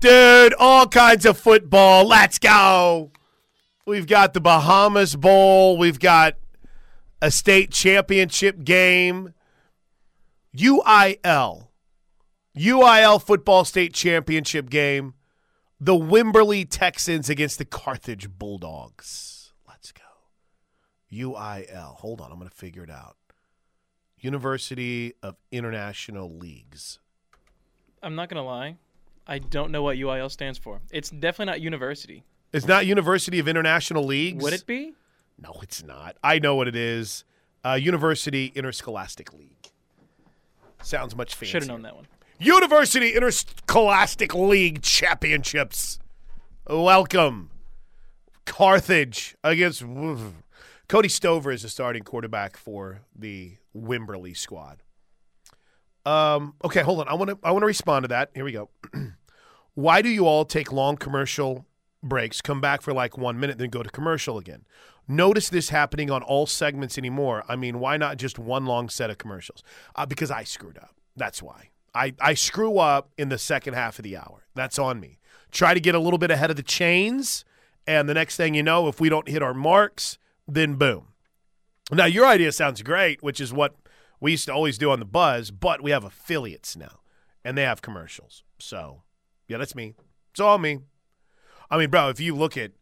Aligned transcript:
Dude, 0.00 0.54
all 0.58 0.86
kinds 0.86 1.26
of 1.26 1.38
football. 1.38 2.06
Let's 2.06 2.38
go. 2.38 3.10
We've 3.86 4.06
got 4.06 4.32
the 4.34 4.40
Bahamas 4.40 5.16
Bowl. 5.16 5.76
We've 5.76 5.98
got 5.98 6.36
a 7.20 7.30
state 7.30 7.70
championship 7.72 8.64
game. 8.64 9.34
UIL. 10.56 11.68
UIL 12.56 13.22
football 13.22 13.64
state 13.64 13.92
championship 13.92 14.70
game. 14.70 15.14
The 15.80 15.94
Wimberley 15.94 16.66
Texans 16.68 17.28
against 17.28 17.58
the 17.58 17.64
Carthage 17.64 18.28
Bulldogs. 18.30 19.52
Let's 19.66 19.92
go. 19.92 20.02
UIL. 21.12 21.96
Hold 21.96 22.20
on, 22.20 22.30
I'm 22.30 22.38
going 22.38 22.50
to 22.50 22.56
figure 22.56 22.82
it 22.82 22.90
out. 22.90 23.16
University 24.20 25.14
of 25.22 25.36
International 25.52 26.36
Leagues. 26.36 26.98
I'm 28.02 28.14
not 28.14 28.28
gonna 28.28 28.44
lie, 28.44 28.76
I 29.28 29.38
don't 29.38 29.70
know 29.70 29.82
what 29.82 29.98
UIL 29.98 30.30
stands 30.30 30.58
for. 30.58 30.80
It's 30.90 31.10
definitely 31.10 31.52
not 31.52 31.60
university. 31.60 32.24
It's 32.52 32.66
not 32.66 32.86
University 32.86 33.38
of 33.38 33.46
International 33.46 34.02
Leagues. 34.02 34.42
Would 34.42 34.54
it 34.54 34.64
be? 34.66 34.94
No, 35.40 35.54
it's 35.62 35.84
not. 35.84 36.16
I 36.24 36.38
know 36.38 36.54
what 36.56 36.66
it 36.66 36.74
is. 36.74 37.24
Uh, 37.64 37.74
University 37.74 38.52
Interscholastic 38.54 39.34
League. 39.34 39.70
Sounds 40.82 41.14
much 41.14 41.34
fancier. 41.34 41.60
Should 41.60 41.62
have 41.64 41.68
known 41.68 41.82
that 41.82 41.94
one. 41.94 42.06
University 42.40 43.14
Interscholastic 43.14 44.34
League 44.34 44.80
Championships. 44.80 45.98
Welcome. 46.66 47.50
Carthage 48.46 49.36
against 49.44 49.84
Cody 50.88 51.08
Stover 51.08 51.50
is 51.50 51.62
the 51.62 51.68
starting 51.68 52.02
quarterback 52.02 52.56
for 52.56 53.02
the 53.14 53.56
Wimberley 53.76 54.34
squad. 54.34 54.82
Um, 56.08 56.54
okay, 56.64 56.80
hold 56.80 57.00
on. 57.00 57.08
I 57.08 57.14
want 57.14 57.30
to 57.30 57.38
I 57.42 57.50
want 57.50 57.62
to 57.62 57.66
respond 57.66 58.04
to 58.04 58.08
that. 58.08 58.30
Here 58.34 58.44
we 58.44 58.52
go. 58.52 58.70
Why 59.74 60.00
do 60.00 60.08
you 60.08 60.26
all 60.26 60.46
take 60.46 60.72
long 60.72 60.96
commercial 60.96 61.66
breaks, 62.02 62.40
come 62.40 62.60
back 62.60 62.80
for 62.80 62.92
like 62.92 63.18
1 63.18 63.38
minute 63.38 63.58
then 63.58 63.70
go 63.70 63.82
to 63.82 63.90
commercial 63.90 64.38
again? 64.38 64.64
Notice 65.06 65.50
this 65.50 65.68
happening 65.68 66.10
on 66.10 66.22
all 66.22 66.46
segments 66.46 66.96
anymore. 66.96 67.44
I 67.48 67.56
mean, 67.56 67.78
why 67.78 67.96
not 67.96 68.18
just 68.18 68.38
one 68.38 68.66
long 68.66 68.88
set 68.88 69.08
of 69.08 69.16
commercials? 69.18 69.62
Uh, 69.96 70.04
because 70.04 70.30
I 70.30 70.44
screwed 70.44 70.76
up. 70.78 70.94
That's 71.16 71.42
why. 71.42 71.70
I, 71.94 72.14
I 72.20 72.34
screw 72.34 72.78
up 72.78 73.10
in 73.16 73.30
the 73.30 73.38
second 73.38 73.74
half 73.74 73.98
of 73.98 74.02
the 74.02 74.16
hour. 74.16 74.46
That's 74.54 74.78
on 74.78 75.00
me. 75.00 75.18
Try 75.50 75.72
to 75.72 75.80
get 75.80 75.94
a 75.94 75.98
little 75.98 76.18
bit 76.18 76.30
ahead 76.30 76.50
of 76.50 76.56
the 76.56 76.62
chains, 76.62 77.44
and 77.86 78.06
the 78.06 78.14
next 78.14 78.36
thing 78.36 78.54
you 78.54 78.62
know, 78.62 78.86
if 78.86 79.00
we 79.00 79.08
don't 79.08 79.28
hit 79.28 79.42
our 79.42 79.54
marks, 79.54 80.18
then 80.46 80.74
boom. 80.74 81.08
Now, 81.90 82.04
your 82.04 82.26
idea 82.26 82.52
sounds 82.52 82.82
great, 82.82 83.22
which 83.22 83.40
is 83.40 83.50
what 83.50 83.76
we 84.20 84.32
used 84.32 84.46
to 84.46 84.52
always 84.52 84.78
do 84.78 84.90
on 84.90 84.98
the 84.98 85.04
buzz, 85.04 85.50
but 85.50 85.82
we 85.82 85.90
have 85.90 86.04
affiliates 86.04 86.76
now, 86.76 87.00
and 87.44 87.56
they 87.56 87.62
have 87.62 87.82
commercials. 87.82 88.42
So, 88.58 89.02
yeah, 89.46 89.58
that's 89.58 89.74
me. 89.74 89.94
It's 90.30 90.40
all 90.40 90.58
me. 90.58 90.80
I 91.70 91.78
mean, 91.78 91.90
bro, 91.90 92.08
if 92.08 92.20
you 92.20 92.34
look 92.34 92.56
at 92.56 92.72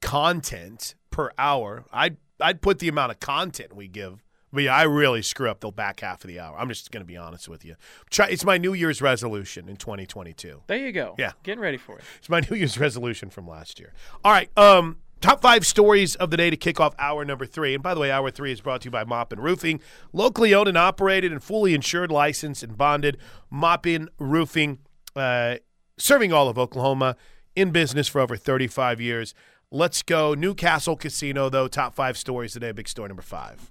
content 0.00 0.94
per 1.10 1.30
hour, 1.38 1.84
I'd 1.92 2.16
I'd 2.40 2.60
put 2.60 2.78
the 2.78 2.88
amount 2.88 3.12
of 3.12 3.20
content 3.20 3.74
we 3.74 3.88
give. 3.88 4.22
But 4.52 4.64
yeah, 4.64 4.76
I 4.76 4.84
really 4.84 5.22
screw 5.22 5.50
up 5.50 5.60
the 5.60 5.70
back 5.70 6.00
half 6.00 6.22
of 6.24 6.28
the 6.28 6.38
hour. 6.40 6.56
I'm 6.58 6.68
just 6.68 6.90
going 6.90 7.02
to 7.02 7.06
be 7.06 7.16
honest 7.16 7.48
with 7.48 7.64
you. 7.64 7.74
Try, 8.10 8.28
it's 8.28 8.44
my 8.44 8.58
New 8.58 8.72
Year's 8.74 9.02
resolution 9.02 9.68
in 9.68 9.76
2022. 9.76 10.62
There 10.66 10.78
you 10.78 10.92
go. 10.92 11.14
Yeah. 11.18 11.32
Getting 11.42 11.60
ready 11.60 11.76
for 11.76 11.98
it. 11.98 12.04
It's 12.18 12.28
my 12.28 12.40
New 12.50 12.56
Year's 12.56 12.78
resolution 12.78 13.28
from 13.28 13.46
last 13.46 13.80
year. 13.80 13.92
All 14.24 14.32
right. 14.32 14.48
Um, 14.56 14.98
top 15.20 15.40
five 15.40 15.66
stories 15.66 16.14
of 16.16 16.30
the 16.30 16.36
day 16.36 16.50
to 16.50 16.56
kick 16.56 16.80
off 16.80 16.94
hour 16.98 17.24
number 17.24 17.46
three. 17.46 17.74
And 17.74 17.82
by 17.82 17.94
the 17.94 18.00
way, 18.00 18.10
hour 18.10 18.30
three 18.30 18.52
is 18.52 18.60
brought 18.60 18.82
to 18.82 18.86
you 18.86 18.90
by 18.90 19.04
Mop 19.04 19.32
and 19.32 19.42
Roofing, 19.42 19.80
locally 20.12 20.54
owned 20.54 20.68
and 20.68 20.78
operated 20.78 21.32
and 21.32 21.42
fully 21.42 21.74
insured, 21.74 22.10
licensed 22.10 22.62
and 22.62 22.76
bonded. 22.76 23.16
Moppin 23.50 24.08
Roofing, 24.18 24.78
uh, 25.14 25.56
serving 25.98 26.32
all 26.32 26.48
of 26.48 26.58
Oklahoma, 26.58 27.16
in 27.54 27.70
business 27.70 28.06
for 28.06 28.20
over 28.20 28.36
35 28.36 29.00
years. 29.00 29.34
Let's 29.70 30.02
go. 30.02 30.34
Newcastle 30.34 30.94
Casino, 30.94 31.48
though. 31.48 31.66
Top 31.66 31.94
five 31.94 32.16
stories 32.16 32.52
today. 32.52 32.70
Big 32.70 32.88
story 32.88 33.08
number 33.08 33.22
five. 33.22 33.70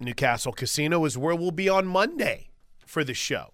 Newcastle 0.00 0.52
Casino 0.52 1.04
is 1.04 1.16
where 1.16 1.34
we'll 1.36 1.50
be 1.50 1.68
on 1.68 1.86
Monday 1.86 2.48
for 2.86 3.04
the 3.04 3.14
show. 3.14 3.50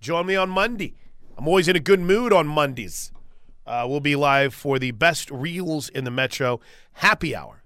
Join 0.00 0.26
me 0.26 0.36
on 0.36 0.48
Monday. 0.48 0.94
I'm 1.36 1.48
always 1.48 1.68
in 1.68 1.76
a 1.76 1.80
good 1.80 2.00
mood 2.00 2.32
on 2.32 2.46
Mondays. 2.46 3.12
Uh, 3.70 3.86
we'll 3.86 4.00
be 4.00 4.16
live 4.16 4.52
for 4.52 4.80
the 4.80 4.90
best 4.90 5.30
reels 5.30 5.88
in 5.88 6.02
the 6.02 6.10
Metro 6.10 6.60
happy 6.94 7.36
hour, 7.36 7.62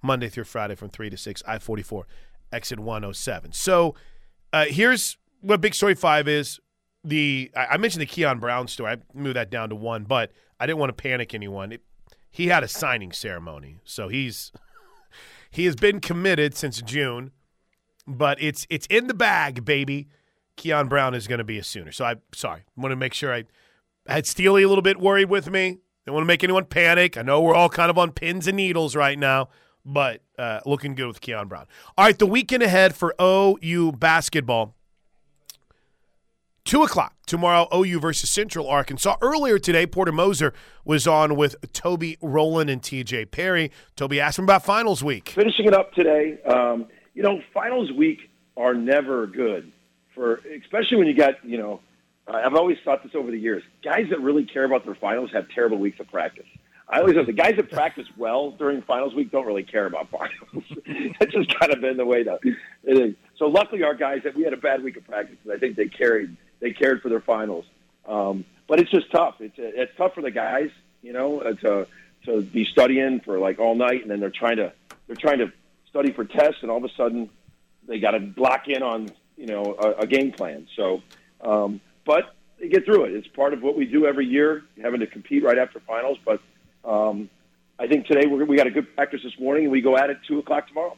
Monday 0.00 0.28
through 0.28 0.44
Friday 0.44 0.76
from 0.76 0.90
3 0.90 1.10
to 1.10 1.16
6, 1.16 1.42
I 1.44 1.58
44, 1.58 2.06
exit 2.52 2.78
107. 2.78 3.50
So 3.50 3.96
uh, 4.52 4.66
here's 4.66 5.18
what 5.40 5.60
Big 5.60 5.74
Story 5.74 5.96
5 5.96 6.28
is. 6.28 6.60
The 7.02 7.50
I 7.56 7.66
I 7.72 7.76
mentioned 7.78 8.00
the 8.00 8.06
Keon 8.06 8.38
Brown 8.38 8.68
story. 8.68 8.92
I 8.92 8.96
moved 9.12 9.36
that 9.36 9.50
down 9.50 9.70
to 9.70 9.74
one, 9.74 10.04
but 10.04 10.30
I 10.58 10.66
didn't 10.66 10.78
want 10.78 10.96
to 10.96 11.02
panic 11.02 11.34
anyone. 11.34 11.72
It, 11.72 11.82
he 12.30 12.46
had 12.46 12.62
a 12.62 12.68
signing 12.68 13.12
ceremony, 13.12 13.80
so 13.84 14.08
he's 14.08 14.52
he 15.50 15.66
has 15.66 15.74
been 15.74 16.00
committed 16.00 16.54
since 16.54 16.80
June, 16.80 17.32
but 18.06 18.40
it's 18.40 18.66
it's 18.70 18.86
in 18.86 19.08
the 19.08 19.14
bag, 19.14 19.64
baby. 19.64 20.08
Keon 20.56 20.88
Brown 20.88 21.14
is 21.14 21.26
going 21.26 21.38
to 21.38 21.44
be 21.44 21.58
a 21.58 21.64
Sooner. 21.64 21.92
So 21.92 22.04
I 22.04 22.14
sorry, 22.32 22.62
want 22.76 22.92
to 22.92 22.96
make 22.96 23.12
sure 23.12 23.34
I, 23.34 23.44
I 24.06 24.14
had 24.14 24.26
Steely 24.26 24.62
a 24.62 24.68
little 24.68 24.82
bit 24.82 25.00
worried 25.00 25.30
with 25.30 25.50
me. 25.50 25.78
Don't 26.06 26.14
want 26.14 26.24
to 26.24 26.28
make 26.28 26.44
anyone 26.44 26.66
panic. 26.66 27.16
I 27.16 27.22
know 27.22 27.40
we're 27.40 27.54
all 27.54 27.70
kind 27.70 27.90
of 27.90 27.96
on 27.96 28.12
pins 28.12 28.46
and 28.46 28.56
needles 28.56 28.94
right 28.94 29.18
now, 29.18 29.48
but 29.84 30.20
uh, 30.38 30.60
looking 30.66 30.94
good 30.94 31.06
with 31.06 31.22
Keon 31.22 31.48
Brown. 31.48 31.66
All 31.96 32.04
right, 32.04 32.18
the 32.18 32.26
weekend 32.26 32.62
ahead 32.62 32.94
for 32.94 33.14
OU 33.20 33.92
basketball. 33.92 34.74
Two 36.64 36.82
o'clock 36.82 37.14
tomorrow, 37.26 37.68
OU 37.74 38.00
versus 38.00 38.28
Central 38.30 38.68
Arkansas. 38.68 39.16
Earlier 39.22 39.58
today, 39.58 39.86
Porter 39.86 40.12
Moser 40.12 40.52
was 40.84 41.06
on 41.06 41.36
with 41.36 41.56
Toby 41.72 42.16
Rowland 42.20 42.70
and 42.70 42.82
TJ 42.82 43.30
Perry. 43.30 43.70
Toby 43.96 44.20
asked 44.20 44.38
him 44.38 44.44
about 44.44 44.64
finals 44.64 45.04
week. 45.04 45.30
finishing 45.30 45.66
it 45.66 45.74
up 45.74 45.92
today. 45.92 46.38
Um, 46.42 46.86
you 47.14 47.22
know, 47.22 47.40
finals 47.52 47.92
week 47.92 48.30
are 48.56 48.74
never 48.74 49.26
good 49.26 49.72
for, 50.14 50.40
especially 50.62 50.96
when 50.98 51.06
you 51.06 51.14
got, 51.14 51.34
you 51.44 51.58
know, 51.58 51.80
uh, 52.26 52.40
I've 52.44 52.54
always 52.54 52.78
thought 52.84 53.02
this 53.02 53.14
over 53.14 53.30
the 53.30 53.38
years. 53.38 53.62
Guys 53.82 54.06
that 54.10 54.20
really 54.20 54.44
care 54.44 54.64
about 54.64 54.84
their 54.84 54.94
finals 54.94 55.30
have 55.32 55.48
terrible 55.48 55.78
weeks 55.78 56.00
of 56.00 56.10
practice. 56.10 56.46
I 56.88 57.00
always 57.00 57.16
have 57.16 57.26
the 57.26 57.32
guys 57.32 57.56
that 57.56 57.70
practice 57.70 58.06
well 58.16 58.50
during 58.52 58.82
finals 58.82 59.14
week 59.14 59.30
don't 59.30 59.46
really 59.46 59.62
care 59.62 59.86
about 59.86 60.10
finals. 60.10 60.64
That's 61.18 61.32
just 61.32 61.58
kind 61.58 61.72
of 61.72 61.80
been 61.80 61.96
the 61.96 62.04
way 62.04 62.22
that 62.24 62.40
it 62.44 62.98
is. 62.98 63.14
So 63.36 63.46
luckily, 63.46 63.82
our 63.82 63.94
guys 63.94 64.22
that 64.24 64.34
we 64.34 64.42
had 64.42 64.52
a 64.52 64.58
bad 64.58 64.82
week 64.82 64.96
of 64.96 65.06
practice, 65.06 65.36
and 65.44 65.52
I 65.52 65.58
think 65.58 65.76
they 65.76 65.86
carried 65.86 66.36
they 66.60 66.72
cared 66.72 67.02
for 67.02 67.08
their 67.08 67.20
finals. 67.20 67.64
Um, 68.06 68.44
but 68.66 68.80
it's 68.80 68.90
just 68.90 69.10
tough. 69.10 69.36
It's 69.40 69.54
it's 69.56 69.92
tough 69.96 70.14
for 70.14 70.22
the 70.22 70.30
guys, 70.30 70.70
you 71.02 71.12
know, 71.12 71.40
uh, 71.40 71.54
to 71.54 71.86
to 72.26 72.42
be 72.42 72.64
studying 72.64 73.20
for 73.20 73.38
like 73.38 73.58
all 73.58 73.74
night, 73.74 74.02
and 74.02 74.10
then 74.10 74.20
they're 74.20 74.30
trying 74.30 74.56
to 74.56 74.72
they're 75.06 75.16
trying 75.16 75.38
to 75.38 75.52
study 75.88 76.12
for 76.12 76.24
tests, 76.24 76.62
and 76.62 76.70
all 76.70 76.78
of 76.78 76.84
a 76.84 76.94
sudden 76.96 77.30
they 77.86 77.98
got 77.98 78.12
to 78.12 78.20
block 78.20 78.68
in 78.68 78.82
on 78.82 79.08
you 79.36 79.46
know 79.46 79.76
a, 79.78 80.02
a 80.02 80.06
game 80.06 80.32
plan. 80.32 80.66
So, 80.76 81.02
um, 81.40 81.80
but 82.04 82.34
get 82.70 82.84
through 82.84 83.04
it. 83.04 83.12
It's 83.12 83.28
part 83.28 83.52
of 83.52 83.62
what 83.62 83.76
we 83.76 83.86
do 83.86 84.06
every 84.06 84.26
year, 84.26 84.62
having 84.82 85.00
to 85.00 85.06
compete 85.06 85.44
right 85.44 85.58
after 85.58 85.80
finals. 85.80 86.18
But 86.24 86.40
um, 86.88 87.28
I 87.78 87.86
think 87.86 88.06
today 88.06 88.26
we're, 88.26 88.44
we 88.44 88.56
got 88.56 88.66
a 88.66 88.70
good 88.70 88.94
practice 88.94 89.20
this 89.22 89.38
morning, 89.38 89.64
and 89.64 89.72
we 89.72 89.80
go 89.80 89.96
at 89.96 90.10
it 90.10 90.18
two 90.26 90.38
o'clock 90.38 90.68
tomorrow. 90.68 90.96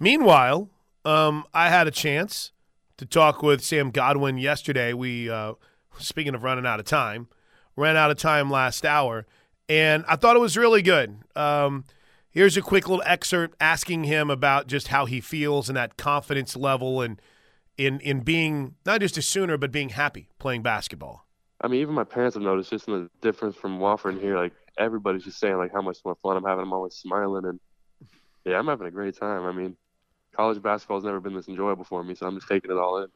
Meanwhile, 0.00 0.68
um, 1.04 1.44
I 1.52 1.68
had 1.68 1.86
a 1.86 1.90
chance 1.90 2.52
to 2.96 3.06
talk 3.06 3.42
with 3.42 3.62
Sam 3.62 3.90
Godwin 3.90 4.38
yesterday. 4.38 4.92
We, 4.92 5.30
uh, 5.30 5.54
speaking 5.98 6.34
of 6.34 6.42
running 6.42 6.66
out 6.66 6.80
of 6.80 6.86
time, 6.86 7.28
ran 7.76 7.96
out 7.96 8.10
of 8.10 8.16
time 8.16 8.50
last 8.50 8.84
hour, 8.84 9.26
and 9.68 10.04
I 10.08 10.16
thought 10.16 10.36
it 10.36 10.40
was 10.40 10.56
really 10.56 10.82
good. 10.82 11.18
Um, 11.36 11.84
here's 12.30 12.56
a 12.56 12.62
quick 12.62 12.88
little 12.88 13.04
excerpt 13.06 13.56
asking 13.60 14.04
him 14.04 14.30
about 14.30 14.66
just 14.66 14.88
how 14.88 15.06
he 15.06 15.20
feels 15.20 15.68
and 15.68 15.76
that 15.76 15.96
confidence 15.96 16.56
level 16.56 17.00
and 17.00 17.20
in 17.76 18.00
in 18.00 18.20
being 18.20 18.74
not 18.84 19.00
just 19.00 19.16
a 19.16 19.22
Sooner 19.22 19.56
but 19.56 19.72
being 19.72 19.90
happy 19.90 20.28
playing 20.38 20.62
basketball. 20.62 21.26
I 21.60 21.68
mean, 21.68 21.80
even 21.80 21.94
my 21.94 22.04
parents 22.04 22.34
have 22.34 22.42
noticed 22.42 22.70
just 22.70 22.86
the 22.86 23.08
difference 23.20 23.56
from 23.56 23.78
Wofford 23.78 24.10
and 24.10 24.20
here. 24.20 24.36
Like 24.36 24.52
everybody's 24.78 25.24
just 25.24 25.38
saying 25.38 25.56
like 25.56 25.72
how 25.72 25.82
much 25.82 25.98
more 26.04 26.14
fun 26.16 26.36
I'm 26.36 26.44
having. 26.44 26.64
I'm 26.64 26.72
always 26.72 26.94
smiling 26.94 27.46
and 27.46 27.60
yeah, 28.44 28.58
I'm 28.58 28.66
having 28.66 28.86
a 28.86 28.90
great 28.90 29.18
time. 29.18 29.44
I 29.44 29.52
mean, 29.52 29.76
college 30.36 30.60
basketball 30.62 30.98
has 30.98 31.04
never 31.04 31.20
been 31.20 31.34
this 31.34 31.48
enjoyable 31.48 31.84
for 31.84 32.04
me, 32.04 32.14
so 32.14 32.26
I'm 32.26 32.34
just 32.34 32.48
taking 32.48 32.70
it 32.70 32.76
all 32.76 33.02
in. 33.02 33.08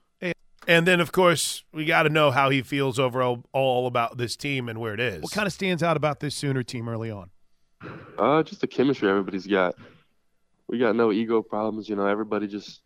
And 0.66 0.86
then, 0.86 1.00
of 1.00 1.12
course, 1.12 1.64
we 1.72 1.86
got 1.86 2.02
to 2.02 2.10
know 2.10 2.30
how 2.30 2.50
he 2.50 2.60
feels 2.60 2.98
overall 2.98 3.44
all 3.52 3.86
about 3.86 4.18
this 4.18 4.36
team 4.36 4.68
and 4.68 4.78
where 4.78 4.92
it 4.92 5.00
is. 5.00 5.22
What 5.22 5.32
kind 5.32 5.46
of 5.46 5.52
stands 5.52 5.82
out 5.82 5.96
about 5.96 6.20
this 6.20 6.34
Sooner 6.34 6.62
team 6.62 6.90
early 6.90 7.10
on? 7.10 7.30
Uh, 8.18 8.42
just 8.42 8.60
the 8.60 8.66
chemistry 8.66 9.08
everybody's 9.08 9.46
got. 9.46 9.76
We 10.66 10.78
got 10.78 10.94
no 10.94 11.10
ego 11.10 11.40
problems, 11.40 11.88
you 11.88 11.96
know. 11.96 12.06
Everybody 12.06 12.46
just 12.48 12.82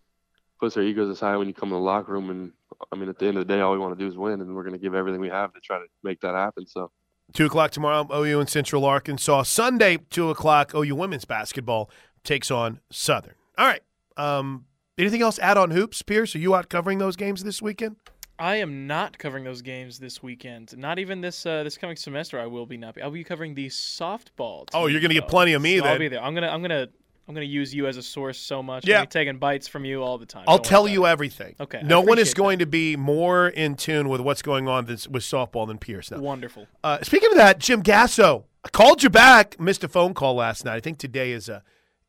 puts 0.63 0.77
their 0.77 0.85
egos 0.85 1.09
aside 1.09 1.35
when 1.37 1.49
you 1.49 1.55
come 1.55 1.71
in 1.71 1.75
the 1.75 1.81
locker 1.81 2.13
room, 2.13 2.31
and 2.31 2.53
I 2.93 2.97
mean, 2.97 3.09
at 3.09 3.19
the 3.19 3.27
end 3.27 3.37
of 3.37 3.49
the 3.49 3.53
day, 3.53 3.61
all 3.61 3.73
we 3.73 3.79
want 3.79 3.99
to 3.99 4.03
do 4.03 4.09
is 4.09 4.17
win, 4.17 4.41
and 4.41 4.55
we're 4.55 4.63
going 4.63 4.75
to 4.75 4.79
give 4.79 4.95
everything 4.95 5.21
we 5.21 5.29
have 5.29 5.53
to 5.55 5.61
try 5.61 5.77
to 5.79 5.87
make 6.05 6.21
that 6.21 6.37
happen. 6.37 6.69
So. 6.69 6.93
Two 7.33 7.47
o'clock 7.47 7.73
tomorrow, 7.73 8.07
OU 8.15 8.39
and 8.39 8.49
Central 8.49 8.85
Arkansas. 8.85 9.43
Sunday, 9.43 9.99
two 10.09 10.31
o'clock, 10.31 10.73
OU 10.73 10.95
women's 10.95 11.25
basketball 11.25 11.91
takes 12.23 12.49
on 12.49 12.79
Southern. 12.93 13.35
All 13.59 13.67
right. 13.67 13.83
Um, 14.17 14.67
anything 14.97 15.21
else 15.21 15.41
add 15.41 15.57
on 15.57 15.73
hoops, 15.73 16.01
Pierce? 16.03 16.37
Are 16.37 16.39
you 16.39 16.55
out 16.55 16.69
covering 16.69 16.99
those 16.99 17.17
games 17.17 17.43
this 17.43 17.61
weekend? 17.61 17.97
I 18.39 18.57
am 18.57 18.87
not 18.87 19.19
covering 19.19 19.43
those 19.43 19.63
games 19.63 19.99
this 19.99 20.23
weekend. 20.23 20.77
Not 20.77 21.01
even 21.01 21.21
this 21.21 21.45
uh, 21.45 21.65
this 21.65 21.77
coming 21.77 21.97
semester. 21.97 22.39
I 22.39 22.47
will 22.47 22.67
be 22.67 22.77
not. 22.77 22.95
Be. 22.95 23.03
I'll 23.03 23.11
be 23.11 23.25
covering 23.25 23.55
the 23.55 23.67
softball. 23.67 24.69
Oh, 24.75 24.87
you're 24.87 25.01
gonna 25.01 25.15
get 25.15 25.27
plenty 25.29 25.55
of 25.55 25.63
me 25.63 25.79
So 25.79 25.85
I'll 25.85 25.93
then. 25.93 25.99
be 26.01 26.09
there. 26.09 26.23
I'm 26.23 26.35
gonna 26.35 26.49
I'm 26.49 26.63
gonna 26.63 26.89
I'm 27.33 27.35
gonna 27.37 27.47
use 27.47 27.75
you 27.75 27.87
as 27.87 27.97
a 27.97 28.03
source 28.03 28.39
so 28.39 28.63
much. 28.63 28.87
Yeah. 28.87 28.99
I'll 28.99 29.05
be 29.05 29.09
taking 29.09 29.39
bites 29.39 29.67
from 29.67 29.87
you 29.87 30.03
all 30.03 30.19
the 30.19 30.27
time. 30.27 30.45
I'll 30.47 30.59
Don't 30.59 30.67
tell 30.67 30.87
you 30.87 31.07
everything. 31.07 31.57
Okay, 31.59 31.79
I 31.79 31.83
No 31.83 32.01
one 32.01 32.19
is 32.19 32.29
appreciate 32.29 32.37
going 32.37 32.59
to 32.59 32.67
be 32.67 32.95
more 32.97 33.49
in 33.49 33.75
tune 33.75 34.11
with 34.11 34.21
what's 34.21 34.43
going 34.43 34.69
on 34.69 34.85
this, 34.85 35.09
with 35.09 35.23
softball 35.23 35.67
than 35.67 35.79
Pierce. 35.79 36.11
Now, 36.11 36.19
Wonderful. 36.21 36.67
Uh, 36.85 36.99
speaking 37.03 37.31
of 37.31 37.37
that, 37.39 37.59
Jim 37.59 37.83
Gasso, 37.83 38.45
I 38.65 38.69
called 38.69 39.03
you 39.03 39.09
back. 39.09 39.59
Missed 39.59 39.83
a 39.83 39.89
phone 39.89 40.13
call 40.13 40.35
last 40.35 40.65
night. 40.67 40.77
I 40.77 40.81
think 40.81 40.99
today 40.99 41.33
is 41.33 41.49
a 41.49 41.63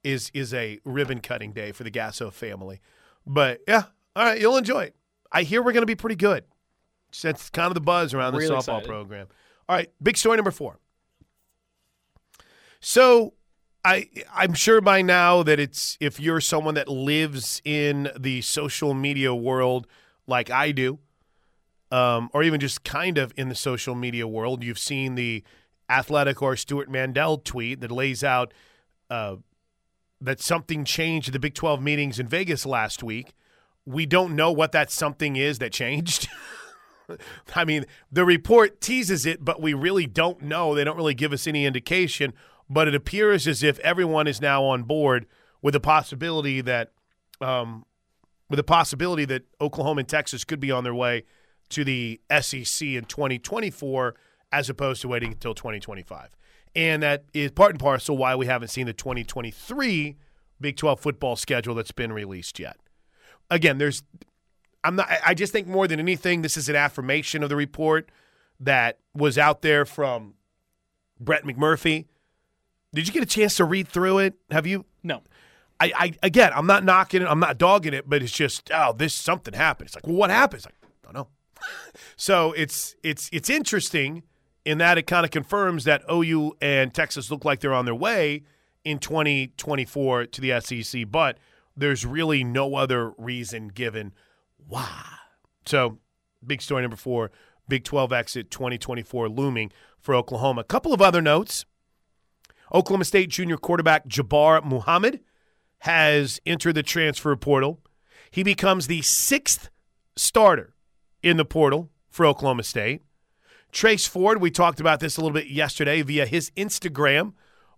is 0.04 0.30
is 0.34 0.54
a 0.54 0.80
ribbon 0.84 1.22
cutting 1.22 1.54
day 1.54 1.72
for 1.72 1.86
the 1.86 1.92
Gasso 1.92 2.34
family. 2.34 2.82
But 3.26 3.62
yeah, 3.66 3.84
all 4.16 4.26
right, 4.26 4.42
you'll 4.42 4.58
enjoy 4.58 4.82
it. 4.84 4.96
I 5.32 5.44
hear 5.44 5.64
we're 5.64 5.72
going 5.72 5.84
to 5.84 5.88
be 5.88 5.96
pretty 5.96 6.18
good. 6.18 6.44
That's 7.22 7.50
kind 7.50 7.68
of 7.68 7.76
the 7.76 7.82
buzz 7.82 8.14
around 8.14 8.34
the 8.34 8.40
Really 8.40 8.52
softball 8.52 8.80
excited. 8.80 8.88
program. 8.90 9.28
All 9.70 9.76
right, 9.78 9.90
big 10.02 10.18
story 10.18 10.36
number 10.36 10.52
four. 10.52 10.80
So, 12.80 13.34
I 13.86 14.10
I'm 14.34 14.54
sure 14.54 14.82
by 14.82 15.02
now 15.02 15.44
that 15.44 15.60
it's 15.60 15.98
if 16.00 16.20
you're 16.20 16.42
someone 16.42 16.76
that 16.76 16.88
lives 16.88 17.62
in 17.66 18.10
the 18.18 18.42
social 18.42 18.94
media 18.94 19.36
world 19.36 19.88
like 20.26 20.50
I 20.50 20.72
do, 20.72 21.00
um, 21.92 22.30
or 22.34 22.44
even 22.44 22.60
just 22.60 22.84
kind 22.84 23.18
of 23.18 23.34
in 23.36 23.50
the 23.50 23.56
social 23.56 23.94
media 23.94 24.28
world, 24.28 24.64
you've 24.64 24.80
seen 24.80 25.16
the 25.16 25.44
athletic 25.90 26.42
or 26.42 26.56
Stewart 26.56 26.90
Mandel 26.90 27.38
tweet 27.38 27.82
that 27.82 27.92
lays 27.92 28.24
out 28.24 28.54
uh, 29.10 29.36
that 30.22 30.40
something 30.40 30.86
changed 30.86 31.30
at 31.30 31.34
the 31.34 31.40
Big 31.40 31.54
12 31.54 31.82
meetings 31.82 32.20
in 32.20 32.28
Vegas 32.28 32.66
last 32.66 33.04
week. 33.04 33.34
We 33.86 34.06
don't 34.06 34.36
know 34.36 34.52
what 34.52 34.72
that 34.72 34.92
something 34.92 35.36
is 35.36 35.60
that 35.60 35.74
changed. 35.74 36.30
I 37.56 37.66
mean, 37.66 37.86
the 38.12 38.24
report 38.24 38.80
teases 38.80 39.26
it, 39.26 39.44
but 39.44 39.62
we 39.62 39.74
really 39.74 40.08
don't 40.08 40.42
know. 40.42 40.74
They 40.74 40.86
don't 40.86 40.96
really 40.96 41.14
give 41.14 41.34
us 41.34 41.48
any 41.48 41.66
indication. 41.66 42.34
But 42.74 42.88
it 42.88 42.96
appears 42.96 43.48
as 43.48 43.62
if 43.62 43.78
everyone 43.80 44.28
is 44.28 44.42
now 44.42 44.64
on 44.64 44.84
board 44.84 45.28
with 45.62 45.74
the 45.74 45.80
possibility 45.80 46.60
that, 46.62 46.92
um, 47.40 47.86
with 48.50 48.58
the 48.58 48.64
possibility 48.64 49.26
that 49.26 49.44
Oklahoma 49.62 50.00
and 50.00 50.10
Texas 50.10 50.44
could 50.44 50.60
be 50.60 50.72
on 50.72 50.84
their 50.84 50.96
way 50.96 51.24
to 51.70 51.84
the 51.84 52.20
SEC 52.42 52.96
in 52.96 53.06
2024, 53.06 54.16
as 54.52 54.70
opposed 54.70 55.02
to 55.02 55.08
waiting 55.08 55.32
until 55.34 55.54
2025. 55.54 56.30
And 56.76 57.04
that 57.04 57.26
is 57.34 57.52
part 57.52 57.72
and 57.72 57.80
parcel 57.80 58.18
why 58.18 58.36
we 58.36 58.48
haven't 58.48 58.70
seen 58.70 58.88
the 58.88 58.94
2023 58.94 60.18
Big 60.60 60.78
12 60.78 61.00
football 61.00 61.36
schedule 61.36 61.76
that's 61.76 61.92
been 61.92 62.12
released 62.14 62.58
yet. 62.58 62.78
Again, 63.52 63.78
there's 63.78 64.02
I'm 64.84 64.96
not. 64.96 65.10
I- 65.10 65.20
I 65.28 65.34
just 65.34 65.52
think 65.52 65.68
more 65.68 65.88
than 65.88 66.00
anything, 66.00 66.42
this 66.42 66.58
is 66.58 66.70
an 66.70 66.76
affirmation 66.76 67.44
of 67.44 67.50
the 67.50 67.56
report 67.56 68.10
that 68.60 69.00
was 69.14 69.38
out 69.38 69.62
there 69.62 69.86
from 69.86 70.36
Brett 71.20 71.44
McMurphy. 71.44 72.06
Did 72.94 73.08
you 73.08 73.14
get 73.14 73.24
a 73.24 73.28
chance 73.28 73.56
to 73.58 73.66
read 73.66 73.88
through 73.88 74.20
it? 74.20 74.36
Have 74.52 74.68
you? 74.68 74.86
No. 75.04 75.24
I, 75.80 75.92
I 75.96 76.14
again, 76.24 76.52
I'm 76.56 76.68
not 76.68 76.84
knocking 76.84 77.22
it. 77.22 77.28
I'm 77.28 77.40
not 77.40 77.58
dogging 77.58 77.94
it, 77.94 78.08
but 78.08 78.22
it's 78.22 78.32
just 78.32 78.72
oh, 78.74 78.94
this 78.94 79.14
something 79.14 79.54
happened. 79.54 79.88
It's 79.88 79.96
like, 79.96 80.08
well, 80.08 80.16
what 80.16 80.30
happened? 80.30 80.60
It's 80.60 80.66
like, 80.66 80.76
I 80.84 81.12
don't 81.12 81.14
know. 81.14 81.28
so 82.16 82.54
it's 82.54 82.96
it's 83.04 83.30
it's 83.34 83.50
interesting 83.50 84.24
in 84.66 84.78
that 84.78 84.98
it 84.98 85.08
kind 85.08 85.26
of 85.26 85.32
confirms 85.32 85.84
that 85.84 86.04
OU 86.12 86.56
and 86.62 86.94
Texas 86.94 87.30
look 87.30 87.44
like 87.44 87.60
they're 87.60 87.74
on 87.74 87.86
their 87.86 87.96
way 87.96 88.44
in 88.86 89.00
2024 89.00 90.28
to 90.28 90.42
the 90.42 90.60
SEC, 90.62 91.10
but 91.10 91.38
there's 91.76 92.06
really 92.06 92.44
no 92.44 92.76
other 92.76 93.12
reason 93.18 93.70
given 93.70 94.14
why. 94.68 95.04
So, 95.66 95.98
big 96.46 96.62
story 96.62 96.82
number 96.82 96.98
four 96.98 97.32
Big 97.68 97.84
12 97.84 98.12
exit 98.12 98.52
2024 98.52 99.30
looming 99.30 99.72
for 100.00 100.16
Oklahoma. 100.16 100.62
A 100.62 100.66
couple 100.66 100.94
of 100.94 101.02
other 101.02 101.22
notes. 101.22 101.66
Oklahoma 102.74 103.06
State 103.06 103.30
junior 103.30 103.58
quarterback 103.58 104.08
Jabbar 104.08 104.64
Muhammad 104.64 105.20
has 105.80 106.40
entered 106.46 106.76
the 106.76 106.84
transfer 106.84 107.36
portal. 107.36 107.80
He 108.32 108.42
becomes 108.42 108.88
the 108.88 109.02
sixth 109.02 109.70
starter 110.16 110.74
in 111.22 111.38
the 111.38 111.46
portal 111.46 111.92
for 112.10 112.26
Oklahoma 112.26 112.64
State. 112.64 113.04
Trace 113.72 114.08
Ford, 114.08 114.40
we 114.40 114.52
talked 114.52 114.80
about 114.80 115.00
this 115.00 115.18
a 115.18 115.22
little 115.22 115.34
bit 115.34 115.48
yesterday 115.48 116.02
via 116.02 116.26
his 116.26 116.52
Instagram, 116.52 117.34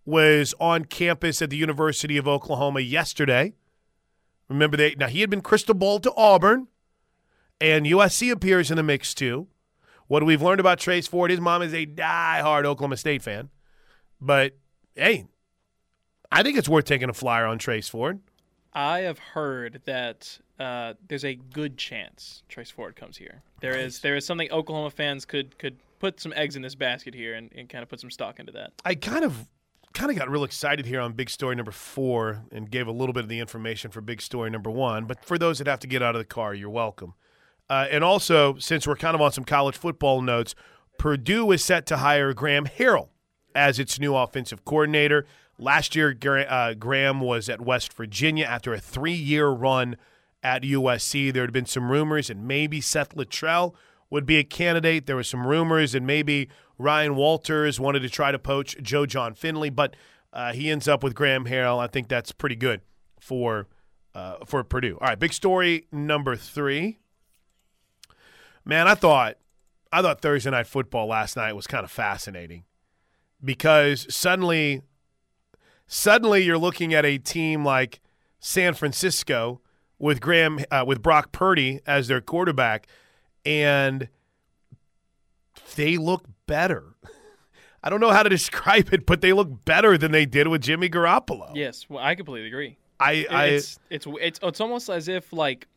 was 0.05 0.53
on 0.59 0.85
campus 0.85 1.41
at 1.41 1.49
the 1.49 1.57
University 1.57 2.17
of 2.17 2.27
Oklahoma 2.27 2.81
yesterday. 2.81 3.53
Remember 4.47 4.77
they 4.77 4.95
now 4.95 5.07
he 5.07 5.21
had 5.21 5.29
been 5.29 5.41
crystal 5.41 5.73
ball 5.73 5.99
to 5.99 6.13
Auburn, 6.15 6.67
and 7.59 7.85
USC 7.85 8.31
appears 8.31 8.69
in 8.69 8.77
the 8.77 8.83
mix 8.83 9.13
too. 9.13 9.47
What 10.07 10.23
we've 10.23 10.41
learned 10.41 10.59
about 10.59 10.79
Trace 10.79 11.07
Ford, 11.07 11.31
his 11.31 11.41
mom 11.41 11.63
is 11.63 11.73
a 11.73 11.85
die-hard 11.85 12.65
Oklahoma 12.65 12.97
State 12.97 13.23
fan. 13.23 13.49
But 14.21 14.55
hey, 14.95 15.25
I 16.31 16.43
think 16.43 16.57
it's 16.57 16.69
worth 16.69 16.85
taking 16.85 17.09
a 17.09 17.13
flyer 17.13 17.45
on 17.45 17.57
Trace 17.57 17.87
Ford. 17.87 18.19
I 18.73 18.99
have 18.99 19.19
heard 19.19 19.81
that 19.85 20.37
uh, 20.59 20.93
there's 21.07 21.23
a 21.23 21.35
good 21.35 21.77
chance 21.77 22.43
Trace 22.49 22.71
Ford 22.71 22.95
comes 22.95 23.17
here. 23.17 23.41
There 23.61 23.77
is 23.77 23.99
there 23.99 24.15
is 24.15 24.25
something 24.25 24.51
Oklahoma 24.51 24.89
fans 24.89 25.25
could 25.25 25.57
could 25.57 25.77
put 25.99 26.19
some 26.19 26.33
eggs 26.35 26.55
in 26.55 26.61
this 26.61 26.75
basket 26.75 27.13
here 27.13 27.35
and, 27.35 27.51
and 27.55 27.69
kind 27.69 27.83
of 27.83 27.89
put 27.89 28.01
some 28.01 28.11
stock 28.11 28.39
into 28.39 28.51
that. 28.51 28.73
I 28.83 28.95
kind 28.95 29.23
of 29.23 29.47
kind 29.93 30.11
of 30.11 30.17
got 30.17 30.29
real 30.29 30.43
excited 30.43 30.85
here 30.85 30.99
on 30.99 31.13
big 31.13 31.29
story 31.29 31.55
number 31.55 31.71
four 31.71 32.43
and 32.51 32.69
gave 32.69 32.87
a 32.87 32.91
little 32.91 33.13
bit 33.13 33.23
of 33.23 33.29
the 33.29 33.39
information 33.39 33.91
for 33.91 34.01
big 34.01 34.21
story 34.21 34.49
number 34.49 34.69
one. 34.69 35.05
But 35.05 35.23
for 35.23 35.37
those 35.37 35.59
that 35.59 35.67
have 35.67 35.79
to 35.79 35.87
get 35.87 36.03
out 36.03 36.15
of 36.15 36.19
the 36.19 36.25
car, 36.25 36.53
you're 36.53 36.69
welcome. 36.69 37.13
Uh, 37.69 37.87
and 37.89 38.03
also, 38.03 38.57
since 38.57 38.85
we're 38.85 38.97
kind 38.97 39.15
of 39.15 39.21
on 39.21 39.31
some 39.31 39.45
college 39.45 39.77
football 39.77 40.21
notes, 40.21 40.53
Purdue 40.99 41.51
is 41.51 41.63
set 41.63 41.85
to 41.87 41.97
hire 41.97 42.33
Graham 42.33 42.65
Harrell 42.65 43.07
as 43.55 43.79
its 43.79 43.99
new 43.99 44.15
offensive 44.15 44.65
coordinator. 44.65 45.25
Last 45.57 45.95
year, 45.95 46.15
uh, 46.49 46.73
Graham 46.73 47.21
was 47.21 47.47
at 47.47 47.61
West 47.61 47.93
Virginia 47.93 48.45
after 48.45 48.73
a 48.73 48.79
three 48.79 49.13
year 49.13 49.47
run 49.47 49.95
at 50.43 50.63
USC. 50.63 51.33
There 51.33 51.43
had 51.43 51.53
been 51.53 51.65
some 51.65 51.89
rumors, 51.89 52.29
and 52.29 52.45
maybe 52.45 52.81
Seth 52.81 53.15
Littrell 53.15 53.73
would 54.09 54.25
be 54.25 54.37
a 54.37 54.43
candidate. 54.43 55.05
There 55.05 55.15
were 55.15 55.23
some 55.23 55.47
rumors, 55.47 55.95
and 55.95 56.05
maybe 56.05 56.49
Ryan 56.77 57.15
Walters 57.15 57.79
wanted 57.79 58.01
to 58.01 58.09
try 58.09 58.31
to 58.31 58.39
poach 58.39 58.75
Joe 58.81 59.05
Jon 59.05 59.33
Finley, 59.33 59.69
but 59.69 59.95
uh, 60.33 60.51
he 60.51 60.69
ends 60.69 60.87
up 60.89 61.01
with 61.01 61.15
Graham 61.15 61.45
Harrell. 61.45 61.79
I 61.79 61.87
think 61.87 62.09
that's 62.09 62.33
pretty 62.33 62.57
good 62.57 62.81
for 63.19 63.67
uh, 64.13 64.37
for 64.45 64.63
Purdue. 64.63 64.97
All 64.99 65.07
right, 65.07 65.19
big 65.19 65.33
story 65.33 65.87
number 65.91 66.35
three. 66.35 66.99
Man, 68.65 68.87
I 68.89 68.95
thought 68.95 69.37
I 69.91 70.01
thought 70.01 70.19
Thursday 70.19 70.51
night 70.51 70.67
football 70.67 71.07
last 71.07 71.37
night 71.37 71.53
was 71.53 71.67
kind 71.67 71.85
of 71.85 71.91
fascinating 71.91 72.65
because 73.43 74.13
suddenly 74.13 74.81
suddenly 75.87 76.43
you're 76.43 76.57
looking 76.57 76.93
at 76.93 77.05
a 77.05 77.17
team 77.17 77.63
like 77.63 78.01
San 78.39 78.73
Francisco 78.73 79.61
with 79.99 80.21
Graham 80.21 80.59
uh, 80.71 80.83
with 80.85 81.01
Brock 81.01 81.31
Purdy 81.31 81.81
as 81.85 82.07
their 82.07 82.21
quarterback 82.21 82.87
and 83.45 84.09
they 85.75 85.97
look 85.97 86.25
better. 86.47 86.95
I 87.83 87.89
don't 87.89 87.99
know 87.99 88.11
how 88.11 88.23
to 88.23 88.29
describe 88.39 88.93
it, 88.93 89.05
but 89.05 89.21
they 89.21 89.33
look 89.33 89.65
better 89.65 89.97
than 89.97 90.11
they 90.11 90.25
did 90.25 90.47
with 90.47 90.61
Jimmy 90.61 90.89
Garoppolo. 90.89 91.51
Yes, 91.53 91.85
well, 91.87 92.03
I 92.03 92.15
completely 92.15 92.47
agree. 92.47 92.77
I, 92.99 93.25
I 93.29 93.45
it's, 93.47 93.79
it's 93.89 94.07
it's 94.21 94.39
it's 94.41 94.61
almost 94.61 94.89
as 94.89 95.09
if 95.09 95.33
like 95.33 95.67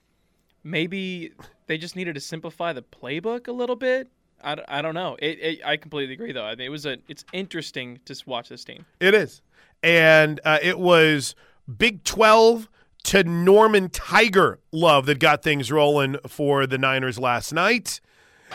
maybe 0.63 1.33
they 1.67 1.77
just 1.77 1.97
needed 1.97 2.15
to 2.15 2.21
simplify 2.21 2.73
the 2.73 2.83
playbook 2.83 3.49
a 3.49 3.53
little 3.53 3.77
bit. 3.77 4.09
I, 4.43 4.55
d- 4.55 4.63
I 4.69 4.83
don't 4.83 4.95
know. 4.95 5.17
It, 5.21 5.39
it, 5.41 5.61
I 5.65 5.77
completely 5.77 6.15
agree 6.15 6.33
though. 6.33 6.45
I 6.45 6.55
mean, 6.55 6.67
it 6.67 6.71
was 6.71 6.87
a 6.87 6.99
it's 7.09 7.25
interesting 7.33 8.01
to 8.07 8.15
watch 8.27 8.49
this 8.49 8.65
team. 8.65 8.85
It 9.01 9.15
is. 9.15 9.43
And 9.83 10.41
uh, 10.45 10.59
it 10.63 10.79
was 10.79 11.35
Big 11.77 12.03
12 12.05 12.69
to 13.05 13.25
Norman 13.25 13.89
Tiger 13.91 14.59
love 14.73 15.07
that 15.07 15.19
got 15.19 15.43
things 15.43 15.71
rolling 15.71 16.17
for 16.27 16.67
the 16.67 16.79
Niners 16.79 17.19
last 17.19 17.53
night. 17.53 18.01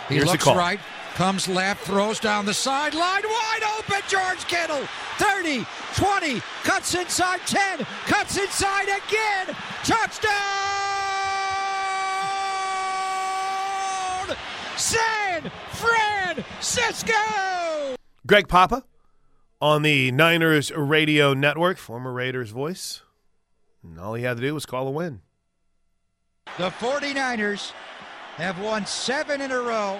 He 0.08 0.16
Here's 0.16 0.26
the 0.26 0.32
looks 0.32 0.44
call. 0.44 0.56
right, 0.58 0.80
comes 1.16 1.48
left, 1.48 1.86
throws 1.86 2.20
down 2.20 2.46
the 2.46 2.54
sideline, 2.54 3.24
wide 3.24 3.78
open. 3.78 4.02
George 4.10 4.46
Kittle, 4.48 4.82
30, 5.18 5.66
20, 5.96 6.42
cuts 6.64 6.96
inside 6.96 7.40
10, 7.46 7.86
cuts 8.06 8.38
inside 8.38 8.88
again. 8.90 9.56
Touchdown! 9.84 10.83
San 14.78 15.52
Francisco! 15.72 17.14
Greg 18.26 18.48
Papa 18.48 18.84
on 19.62 19.82
the 19.82 20.12
Niners 20.12 20.72
radio 20.72 21.34
network, 21.34 21.78
former 21.78 22.12
Raiders 22.12 22.50
voice. 22.52 23.02
And 23.84 24.00
all 24.00 24.14
he 24.14 24.24
had 24.24 24.38
to 24.38 24.44
do 24.44 24.54
was 24.54 24.66
call 24.66 24.88
a 24.88 24.92
win. 24.92 25.22
The 26.58 26.70
49ers 26.70 27.72
have 28.36 28.60
won 28.60 28.86
seven 28.86 29.42
in 29.42 29.52
a 29.52 29.60
row, 29.60 30.00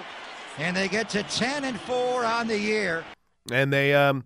and 0.58 0.76
they 0.76 0.88
get 0.88 1.08
to 1.10 1.22
10 1.22 1.64
and 1.64 1.80
4 1.80 2.24
on 2.24 2.48
the 2.48 2.58
year. 2.58 3.04
And 3.50 3.72
they 3.72 3.94
um, 3.94 4.24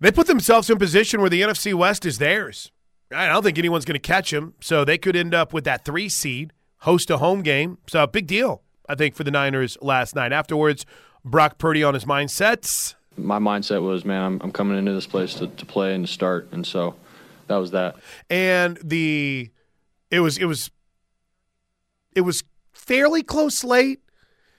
they 0.00 0.12
put 0.12 0.26
themselves 0.26 0.70
in 0.70 0.76
a 0.76 0.78
position 0.78 1.20
where 1.20 1.30
the 1.30 1.42
NFC 1.42 1.74
West 1.74 2.04
is 2.04 2.18
theirs. 2.18 2.70
I 3.12 3.26
don't 3.26 3.42
think 3.42 3.58
anyone's 3.58 3.84
going 3.84 3.94
to 3.94 4.00
catch 4.00 4.30
them, 4.30 4.54
so 4.60 4.84
they 4.84 4.98
could 4.98 5.16
end 5.16 5.34
up 5.34 5.52
with 5.52 5.64
that 5.64 5.84
three 5.84 6.08
seed, 6.08 6.52
host 6.78 7.10
a 7.10 7.18
home 7.18 7.42
game. 7.42 7.78
So 7.86 8.06
big 8.06 8.26
deal. 8.26 8.62
I 8.88 8.94
think, 8.94 9.14
for 9.14 9.24
the 9.24 9.30
Niners 9.30 9.76
last 9.80 10.14
night. 10.14 10.32
Afterwards, 10.32 10.86
Brock 11.24 11.58
Purdy 11.58 11.82
on 11.82 11.94
his 11.94 12.04
mindsets. 12.04 12.94
My 13.16 13.38
mindset 13.38 13.82
was, 13.82 14.04
man, 14.04 14.22
I'm, 14.22 14.40
I'm 14.42 14.52
coming 14.52 14.78
into 14.78 14.92
this 14.92 15.06
place 15.06 15.34
to, 15.34 15.46
to 15.46 15.66
play 15.66 15.94
and 15.94 16.06
to 16.06 16.12
start, 16.12 16.48
and 16.52 16.66
so 16.66 16.94
that 17.46 17.56
was 17.56 17.70
that. 17.70 17.96
And 18.28 18.78
the 18.82 19.50
it 20.10 20.20
was 20.20 20.38
it 20.38 20.44
was 20.44 20.70
it 22.14 22.22
was 22.22 22.44
fairly 22.72 23.22
close 23.22 23.64
late. 23.64 24.00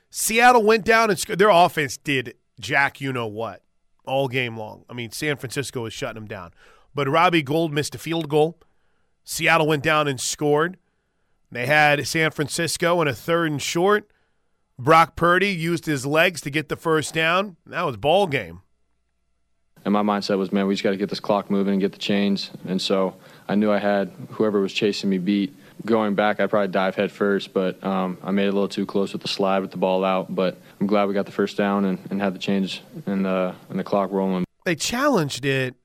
Seattle 0.10 0.64
went 0.64 0.86
down 0.86 1.10
and 1.10 1.20
sc- 1.20 1.30
their 1.30 1.50
offense 1.50 1.98
did 1.98 2.36
Jack, 2.60 3.00
you 3.02 3.14
know 3.14 3.28
what, 3.28 3.62
all 4.06 4.28
game 4.28 4.58
long. 4.58 4.86
I 4.90 4.94
mean, 4.94 5.12
San 5.12 5.38
Francisco 5.38 5.84
was 5.84 5.94
shutting 5.94 6.16
them 6.16 6.28
down, 6.28 6.52
but 6.96 7.08
Robbie 7.08 7.44
Gould 7.44 7.72
missed 7.72 7.94
a 7.94 7.98
field 7.98 8.30
goal. 8.30 8.58
Seattle 9.24 9.68
went 9.68 9.84
down 9.84 10.08
and 10.08 10.20
scored. 10.20 10.78
They 11.52 11.66
had 11.66 12.06
San 12.08 12.32
Francisco 12.32 13.02
in 13.02 13.08
a 13.08 13.14
third 13.14 13.52
and 13.52 13.62
short. 13.62 14.10
Brock 14.80 15.16
Purdy 15.16 15.50
used 15.50 15.86
his 15.86 16.06
legs 16.06 16.40
to 16.42 16.50
get 16.50 16.70
the 16.70 16.76
first 16.76 17.14
down. 17.14 17.58
That 17.66 17.84
was 17.84 17.98
ball 17.98 18.28
game. 18.28 18.62
And 19.84 19.94
my 19.94 20.02
mindset 20.02 20.38
was, 20.38 20.52
man, 20.52 20.68
we 20.68 20.74
just 20.74 20.84
got 20.84 20.92
to 20.92 20.98
get 20.98 21.10
this 21.10 21.20
clock 21.20 21.50
moving 21.50 21.74
and 21.74 21.82
get 21.82 21.94
the 21.94 21.98
chains. 21.98 22.52
And 22.68 22.82
so 22.82 23.16
I 23.48 23.56
knew 23.56 23.72
I 23.72 23.80
had 23.80 24.12
whoever 24.32 24.60
was 24.60 24.74
chasing 24.74 25.10
me 25.10 25.18
beat. 25.18 25.56
Going 25.86 26.14
back, 26.14 26.40
I'd 26.40 26.50
probably 26.50 26.68
dive 26.68 26.96
head 26.96 27.12
first, 27.12 27.54
but 27.54 27.82
um, 27.84 28.18
I 28.24 28.32
made 28.32 28.46
it 28.46 28.50
a 28.50 28.52
little 28.52 28.68
too 28.68 28.86
close 28.86 29.14
with 29.14 29.22
the 29.22 29.28
slide 29.28 29.60
with 29.60 29.72
the 29.72 29.78
ball 29.78 30.04
out. 30.04 30.34
But 30.34 30.58
I'm 30.80 30.88
glad 30.88 31.08
we 31.08 31.14
got 31.14 31.26
the 31.26 31.32
first 31.32 31.56
down 31.56 31.86
and, 31.86 32.00
and 32.10 32.22
had 32.22 32.36
the 32.36 32.40
change 32.40 32.82
and 33.06 33.26
the, 33.26 33.56
and 33.70 33.80
the 33.80 33.84
clock 33.84 34.12
rolling. 34.12 34.44
They 34.66 34.76
challenged 34.76 35.46
it. 35.46 35.76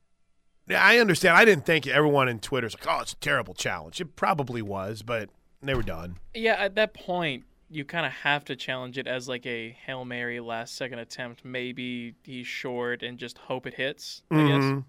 I 0.69 0.99
understand. 0.99 1.37
I 1.37 1.45
didn't 1.45 1.65
think 1.65 1.87
everyone 1.87 2.29
in 2.29 2.41
Twitter's 2.41 2.75
like, 2.75 2.87
oh, 2.89 3.03
it's 3.03 3.13
a 3.13 3.17
terrible 3.17 3.55
challenge. 3.55 4.01
It 4.01 4.17
probably 4.17 4.63
was, 4.63 5.03
but 5.03 5.29
they 5.63 5.75
were 5.75 5.83
done. 5.83 6.19
Yeah, 6.35 6.55
at 6.55 6.75
that 6.75 6.95
point, 6.95 7.45
you 7.73 7.85
kind 7.85 8.05
of 8.07 8.13
have 8.13 8.45
to 8.45 8.57
challenge 8.57 8.99
it 8.99 9.07
as 9.07 9.29
like 9.29 9.47
a 9.47 9.71
hail 9.87 10.05
mary 10.05 10.41
last 10.41 10.75
second 10.77 10.99
attempt. 10.99 11.45
Maybe 11.45 12.15
he's 12.23 12.47
short 12.47 13.03
and 13.03 13.19
just 13.19 13.39
hope 13.39 13.67
it 13.67 13.75
hits. 13.75 14.23
I 14.31 14.37
guess. 14.37 14.63
Mhm. 14.63 14.85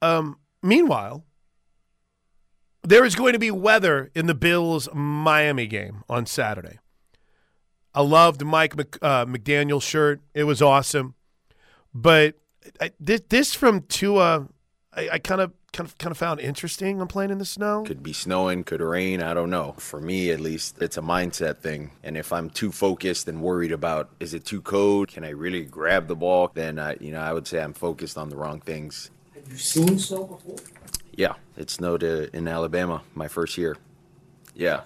Um, 0.00 0.38
meanwhile, 0.62 1.24
there 2.82 3.04
is 3.04 3.14
going 3.14 3.32
to 3.32 3.38
be 3.38 3.50
weather 3.50 4.10
in 4.14 4.26
the 4.26 4.34
Bills 4.34 4.88
Miami 4.94 5.66
game 5.66 6.04
on 6.08 6.26
Saturday. 6.26 6.78
I 7.94 8.02
loved 8.02 8.44
Mike 8.44 8.76
Mc, 8.76 8.96
uh, 9.02 9.26
McDaniel's 9.26 9.82
shirt; 9.82 10.20
it 10.34 10.44
was 10.44 10.62
awesome. 10.62 11.14
But 11.92 12.36
I, 12.80 12.92
this, 13.00 13.22
this 13.28 13.54
from 13.54 13.82
Tua, 13.82 14.46
I, 14.92 15.08
I 15.14 15.18
kind 15.18 15.40
of 15.40 15.52
kind 15.72 15.88
of 15.88 15.96
kind 15.98 16.10
of 16.10 16.18
found 16.18 16.40
interesting. 16.40 17.00
I'm 17.00 17.08
playing 17.08 17.30
in 17.30 17.38
the 17.38 17.44
snow. 17.44 17.84
Could 17.84 18.02
be 18.02 18.12
snowing, 18.12 18.64
could 18.64 18.80
rain, 18.80 19.22
I 19.22 19.34
don't 19.34 19.50
know. 19.50 19.74
For 19.78 20.00
me, 20.00 20.30
at 20.30 20.40
least, 20.40 20.80
it's 20.80 20.96
a 20.96 21.02
mindset 21.02 21.58
thing. 21.58 21.90
And 22.02 22.16
if 22.16 22.32
I'm 22.32 22.50
too 22.50 22.72
focused 22.72 23.28
and 23.28 23.42
worried 23.42 23.72
about 23.72 24.10
is 24.20 24.34
it 24.34 24.44
too 24.44 24.60
cold, 24.60 25.08
can 25.08 25.24
I 25.24 25.30
really 25.30 25.64
grab 25.64 26.08
the 26.08 26.16
ball, 26.16 26.50
then 26.54 26.78
I, 26.78 26.96
you 27.00 27.12
know, 27.12 27.20
I 27.20 27.32
would 27.32 27.46
say 27.46 27.62
I'm 27.62 27.74
focused 27.74 28.16
on 28.18 28.28
the 28.28 28.36
wrong 28.36 28.60
things. 28.60 29.10
Have 29.34 29.48
you 29.50 29.58
seen 29.58 29.98
snow 29.98 30.24
before? 30.24 30.56
Yeah, 31.12 31.34
it 31.56 31.70
snowed 31.70 32.04
uh, 32.04 32.26
in 32.32 32.46
Alabama 32.48 33.02
my 33.14 33.28
first 33.28 33.58
year. 33.58 33.76
Yeah. 34.54 34.82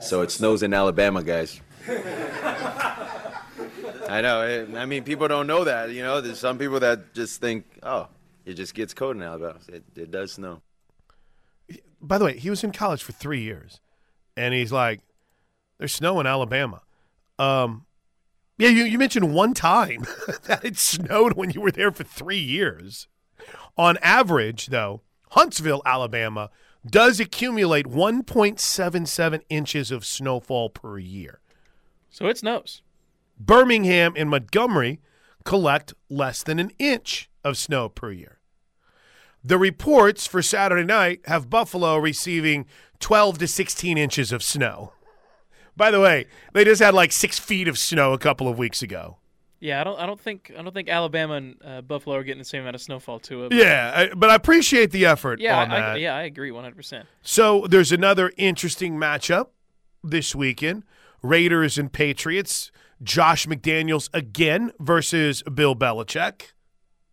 So 0.00 0.22
it 0.22 0.30
snows 0.30 0.62
in 0.62 0.72
Alabama, 0.72 1.22
guys. 1.22 1.60
I 4.08 4.20
know. 4.22 4.40
eh, 4.40 4.66
I 4.76 4.86
mean, 4.86 5.04
people 5.04 5.28
don't 5.28 5.46
know 5.46 5.64
that. 5.64 5.90
You 5.90 6.02
know, 6.02 6.20
there's 6.20 6.38
some 6.38 6.58
people 6.58 6.80
that 6.80 7.14
just 7.14 7.40
think, 7.40 7.64
oh, 7.82 8.08
it 8.50 8.54
just 8.54 8.74
gets 8.74 8.92
cold 8.92 9.16
in 9.16 9.22
Alabama. 9.22 9.58
It, 9.68 9.84
it 9.96 10.10
does 10.10 10.32
snow. 10.32 10.62
By 12.00 12.18
the 12.18 12.24
way, 12.24 12.38
he 12.38 12.50
was 12.50 12.64
in 12.64 12.72
college 12.72 13.02
for 13.02 13.12
three 13.12 13.42
years, 13.42 13.80
and 14.36 14.52
he's 14.52 14.72
like, 14.72 15.00
"There's 15.78 15.94
snow 15.94 16.18
in 16.18 16.26
Alabama." 16.26 16.82
Um, 17.38 17.86
yeah, 18.58 18.68
you, 18.68 18.84
you 18.84 18.98
mentioned 18.98 19.32
one 19.32 19.54
time 19.54 20.06
that 20.44 20.64
it 20.64 20.76
snowed 20.76 21.34
when 21.34 21.50
you 21.50 21.60
were 21.60 21.70
there 21.70 21.92
for 21.92 22.04
three 22.04 22.38
years. 22.38 23.06
On 23.78 23.96
average, 24.02 24.66
though, 24.66 25.02
Huntsville, 25.30 25.82
Alabama, 25.86 26.50
does 26.84 27.20
accumulate 27.20 27.86
1.77 27.86 29.42
inches 29.48 29.90
of 29.90 30.04
snowfall 30.04 30.70
per 30.70 30.98
year. 30.98 31.40
So 32.10 32.26
it 32.26 32.38
snows. 32.38 32.82
Birmingham 33.38 34.14
and 34.16 34.28
Montgomery 34.28 35.00
collect 35.44 35.94
less 36.08 36.42
than 36.42 36.58
an 36.58 36.72
inch 36.78 37.30
of 37.44 37.56
snow 37.56 37.88
per 37.88 38.10
year. 38.10 38.39
The 39.42 39.58
reports 39.58 40.26
for 40.26 40.42
Saturday 40.42 40.84
night 40.84 41.20
have 41.24 41.48
Buffalo 41.48 41.96
receiving 41.96 42.66
12 42.98 43.38
to 43.38 43.46
16 43.46 43.96
inches 43.96 44.32
of 44.32 44.42
snow. 44.42 44.92
By 45.76 45.90
the 45.90 46.00
way, 46.00 46.26
they 46.52 46.64
just 46.64 46.82
had 46.82 46.92
like 46.94 47.10
six 47.12 47.38
feet 47.38 47.66
of 47.68 47.78
snow 47.78 48.12
a 48.12 48.18
couple 48.18 48.48
of 48.48 48.58
weeks 48.58 48.82
ago. 48.82 49.16
Yeah, 49.60 49.80
I 49.80 49.84
don't. 49.84 49.98
I 50.00 50.06
don't 50.06 50.20
think. 50.20 50.50
I 50.58 50.62
don't 50.62 50.72
think 50.72 50.88
Alabama 50.88 51.34
and 51.34 51.56
uh, 51.62 51.80
Buffalo 51.82 52.16
are 52.16 52.24
getting 52.24 52.38
the 52.38 52.44
same 52.46 52.62
amount 52.62 52.76
of 52.76 52.80
snowfall 52.82 53.18
to 53.20 53.44
it. 53.44 53.52
Yeah, 53.52 53.92
I, 53.94 54.14
but 54.14 54.30
I 54.30 54.34
appreciate 54.34 54.90
the 54.90 55.04
effort 55.04 55.38
Yeah, 55.38 55.58
on 55.58 55.70
I. 55.70 55.76
I, 55.92 55.96
yeah, 55.96 56.16
I 56.16 56.22
agree 56.22 56.50
100. 56.50 56.74
percent 56.76 57.06
So 57.20 57.66
there's 57.68 57.92
another 57.92 58.32
interesting 58.38 58.96
matchup 58.96 59.48
this 60.02 60.34
weekend 60.34 60.84
Raiders 61.22 61.76
and 61.78 61.92
Patriots. 61.92 62.72
Josh 63.02 63.46
McDaniels 63.46 64.08
again 64.14 64.72
versus 64.80 65.42
Bill 65.42 65.74
Belichick. 65.76 66.52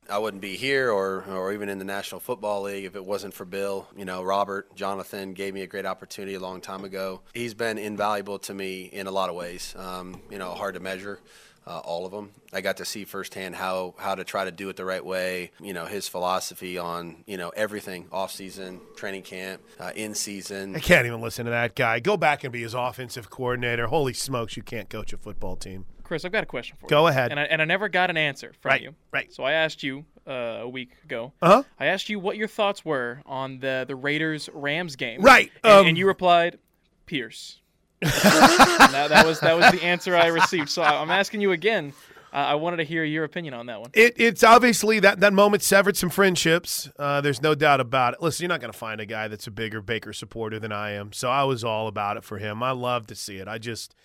I 0.09 0.17
wouldn't 0.19 0.41
be 0.41 0.55
here 0.55 0.91
or, 0.91 1.23
or 1.29 1.53
even 1.53 1.69
in 1.69 1.79
the 1.79 1.85
National 1.85 2.19
Football 2.19 2.63
League 2.63 2.85
if 2.85 2.95
it 2.95 3.03
wasn't 3.03 3.33
for 3.33 3.45
Bill. 3.45 3.87
You 3.95 4.05
know, 4.05 4.23
Robert, 4.23 4.73
Jonathan 4.75 5.33
gave 5.33 5.53
me 5.53 5.61
a 5.61 5.67
great 5.67 5.85
opportunity 5.85 6.35
a 6.35 6.39
long 6.39 6.61
time 6.61 6.83
ago. 6.85 7.21
He's 7.33 7.53
been 7.53 7.77
invaluable 7.77 8.39
to 8.39 8.53
me 8.53 8.83
in 8.83 9.07
a 9.07 9.11
lot 9.11 9.29
of 9.29 9.35
ways. 9.35 9.75
Um, 9.77 10.21
you 10.31 10.37
know, 10.37 10.51
hard 10.51 10.75
to 10.75 10.79
measure. 10.79 11.19
Uh, 11.67 11.79
all 11.79 12.05
of 12.05 12.13
them. 12.13 12.31
I 12.53 12.61
got 12.61 12.77
to 12.77 12.85
see 12.85 13.03
firsthand 13.03 13.53
how, 13.55 13.93
how 13.97 14.15
to 14.15 14.23
try 14.23 14.45
to 14.45 14.51
do 14.51 14.69
it 14.69 14.77
the 14.77 14.85
right 14.85 15.03
way. 15.03 15.51
You 15.59 15.73
know, 15.73 15.85
his 15.85 16.07
philosophy 16.07 16.77
on, 16.77 17.23
you 17.27 17.35
know, 17.35 17.49
everything 17.49 18.07
off 18.09 18.31
season, 18.31 18.79
training 18.95 19.23
camp, 19.23 19.61
uh, 19.77 19.91
in 19.95 20.13
season. 20.15 20.75
I 20.75 20.79
can't 20.79 21.05
even 21.05 21.19
listen 21.19 21.43
to 21.43 21.51
that 21.51 21.75
guy. 21.75 21.99
Go 21.99 22.15
back 22.15 22.45
and 22.45 22.53
be 22.53 22.61
his 22.61 22.73
offensive 22.73 23.29
coordinator. 23.29 23.87
Holy 23.87 24.13
smokes, 24.13 24.55
you 24.55 24.63
can't 24.63 24.89
coach 24.89 25.11
a 25.11 25.17
football 25.17 25.57
team. 25.57 25.85
Chris, 26.03 26.23
I've 26.23 26.31
got 26.31 26.43
a 26.43 26.45
question 26.47 26.77
for 26.79 26.85
you. 26.85 26.89
Go 26.89 27.07
ahead. 27.07 27.31
And 27.31 27.39
I, 27.39 27.43
and 27.43 27.61
I 27.61 27.65
never 27.65 27.89
got 27.89 28.09
an 28.09 28.15
answer 28.15 28.53
from 28.61 28.69
Right, 28.69 28.81
you. 28.81 28.95
right. 29.11 29.33
So 29.33 29.43
I 29.43 29.51
asked 29.51 29.83
you 29.83 30.05
uh, 30.25 30.31
a 30.61 30.69
week 30.69 30.91
ago. 31.03 31.33
Uh-huh. 31.41 31.63
I 31.77 31.87
asked 31.87 32.07
you 32.07 32.17
what 32.17 32.37
your 32.37 32.47
thoughts 32.47 32.85
were 32.85 33.21
on 33.25 33.59
the 33.59 33.83
the 33.85 33.95
Raiders 33.97 34.49
Rams 34.53 34.95
game. 34.95 35.19
Right, 35.21 35.51
And, 35.65 35.73
um, 35.73 35.85
and 35.87 35.97
you 35.97 36.07
replied, 36.07 36.59
Pierce. 37.07 37.59
That, 38.01 39.07
that 39.09 39.25
was 39.25 39.39
that 39.41 39.57
was 39.57 39.71
the 39.71 39.83
answer 39.83 40.15
I 40.15 40.27
received. 40.27 40.69
So 40.69 40.81
I- 40.81 41.01
I'm 41.01 41.11
asking 41.11 41.41
you 41.41 41.51
again. 41.51 41.93
Uh, 42.33 42.37
I 42.37 42.55
wanted 42.55 42.77
to 42.77 42.83
hear 42.83 43.05
your 43.05 43.23
opinion 43.23 43.53
on 43.53 43.67
that 43.67 43.79
one. 43.79 43.89
It, 43.93 44.15
it's 44.17 44.43
obviously 44.43 44.99
that, 44.99 45.21
that 45.21 45.31
moment 45.31 45.63
severed 45.63 45.95
some 45.95 46.09
friendships. 46.09 46.89
Uh, 46.99 47.21
there's 47.21 47.41
no 47.41 47.55
doubt 47.55 47.79
about 47.79 48.15
it. 48.15 48.21
Listen, 48.21 48.43
you're 48.43 48.49
not 48.49 48.59
going 48.59 48.71
to 48.71 48.77
find 48.77 48.99
a 48.99 49.05
guy 49.05 49.29
that's 49.29 49.47
a 49.47 49.51
bigger 49.51 49.81
Baker 49.81 50.11
supporter 50.11 50.59
than 50.59 50.73
I 50.73 50.91
am. 50.91 51.13
So 51.13 51.29
I 51.29 51.45
was 51.45 51.63
all 51.63 51.87
about 51.87 52.17
it 52.17 52.25
for 52.25 52.37
him. 52.37 52.61
I 52.61 52.71
love 52.71 53.07
to 53.07 53.15
see 53.15 53.37
it. 53.37 53.47
I 53.47 53.57
just, 53.59 53.95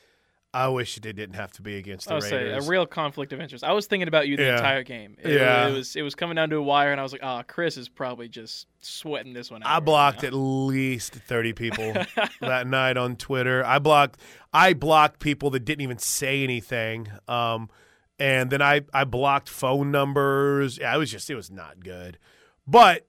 I 0.55 0.69
wish 0.69 0.99
it 0.99 1.01
didn't 1.03 1.33
have 1.35 1.51
to 1.53 1.63
be 1.63 1.77
against 1.79 2.07
the 2.09 2.13
I 2.13 2.15
would 2.17 2.25
say 2.25 2.51
a 2.51 2.61
real 2.61 2.85
conflict 2.85 3.33
of 3.33 3.41
interest. 3.41 3.65
I 3.65 3.73
was 3.73 3.87
thinking 3.87 4.07
about 4.09 4.29
you 4.29 4.37
the 4.37 4.43
Yeah. 4.45 4.57
entire 4.57 4.83
game. 4.83 5.17
It, 5.23 5.33
Yeah. 5.33 5.69
it 5.69 5.73
was 5.73 5.97
it 5.97 6.03
was 6.03 6.15
coming 6.15 6.37
down 6.37 6.51
to 6.51 6.57
a 6.57 6.63
wire, 6.63 6.93
and 6.93 7.01
I 7.01 7.03
was 7.03 7.13
like, 7.13 7.23
"Ah, 7.25 7.43
Chris 7.43 7.79
is 7.79 7.89
probably 7.89 8.29
just 8.29 8.67
sweating 8.81 9.33
this 9.33 9.51
one 9.51 9.63
out." 9.63 9.69
I 9.71 9.81
blocked 9.81 10.23
now." 10.23 10.29
at 10.29 10.35
least 10.35 11.15
30 11.15 11.55
people 11.55 11.95
that 12.41 12.67
night 12.67 12.99
on 12.99 13.17
Twitter. 13.17 13.65
I 13.65 13.79
blocked 13.79 14.21
I 14.53 14.75
blocked 14.75 15.21
people 15.21 15.49
that 15.51 15.65
didn't 15.65 15.81
even 15.83 15.97
say 15.99 16.43
anything. 16.45 17.09
Um, 17.29 17.71
and 18.19 18.51
then 18.51 18.61
I, 18.61 18.83
I 18.93 19.05
blocked 19.05 19.49
phone 19.49 19.91
numbers. 19.91 20.77
Yeah, 20.77 20.95
it 20.95 20.99
was 20.99 21.11
just 21.11 21.31
it 21.31 21.35
was 21.35 21.51
not 21.51 21.81
good. 21.81 22.19
But 22.67 23.07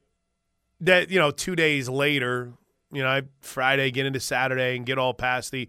that 0.80 1.12
you 1.12 1.20
know, 1.20 1.32
two 1.32 1.58
days 1.58 1.90
later, 1.90 2.54
you 2.92 3.04
know, 3.04 3.10
I 3.10 3.24
Friday 3.42 3.92
get 3.92 4.06
into 4.06 4.22
Saturday 4.22 4.78
and 4.78 4.86
get 4.86 4.98
all 4.98 5.14
past 5.14 5.52
the 5.52 5.68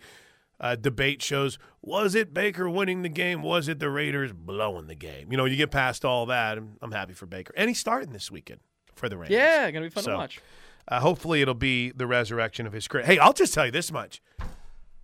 uh, 0.61 0.77
debate 0.77 1.21
shows. 1.23 1.59
Was 1.83 2.15
it 2.15 2.33
Baker 2.33 2.69
winning 2.71 3.03
the 3.03 3.09
game? 3.09 3.43
Was 3.43 3.69
it 3.69 3.79
the 3.79 3.91
Raiders 3.91 4.33
blowing 4.33 4.87
the 4.87 4.95
game? 4.95 5.31
You 5.31 5.37
know, 5.37 5.45
you 5.45 5.57
get 5.57 5.71
past 5.71 6.05
all 6.05 6.27
that. 6.27 6.59
I'm, 6.59 6.77
I'm 6.81 6.93
happy 6.93 7.13
for 7.13 7.27
Baker, 7.27 7.53
and 7.57 7.69
he's 7.69 7.79
starting 7.79 8.13
this 8.13 8.31
weekend 8.31 8.61
for 8.95 9.09
the 9.09 9.17
Rams. 9.17 9.31
Yeah, 9.31 9.71
gonna 9.71 9.87
be 9.87 9.91
fun 9.91 10.05
So, 10.05 10.13
to 10.13 10.17
watch. 10.17 10.41
Uh, 10.87 11.01
hopefully, 11.01 11.41
it'll 11.43 11.55
be 11.55 11.91
the 11.93 12.07
resurrection 12.07 12.67
of 12.67 12.73
his 12.73 12.87
career. 12.89 13.05
Hey, 13.05 13.19
I'll 13.19 13.33
just 13.33 13.55
tell 13.55 13.67
you 13.67 13.73
this 13.73 13.91
much: 13.91 14.21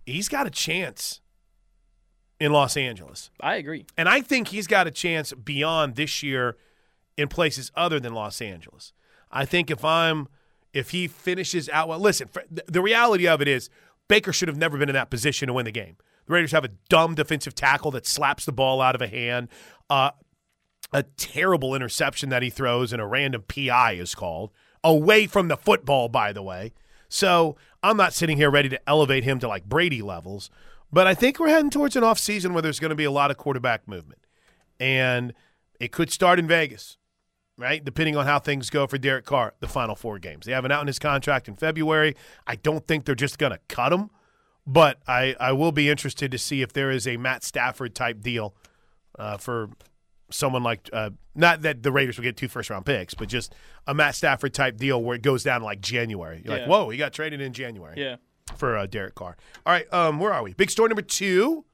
he's 0.05 0.29
got 0.29 0.47
a 0.47 0.51
chance 0.51 1.21
in 2.39 2.51
Los 2.51 2.75
Angeles, 2.75 3.29
I 3.39 3.55
agree. 3.57 3.85
and 3.97 4.09
I 4.09 4.21
think 4.21 4.47
he's 4.47 4.65
got 4.65 4.87
a 4.87 4.91
chance 4.91 5.31
beyond 5.33 5.95
this 5.95 6.23
year 6.23 6.57
in 7.15 7.27
places 7.27 7.71
other 7.75 7.99
than 7.99 8.13
Los 8.15 8.41
Angeles. 8.41 8.93
I 9.31 9.45
think 9.45 9.69
if 9.69 9.85
I'm 9.85 10.27
if 10.73 10.89
he 10.89 11.07
finishes 11.07 11.69
out 11.69 11.87
well, 11.87 11.99
listen, 11.99 12.29
the 12.65 12.81
reality 12.81 13.27
of 13.27 13.41
it 13.41 13.47
is 13.47 13.69
Baker 14.11 14.33
should 14.33 14.49
have 14.49 14.57
never 14.57 14.77
been 14.77 14.89
in 14.89 14.93
that 14.95 15.09
position 15.09 15.47
to 15.47 15.53
win 15.53 15.63
the 15.63 15.71
game. 15.71 15.95
The 16.27 16.33
Raiders 16.33 16.51
have 16.51 16.65
a 16.65 16.71
dumb 16.89 17.15
defensive 17.15 17.55
tackle 17.55 17.91
that 17.91 18.05
slaps 18.05 18.43
the 18.43 18.51
ball 18.51 18.81
out 18.81 18.93
of 18.93 19.01
a 19.01 19.07
hand. 19.07 19.47
Uh, 19.89 20.11
a 20.91 21.03
terrible 21.03 21.73
interception 21.73 22.27
that 22.27 22.43
he 22.43 22.49
throws 22.49 22.91
and 22.91 23.01
a 23.01 23.05
random 23.07 23.45
PI 23.47 23.93
is 23.93 24.13
called 24.13 24.51
away 24.83 25.27
from 25.27 25.47
the 25.47 25.55
football, 25.55 26.09
by 26.09 26.33
the 26.33 26.43
way. 26.43 26.73
So 27.07 27.55
I'm 27.81 27.95
not 27.95 28.11
sitting 28.11 28.35
here 28.35 28.51
ready 28.51 28.67
to 28.67 28.89
elevate 28.89 29.23
him 29.23 29.39
to 29.39 29.47
like 29.47 29.63
Brady 29.63 30.01
levels, 30.01 30.49
But 30.91 31.07
I 31.07 31.13
think 31.13 31.39
we're 31.39 31.47
heading 31.47 31.69
towards 31.69 31.95
an 31.95 32.03
off 32.03 32.19
season 32.19 32.51
where 32.51 32.61
there's 32.61 32.81
going 32.81 32.89
to 32.89 32.95
be 32.95 33.05
a 33.05 33.11
lot 33.11 33.31
of 33.31 33.37
quarterback 33.37 33.87
movement. 33.87 34.27
And 34.77 35.33
it 35.79 35.93
could 35.93 36.11
start 36.11 36.37
in 36.37 36.47
Vegas, 36.47 36.97
right? 37.61 37.83
Depending 37.83 38.17
on 38.17 38.25
how 38.25 38.39
things 38.39 38.69
go 38.69 38.87
for 38.87 38.97
Derek 38.97 39.25
Carr, 39.25 39.53
the 39.59 39.67
final 39.67 39.95
four 39.95 40.19
games. 40.19 40.45
They 40.45 40.51
have 40.51 40.65
an 40.65 40.71
out 40.71 40.81
in 40.81 40.87
his 40.87 40.99
contract 40.99 41.47
in 41.47 41.55
February. 41.55 42.15
I 42.47 42.55
don't 42.55 42.85
think 42.87 43.05
they're 43.05 43.15
just 43.15 43.37
going 43.37 43.51
to 43.53 43.59
cut 43.69 43.93
him, 43.93 44.09
but 44.67 44.99
I, 45.07 45.35
I 45.39 45.51
will 45.53 45.71
be 45.71 45.89
interested 45.89 46.31
to 46.31 46.37
see 46.37 46.61
if 46.61 46.73
there 46.73 46.91
is 46.91 47.07
a 47.07 47.17
Matt 47.17 47.43
Stafford 47.43 47.95
type 47.95 48.21
deal 48.21 48.55
uh, 49.19 49.37
for 49.37 49.69
someone 50.29 50.63
like, 50.63 50.89
uh, 50.93 51.09
not 51.35 51.61
that 51.61 51.83
the 51.83 51.91
Raiders 51.91 52.17
will 52.17 52.23
get 52.23 52.37
two 52.37 52.47
first 52.47 52.69
round 52.69 52.85
picks, 52.85 53.13
but 53.13 53.27
just 53.29 53.53
a 53.87 53.93
Matt 53.93 54.15
Stafford 54.15 54.53
type 54.53 54.77
deal 54.77 55.01
where 55.01 55.15
it 55.15 55.21
goes 55.21 55.43
down 55.43 55.61
like 55.61 55.81
January. 55.81 56.41
You're 56.43 56.55
Yeah. 56.55 56.61
like, 56.61 56.69
whoa, 56.69 56.89
he 56.89 56.97
got 56.97 57.13
traded 57.13 57.41
in 57.41 57.53
January 57.53 57.95
Yeah. 57.97 58.15
for 58.55 58.77
uh, 58.77 58.85
Derek 58.85 59.15
Carr. 59.15 59.35
All 59.65 59.73
right, 59.73 59.91
um, 59.93 60.19
where 60.19 60.33
are 60.33 60.41
we? 60.43 60.53
Big 60.53 60.71
story 60.71 60.89
number 60.89 61.01
two. 61.01 61.65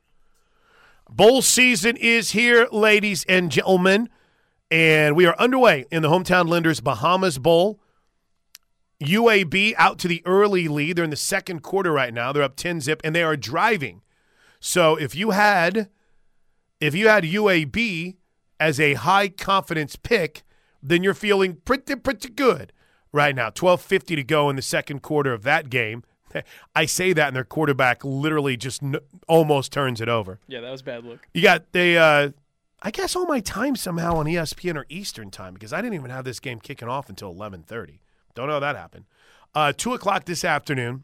Bowl 1.10 1.41
season 1.41 1.96
is 1.98 2.32
here, 2.32 2.67
ladies 2.72 3.24
and 3.29 3.50
gentlemen, 3.51 4.10
and 4.70 5.16
we 5.16 5.26
are 5.26 5.36
underway 5.40 5.86
in 5.92 6.02
the 6.02 6.10
hometown 6.10 6.48
lenders 6.48 6.80
Bahamas 6.82 7.38
Bowl. 7.38 7.80
UAB 9.02 9.74
out 9.78 10.00
to 10.00 10.08
the 10.08 10.24
early 10.26 10.68
lead. 10.68 10.96
They're 10.96 11.04
in 11.04 11.12
the 11.12 11.16
second 11.16 11.62
quarter 11.62 11.92
right 11.92 12.14
now. 12.14 12.32
They're 12.32 12.44
up 12.44 12.56
10 12.56 12.82
zip 12.82 13.00
and 13.04 13.16
they 13.16 13.22
are 13.22 13.38
driving. 13.38 14.02
So 14.60 14.96
if 14.96 15.14
you 15.16 15.32
had 15.32 15.90
if 16.80 16.96
you 16.96 17.08
had 17.08 17.24
UAB 17.24 18.16
as 18.60 18.80
a 18.80 18.96
high 18.96 19.30
confidence 19.30 19.96
pick, 19.96 20.44
then 20.82 21.04
you're 21.04 21.14
feeling 21.14 21.58
pretty 21.64 21.96
pretty 21.96 22.30
good 22.30 22.74
right 23.12 23.36
now. 23.36 23.50
12:50 23.52 24.16
to 24.16 24.24
go 24.24 24.50
in 24.50 24.56
the 24.56 24.62
second 24.64 25.02
quarter 25.02 25.32
of 25.32 25.44
that 25.44 25.70
game. 25.70 26.04
I 26.76 26.86
say 26.86 27.14
that 27.14 27.28
and 27.28 27.36
their 27.36 27.44
quarterback 27.44 28.04
literally 28.04 28.58
just 28.58 28.82
n- 28.82 28.98
almost 29.28 29.72
turns 29.72 30.02
it 30.02 30.10
over. 30.10 30.40
Yeah, 30.48 30.62
that 30.62 30.72
was 30.72 30.82
a 30.82 30.86
bad 30.86 31.06
look. 31.06 31.20
You 31.34 31.42
got 31.44 31.72
they 31.72 31.98
uh 31.98 32.32
I 32.82 32.92
guess 32.92 33.16
all 33.16 33.26
my 33.26 33.40
time 33.40 33.76
somehow 33.76 34.18
on 34.18 34.26
ESPN 34.28 34.76
or 34.76 34.86
Eastern 34.90 35.32
time 35.32 35.54
because 35.54 35.74
I 35.74 35.82
didn't 35.82 35.96
even 35.96 36.12
have 36.12 36.26
this 36.26 36.40
game 36.40 36.60
kicking 36.60 36.88
off 36.88 37.10
until 37.10 37.30
eleven 37.30 37.64
thirty. 37.64 38.02
Don't 38.36 38.48
know 38.48 38.54
how 38.54 38.60
that 38.60 38.76
happened. 38.76 39.06
Uh, 39.56 39.74
two 39.76 39.94
o'clock 39.94 40.26
this 40.26 40.46
afternoon, 40.46 41.04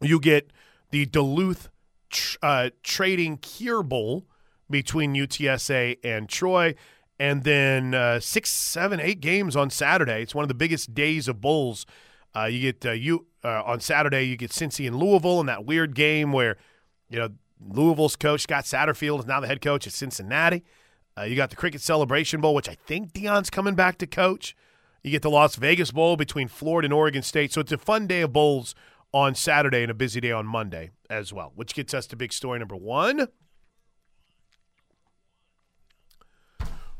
you 0.00 0.20
get 0.20 0.52
the 0.90 1.06
Duluth 1.06 1.70
tr- 2.10 2.36
uh, 2.42 2.70
Trading 2.82 3.38
Cure 3.38 3.82
Bowl 3.82 4.26
between 4.68 5.14
UTSA 5.14 5.96
and 6.04 6.28
Troy, 6.28 6.74
and 7.18 7.44
then 7.44 7.94
uh, 7.94 8.20
six, 8.20 8.50
seven, 8.50 9.00
eight 9.00 9.20
games 9.20 9.56
on 9.56 9.70
Saturday. 9.70 10.22
It's 10.22 10.34
one 10.34 10.44
of 10.44 10.48
the 10.48 10.54
biggest 10.54 10.94
days 10.94 11.26
of 11.26 11.40
bowls. 11.40 11.86
Uh, 12.36 12.44
you 12.44 12.72
get 12.72 12.84
uh, 12.84 12.92
you 12.92 13.26
uh, 13.42 13.62
on 13.62 13.80
Saturday. 13.80 14.24
You 14.24 14.36
get 14.36 14.50
Cincy 14.50 14.86
and 14.86 14.96
Louisville 14.96 15.40
in 15.40 15.46
that 15.46 15.64
weird 15.64 15.94
game 15.94 16.32
where 16.32 16.58
you 17.08 17.18
know 17.18 17.30
Louisville's 17.66 18.16
coach 18.16 18.42
Scott 18.42 18.64
Satterfield 18.64 19.20
is 19.20 19.26
now 19.26 19.40
the 19.40 19.46
head 19.46 19.62
coach 19.62 19.86
at 19.86 19.94
Cincinnati. 19.94 20.64
Uh, 21.16 21.22
you 21.22 21.36
got 21.36 21.50
the 21.50 21.56
Cricket 21.56 21.80
Celebration 21.80 22.40
Bowl, 22.40 22.54
which 22.54 22.68
I 22.68 22.76
think 22.86 23.12
Deion's 23.12 23.50
coming 23.50 23.74
back 23.74 23.98
to 23.98 24.06
coach. 24.06 24.56
You 25.02 25.10
get 25.10 25.22
the 25.22 25.30
Las 25.30 25.56
Vegas 25.56 25.90
Bowl 25.90 26.16
between 26.16 26.48
Florida 26.48 26.86
and 26.86 26.92
Oregon 26.92 27.22
State. 27.22 27.52
So 27.52 27.60
it's 27.60 27.72
a 27.72 27.78
fun 27.78 28.06
day 28.06 28.22
of 28.22 28.32
bowls 28.32 28.74
on 29.12 29.34
Saturday 29.34 29.82
and 29.82 29.90
a 29.90 29.94
busy 29.94 30.20
day 30.20 30.32
on 30.32 30.46
Monday 30.46 30.90
as 31.10 31.32
well, 31.32 31.52
which 31.54 31.74
gets 31.74 31.92
us 31.92 32.06
to 32.08 32.16
big 32.16 32.32
story 32.32 32.58
number 32.58 32.76
one. 32.76 33.28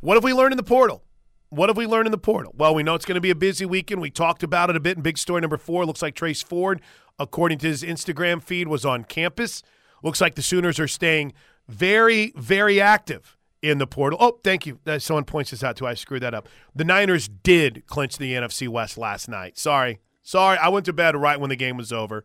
What 0.00 0.14
have 0.14 0.25
we 0.25 0.35
learned 0.35 0.52
in 0.52 0.57
the 0.57 0.62
portal? 0.64 1.04
What 1.49 1.69
have 1.69 1.76
we 1.76 1.87
learned 1.87 2.07
in 2.07 2.12
the 2.12 2.19
portal? 2.19 2.52
Well, 2.57 2.75
we 2.75 2.83
know 2.83 2.95
it's 2.95 3.04
going 3.04 3.14
to 3.14 3.21
be 3.21 3.31
a 3.31 3.37
busy 3.37 3.64
weekend. 3.64 4.00
We 4.00 4.11
talked 4.11 4.42
about 4.42 4.69
it 4.69 4.76
a 4.76 4.81
bit 4.81 4.97
in 4.97 5.02
big 5.02 5.16
story 5.16 5.40
number 5.40 5.59
four. 5.59 5.87
Looks 5.87 6.02
like 6.02 6.14
Trace 6.14 6.42
Ford, 6.42 6.83
according 7.19 7.59
to 7.59 7.69
his 7.69 7.83
Instagram 7.83 8.42
feed, 8.42 8.69
was 8.69 8.85
on 8.85 9.04
campus. 9.04 9.62
Looks 10.02 10.21
like 10.21 10.35
the 10.35 10.42
Sooners 10.42 10.81
are 10.81 10.88
staying 10.88 11.35
very, 11.69 12.33
very 12.37 12.81
active 12.81 13.37
in 13.62 13.78
the 13.78 13.87
portal. 13.87 14.19
Oh, 14.21 14.38
thank 14.42 14.66
you. 14.66 14.78
Someone 14.99 15.25
points 15.25 15.52
this 15.52 15.62
out 15.62 15.76
too. 15.76 15.87
I 15.87 15.95
screwed 15.95 16.23
that 16.23 16.34
up. 16.34 16.49
The 16.75 16.84
Niners 16.84 17.28
did 17.28 17.87
clinch 17.87 18.19
the 18.19 18.34
NFC 18.34 18.69
West 18.69 18.99
last 18.99 19.28
night. 19.28 19.56
Sorry. 19.56 20.00
Sorry. 20.23 20.58
I 20.58 20.69
went 20.69 20.84
to 20.87 20.93
bed 20.93 21.17
right 21.17 21.39
when 21.39 21.50
the 21.50 21.56
game 21.56 21.76
was 21.76 21.93
over. 21.93 22.25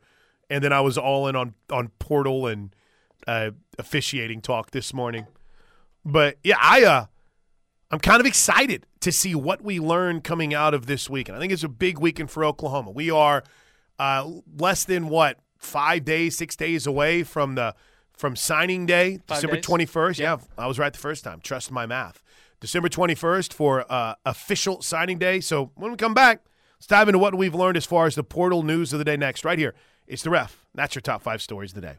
And 0.50 0.64
then 0.64 0.74
I 0.74 0.82
was 0.82 0.98
all 0.98 1.28
in 1.28 1.36
on, 1.36 1.54
on 1.72 1.90
portal 2.00 2.48
and 2.48 2.76
uh, 3.28 3.52
officiating 3.78 4.42
talk 4.42 4.72
this 4.72 4.94
morning. 4.94 5.28
But 6.04 6.38
yeah, 6.44 6.58
I 6.60 6.84
uh 6.86 7.06
I'm 7.92 8.00
kind 8.00 8.20
of 8.20 8.26
excited 8.26 8.86
to 9.02 9.12
see 9.12 9.34
what 9.36 9.62
we 9.62 9.80
learn 9.80 10.22
coming 10.22 10.54
out 10.54 10.74
of 10.74 10.88
this 10.88 11.10
weekend. 11.10 11.38
I 11.38 11.40
think 11.40 11.54
it's 11.54 11.64
a 11.64 11.70
big 11.70 12.00
weekend 12.00 12.30
for 12.30 12.44
Oklahoma. 12.44 12.92
We 12.92 13.10
are 13.10 13.44
uh, 13.98 14.30
less 14.58 14.84
than 14.84 15.08
what 15.08 15.40
five 15.58 16.04
days, 16.04 16.38
six 16.38 16.56
days 16.56 16.86
away 16.86 17.24
from 17.24 17.56
the 17.56 17.76
from 18.18 18.36
signing 18.36 18.86
day, 18.86 19.20
Five 19.28 19.38
December 19.38 19.62
twenty 19.62 19.86
first. 19.86 20.20
Yeah. 20.20 20.38
Yeah, 20.38 20.64
I 20.64 20.68
was 20.68 20.78
right 20.78 20.92
the 20.92 21.00
first 21.00 21.24
time. 21.24 21.40
Trust 21.42 21.72
my 21.72 21.86
math. 21.86 22.22
December 22.60 22.90
twenty 22.90 23.16
first 23.16 23.54
for 23.54 23.86
uh, 23.92 24.16
official 24.26 24.82
signing 24.82 25.18
day. 25.20 25.40
So 25.40 25.72
when 25.76 25.92
we 25.92 25.98
come 25.98 26.14
back, 26.14 26.44
let's 26.80 26.88
dive 26.88 27.08
into 27.08 27.20
what 27.20 27.36
we've 27.36 27.56
learned 27.56 27.78
as 27.78 27.86
far 27.86 28.08
as 28.08 28.16
the 28.16 28.24
portal 28.24 28.64
news 28.64 28.92
of 28.92 29.00
the 29.00 29.06
day. 29.06 29.16
Next, 29.18 29.46
right 29.46 29.60
here, 29.60 29.76
it's 30.08 30.24
the 30.24 30.32
ref. 30.32 30.66
That's 30.74 30.96
your 30.96 31.02
top 31.04 31.22
five 31.22 31.42
stories 31.42 31.72
of 31.72 31.76
the 31.76 31.82
day. 31.82 31.96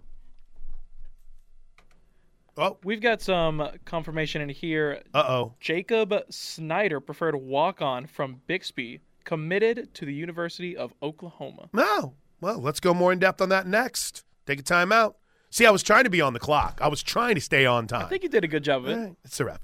Oh, 2.61 2.77
We've 2.83 3.01
got 3.01 3.23
some 3.23 3.69
confirmation 3.85 4.43
in 4.43 4.49
here. 4.49 5.03
uh 5.15 5.25
oh. 5.29 5.55
Jacob 5.61 6.13
Snyder, 6.29 6.99
preferred 6.99 7.37
walk 7.37 7.81
on 7.81 8.07
from 8.09 8.41
Bixby, 8.49 9.01
committed 9.23 9.95
to 9.95 10.05
the 10.05 10.13
University 10.13 10.77
of 10.77 10.93
Oklahoma. 11.01 11.69
No. 11.73 12.15
Well, 12.41 12.59
let's 12.61 12.81
go 12.81 12.93
more 12.95 13.13
in 13.13 13.21
depth 13.21 13.41
on 13.41 13.49
that 13.51 13.69
next. 13.69 14.25
Take 14.45 14.59
a 14.59 14.63
time 14.65 14.91
out. 14.91 15.19
See, 15.51 15.65
I 15.67 15.71
was 15.71 15.83
trying 15.83 16.05
to 16.05 16.11
be 16.11 16.21
on 16.21 16.35
the 16.35 16.39
clock. 16.39 16.79
I 16.83 16.89
was 16.89 17.03
trying 17.03 17.35
to 17.35 17.41
stay 17.41 17.65
on 17.65 17.87
time. 17.87 18.07
I 18.07 18.09
think 18.09 18.23
you 18.23 18.29
did 18.29 18.45
a 18.45 18.49
good 18.49 18.65
job 18.65 18.85
of 18.85 18.91
it. 18.91 18.95
All 18.95 19.05
right, 19.05 19.17
it's 19.25 19.41
a 19.41 19.45
wrap. 19.45 19.63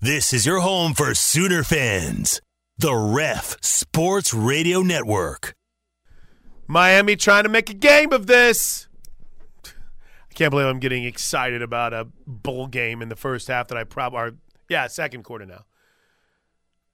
This 0.00 0.32
is 0.32 0.46
your 0.46 0.60
home 0.60 0.94
for 0.94 1.12
Sooner 1.14 1.64
fans. 1.64 2.40
The 2.76 2.94
Ref 2.94 3.56
Sports 3.60 4.32
Radio 4.32 4.82
Network. 4.82 5.56
Miami 6.68 7.16
trying 7.16 7.42
to 7.42 7.48
make 7.48 7.70
a 7.70 7.74
game 7.74 8.12
of 8.12 8.28
this. 8.28 8.86
I 9.66 10.34
can't 10.34 10.50
believe 10.52 10.66
I'm 10.66 10.78
getting 10.78 11.02
excited 11.02 11.62
about 11.62 11.92
a 11.92 12.06
bowl 12.26 12.68
game 12.68 13.02
in 13.02 13.08
the 13.08 13.16
first 13.16 13.48
half 13.48 13.66
that 13.68 13.78
I 13.78 13.82
probably, 13.82 14.18
or 14.20 14.32
yeah, 14.68 14.86
second 14.86 15.24
quarter 15.24 15.46
now. 15.46 15.64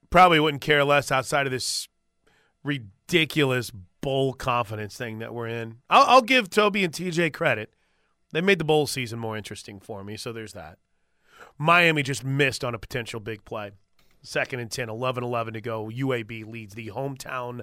Probably 0.09 0.39
wouldn't 0.39 0.61
care 0.61 0.83
less 0.83 1.11
outside 1.11 1.45
of 1.45 1.51
this 1.51 1.87
ridiculous 2.63 3.71
bowl 4.05 4.33
confidence 4.33 4.95
thing 4.95 5.19
that 5.19 5.33
we're 5.33 5.47
in. 5.47 5.79
I'll, 5.89 6.03
I'll 6.05 6.21
give 6.21 6.49
Toby 6.49 6.83
and 6.83 6.93
TJ 6.93 7.33
credit. 7.33 7.73
They 8.31 8.39
made 8.41 8.59
the 8.59 8.63
bowl 8.65 8.85
season 8.87 9.17
more 9.19 9.35
interesting 9.35 9.79
for 9.79 10.03
me, 10.03 10.15
so 10.15 10.31
there's 10.31 10.53
that. 10.53 10.77
Miami 11.57 12.03
just 12.03 12.23
missed 12.23 12.63
on 12.63 12.75
a 12.75 12.79
potential 12.79 13.19
big 13.19 13.43
play. 13.45 13.71
Second 14.21 14.59
and 14.59 14.71
10, 14.71 14.89
11 14.89 15.23
11 15.23 15.53
to 15.55 15.61
go. 15.61 15.85
UAB 15.87 16.45
leads 16.47 16.75
the 16.75 16.87
hometown 16.87 17.61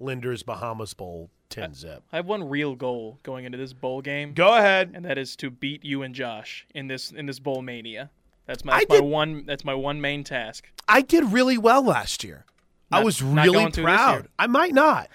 Lenders 0.00 0.42
Bahamas 0.42 0.94
Bowl 0.94 1.30
10 1.50 1.74
zip. 1.74 2.02
I 2.12 2.16
have 2.16 2.26
one 2.26 2.48
real 2.48 2.74
goal 2.74 3.18
going 3.22 3.44
into 3.44 3.58
this 3.58 3.72
bowl 3.72 4.00
game, 4.02 4.32
Go 4.34 4.54
ahead. 4.56 4.92
and 4.94 5.04
that 5.04 5.18
is 5.18 5.36
to 5.36 5.50
beat 5.50 5.84
you 5.84 6.02
and 6.02 6.14
Josh 6.14 6.66
in 6.74 6.88
this 6.88 7.10
in 7.12 7.26
this 7.26 7.38
bowl 7.38 7.62
mania. 7.62 8.10
That's 8.46 8.64
my, 8.64 8.74
that's 8.78 8.88
my 8.88 8.96
did- 8.96 9.04
one 9.04 9.44
that's 9.46 9.64
my 9.64 9.74
one 9.74 10.00
main 10.00 10.24
task. 10.24 10.68
I 10.88 11.00
did 11.02 11.32
really 11.32 11.56
well 11.58 11.82
last 11.84 12.24
year. 12.24 12.44
I 12.90 13.02
was 13.02 13.20
really 13.22 13.52
going 13.52 13.72
to 13.72 13.80
this 13.80 13.84
proud. 13.84 14.28
I 14.38 14.46
might 14.46 14.72
not. 14.74 15.08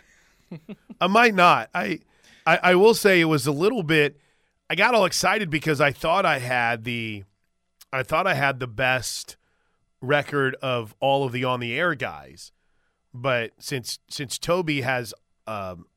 I 1.02 1.08
might 1.08 1.36
not. 1.36 1.70
I, 1.74 2.00
I 2.46 2.60
I 2.64 2.76
will 2.76 2.94
say 2.94 3.20
it 3.22 3.26
was 3.26 3.48
a 3.48 3.52
little 3.52 3.84
bit. 3.84 4.18
I 4.70 4.76
got 4.76 4.94
all 4.94 5.06
excited 5.06 5.50
because 5.50 5.82
I 5.82 5.92
thought 5.92 6.26
I 6.26 6.40
had 6.40 6.84
the, 6.84 7.24
I 7.92 8.04
thought 8.04 8.28
I 8.28 8.36
had 8.36 8.60
the 8.60 8.68
best 8.68 9.36
record 10.02 10.56
of 10.62 10.94
all 11.00 11.26
of 11.26 11.32
the 11.32 11.44
on 11.44 11.60
the 11.60 11.74
air 11.74 11.96
guys, 11.96 12.52
but 13.14 13.52
since 13.60 14.00
since 14.10 14.38
Toby 14.38 14.82
has 14.82 15.14
um, 15.48 15.88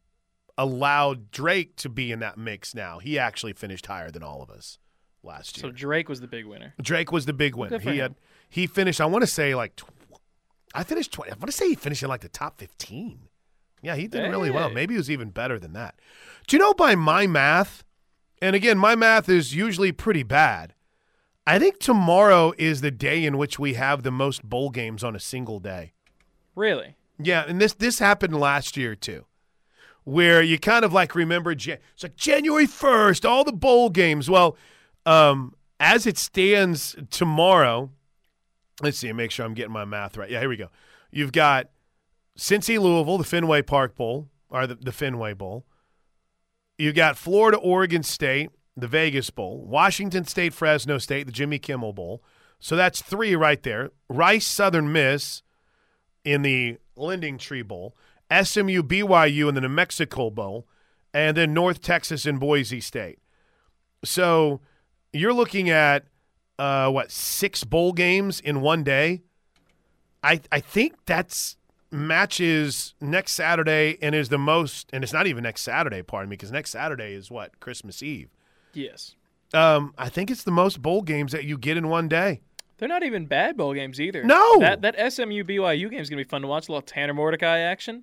allowed 0.57 1.31
Drake 1.31 1.77
to 1.77 1.89
be 1.89 2.11
in 2.13 2.21
that 2.21 2.39
mix 2.39 2.75
now, 2.75 2.99
he 2.99 3.19
actually 3.19 3.53
finished 3.53 3.87
higher 3.87 4.11
than 4.11 4.23
all 4.23 4.43
of 4.43 4.51
us 4.51 4.79
last 5.23 5.57
year. 5.57 5.63
So 5.63 5.71
Drake 5.71 6.09
was 6.09 6.21
the 6.21 6.27
big 6.27 6.47
winner. 6.47 6.75
Drake 6.81 7.13
was 7.13 7.27
the 7.27 7.33
big 7.33 7.55
winner. 7.55 7.79
He 7.79 7.91
him. 7.91 7.97
had 7.99 8.15
he 8.49 8.67
finished. 8.67 9.01
I 9.01 9.07
want 9.07 9.23
to 9.23 9.27
say 9.27 9.55
like, 9.55 9.77
tw- 9.77 9.85
I 10.75 10.83
finished 10.85 11.13
twenty. 11.13 11.31
I 11.33 11.35
want 11.35 11.47
to 11.47 11.53
say 11.53 11.69
he 11.69 11.75
finished 11.75 12.03
in 12.03 12.09
like 12.09 12.23
the 12.23 12.29
top 12.29 12.59
fifteen. 12.59 13.29
Yeah, 13.83 13.97
he 13.97 14.07
did 14.07 14.31
really 14.31 14.51
well. 14.51 14.71
Maybe 14.71 14.95
he 14.95 14.99
was 14.99 15.11
even 15.11 15.31
better 15.31 15.59
than 15.59 15.73
that. 15.73 15.97
Do 16.47 16.57
you 16.57 16.63
know 16.63 16.73
by 16.73 16.95
my 16.95 17.27
math? 17.27 17.85
And 18.41 18.57
again, 18.57 18.79
my 18.79 18.95
math 18.95 19.29
is 19.29 19.55
usually 19.55 19.93
pretty 19.93 20.23
bad. 20.23 20.75
I 21.47 21.59
think 21.59 21.79
tomorrow 21.79 22.53
is 22.57 22.81
the 22.81 22.93
day 22.93 23.25
in 23.25 23.37
which 23.37 23.59
we 23.59 23.75
have 23.75 24.03
the 24.03 24.13
most 24.13 24.45
bowl 24.45 24.71
games 24.71 25.03
on 25.03 25.17
a 25.17 25.21
single 25.21 25.59
day. 25.59 25.93
Really? 26.55 26.97
Yeah, 27.19 27.45
and 27.47 27.61
this 27.61 27.73
this 27.73 27.99
happened 27.99 28.39
last 28.39 28.77
year 28.77 28.95
too, 28.95 29.27
where 30.05 30.43
you 30.43 30.59
kind 30.59 30.85
of 30.85 30.93
like 30.93 31.15
remember 31.15 31.55
Jan- 31.55 31.79
it's 31.95 32.03
like 32.05 32.17
January 32.17 32.67
first, 32.67 33.27
all 33.27 33.45
the 33.45 33.53
bowl 33.53 33.91
games. 33.91 34.31
Well, 34.31 34.57
um, 35.07 35.55
as 35.81 36.07
it 36.07 36.19
stands 36.19 36.97
tomorrow, 37.11 37.91
let's 38.81 38.99
see, 38.99 39.13
make 39.13 39.31
sure 39.31 39.45
I'm 39.45 39.55
getting 39.55 39.73
my 39.73 39.85
math 39.85 40.17
right. 40.17 40.31
Yeah, 40.31 40.41
here 40.41 40.49
we 40.49 40.57
go. 40.57 40.69
You've 41.11 41.33
got 41.33 41.69
Cincy 42.37 42.79
Louisville, 42.79 43.19
the 43.19 43.25
Fenway 43.25 43.63
Park 43.63 43.97
Bowl, 43.97 44.29
or 44.49 44.67
the, 44.67 44.75
the 44.75 44.93
Fenway 44.93 45.35
Bowl. 45.35 45.67
You 46.79 46.93
got 46.93 47.17
Florida, 47.17 47.59
Oregon 47.59 48.03
State, 48.03 48.51
the 48.77 48.89
Vegas 48.89 49.31
Bowl, 49.31 49.65
Washington 49.67 50.25
State, 50.25 50.55
Fresno 50.55 50.99
State, 50.99 51.27
the 51.27 51.33
Jimmy 51.33 51.59
Kimmel 51.59 51.93
Bowl. 51.93 52.23
So 52.59 52.77
that's 52.77 53.03
three 53.03 53.37
right 53.37 53.63
there. 53.63 53.91
Rice, 54.09 54.47
Southern 54.47 54.93
Miss 54.93 55.43
in 56.25 56.43
the 56.43 56.79
LendingTree 56.97 57.67
Bowl, 57.67 57.97
SMU, 58.31 58.83
BYU 58.83 59.49
in 59.49 59.55
the 59.55 59.61
New 59.61 59.69
Mexico 59.69 60.31
Bowl, 60.31 60.67
and 61.13 61.37
then 61.37 61.53
North 61.53 61.83
Texas 61.83 62.25
and 62.25 62.41
Boise 62.41 62.81
State. 62.81 63.19
So 64.05 64.61
you're 65.13 65.35
looking 65.35 65.69
at 65.69 66.07
uh, 66.59 66.91
what 66.91 67.11
six 67.11 67.65
bowl 67.65 67.93
games 67.93 68.41
in 68.41 68.61
one 68.61 68.83
day. 68.83 69.23
I 70.23 70.41
I 70.51 70.61
think 70.61 70.95
that's 71.05 71.57
matches 71.93 72.95
next 73.01 73.33
Saturday 73.33 73.99
and 74.03 74.15
is 74.15 74.29
the 74.29 74.39
most, 74.39 74.89
and 74.93 75.05
it's 75.05 75.13
not 75.13 75.27
even 75.27 75.43
next 75.43 75.63
Saturday. 75.63 76.03
Pardon 76.03 76.29
me, 76.31 76.35
because 76.37 76.51
next 76.53 76.71
Saturday 76.71 77.13
is 77.15 77.31
what 77.31 77.59
Christmas 77.61 78.03
Eve. 78.03 78.29
Yes. 78.73 79.15
Um, 79.55 79.93
I 79.99 80.09
think 80.09 80.31
it's 80.31 80.45
the 80.45 80.51
most 80.51 80.81
bowl 80.83 81.03
games 81.03 81.33
that 81.33 81.45
you 81.45 81.59
get 81.59 81.77
in 81.77 81.89
one 81.89 82.09
day. 82.09 82.41
They're 82.79 82.89
not 82.89 83.03
even 83.05 83.27
bad 83.27 83.57
bowl 83.57 83.75
games 83.75 84.01
either. 84.01 84.25
No. 84.25 84.59
That 84.59 84.83
that 84.83 85.13
SMU 85.13 85.45
BYU 85.45 85.89
game 85.91 86.01
is 86.01 86.09
going 86.11 86.19
to 86.19 86.25
be 86.25 86.29
fun 86.29 86.43
to 86.43 86.49
watch. 86.49 86.69
A 86.69 86.73
little 86.73 86.83
Tanner 86.83 87.15
Mordecai 87.15 87.59
action. 87.59 88.03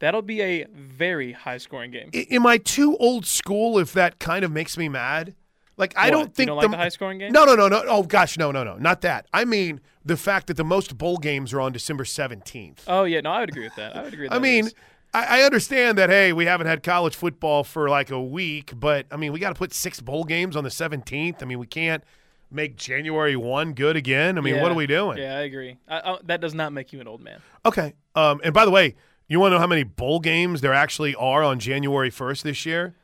That'll 0.00 0.22
be 0.22 0.42
a 0.42 0.66
very 0.74 1.32
high 1.32 1.58
scoring 1.58 1.90
game. 1.90 2.10
I- 2.14 2.26
Am 2.30 2.46
I 2.46 2.58
too 2.58 2.96
old 2.98 3.24
school 3.26 3.78
if 3.78 3.92
that 3.94 4.18
kind 4.18 4.44
of 4.44 4.52
makes 4.52 4.76
me 4.76 4.88
mad? 4.88 5.34
Like 5.78 5.96
I 5.96 6.06
What, 6.06 6.10
don't 6.10 6.20
you 6.20 6.32
think 6.34 6.46
don't 6.48 6.56
like 6.58 6.70
the 6.70 6.76
high-scoring 6.76 7.18
game? 7.18 7.32
No, 7.32 7.44
no, 7.44 7.54
no, 7.54 7.68
no. 7.68 7.82
Oh 7.86 8.02
gosh, 8.02 8.36
no, 8.36 8.50
no, 8.50 8.64
no, 8.64 8.76
not 8.76 9.00
that. 9.02 9.26
I 9.32 9.44
mean 9.46 9.80
the 10.04 10.16
fact 10.16 10.48
that 10.48 10.56
the 10.56 10.64
most 10.64 10.98
bowl 10.98 11.16
games 11.16 11.54
are 11.54 11.60
on 11.60 11.72
December 11.72 12.04
seventeenth. 12.04 12.84
Oh 12.86 13.04
yeah, 13.04 13.20
no, 13.20 13.30
I 13.30 13.40
would 13.40 13.48
agree 13.48 13.64
with 13.64 13.76
that. 13.76 13.96
I 13.96 14.02
would 14.02 14.12
agree. 14.12 14.24
With 14.26 14.32
that 14.32 14.36
I 14.36 14.40
mean, 14.40 14.66
is- 14.66 14.74
I, 15.14 15.40
I 15.40 15.42
understand 15.44 15.96
that. 15.96 16.10
Hey, 16.10 16.34
we 16.34 16.44
haven't 16.44 16.66
had 16.66 16.82
college 16.82 17.16
football 17.16 17.64
for 17.64 17.88
like 17.88 18.10
a 18.10 18.20
week, 18.20 18.72
but 18.76 19.06
I 19.10 19.16
mean, 19.16 19.32
we 19.32 19.38
got 19.38 19.48
to 19.50 19.54
put 19.54 19.72
six 19.72 20.00
bowl 20.00 20.24
games 20.24 20.54
on 20.56 20.64
the 20.64 20.70
seventeenth. 20.70 21.42
I 21.42 21.46
mean, 21.46 21.58
we 21.58 21.66
can't 21.66 22.04
make 22.50 22.76
January 22.76 23.36
one 23.36 23.72
good 23.72 23.96
again. 23.96 24.36
I 24.36 24.40
mean, 24.40 24.60
what 24.60 24.72
are 24.72 24.74
we 24.74 24.86
doing? 24.86 25.18
Yeah, 25.18 25.36
I 25.36 25.40
agree. 25.42 25.78
I, 25.86 25.98
I, 25.98 26.18
that 26.24 26.40
does 26.40 26.54
not 26.54 26.72
make 26.72 26.92
you 26.92 27.00
an 27.00 27.06
old 27.06 27.20
man. 27.20 27.40
Okay. 27.64 27.94
Um, 28.14 28.40
and 28.42 28.52
by 28.52 28.64
the 28.64 28.70
way, 28.70 28.96
you 29.28 29.38
want 29.38 29.52
to 29.52 29.56
know 29.56 29.60
how 29.60 29.66
many 29.66 29.82
bowl 29.82 30.18
games 30.18 30.60
there 30.62 30.72
actually 30.74 31.14
are 31.14 31.42
on 31.42 31.58
January 31.58 32.10
first 32.10 32.44
this 32.44 32.64
year? 32.66 32.94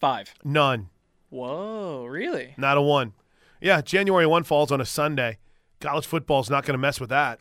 Five. 0.00 0.34
None. 0.44 0.90
Whoa, 1.30 2.06
really? 2.06 2.54
Not 2.56 2.76
a 2.76 2.82
one. 2.82 3.12
Yeah, 3.60 3.80
January 3.80 4.26
one 4.26 4.44
falls 4.44 4.70
on 4.70 4.80
a 4.80 4.84
Sunday. 4.84 5.38
College 5.80 6.06
football's 6.06 6.50
not 6.50 6.64
going 6.64 6.74
to 6.74 6.78
mess 6.78 7.00
with 7.00 7.10
that. 7.10 7.40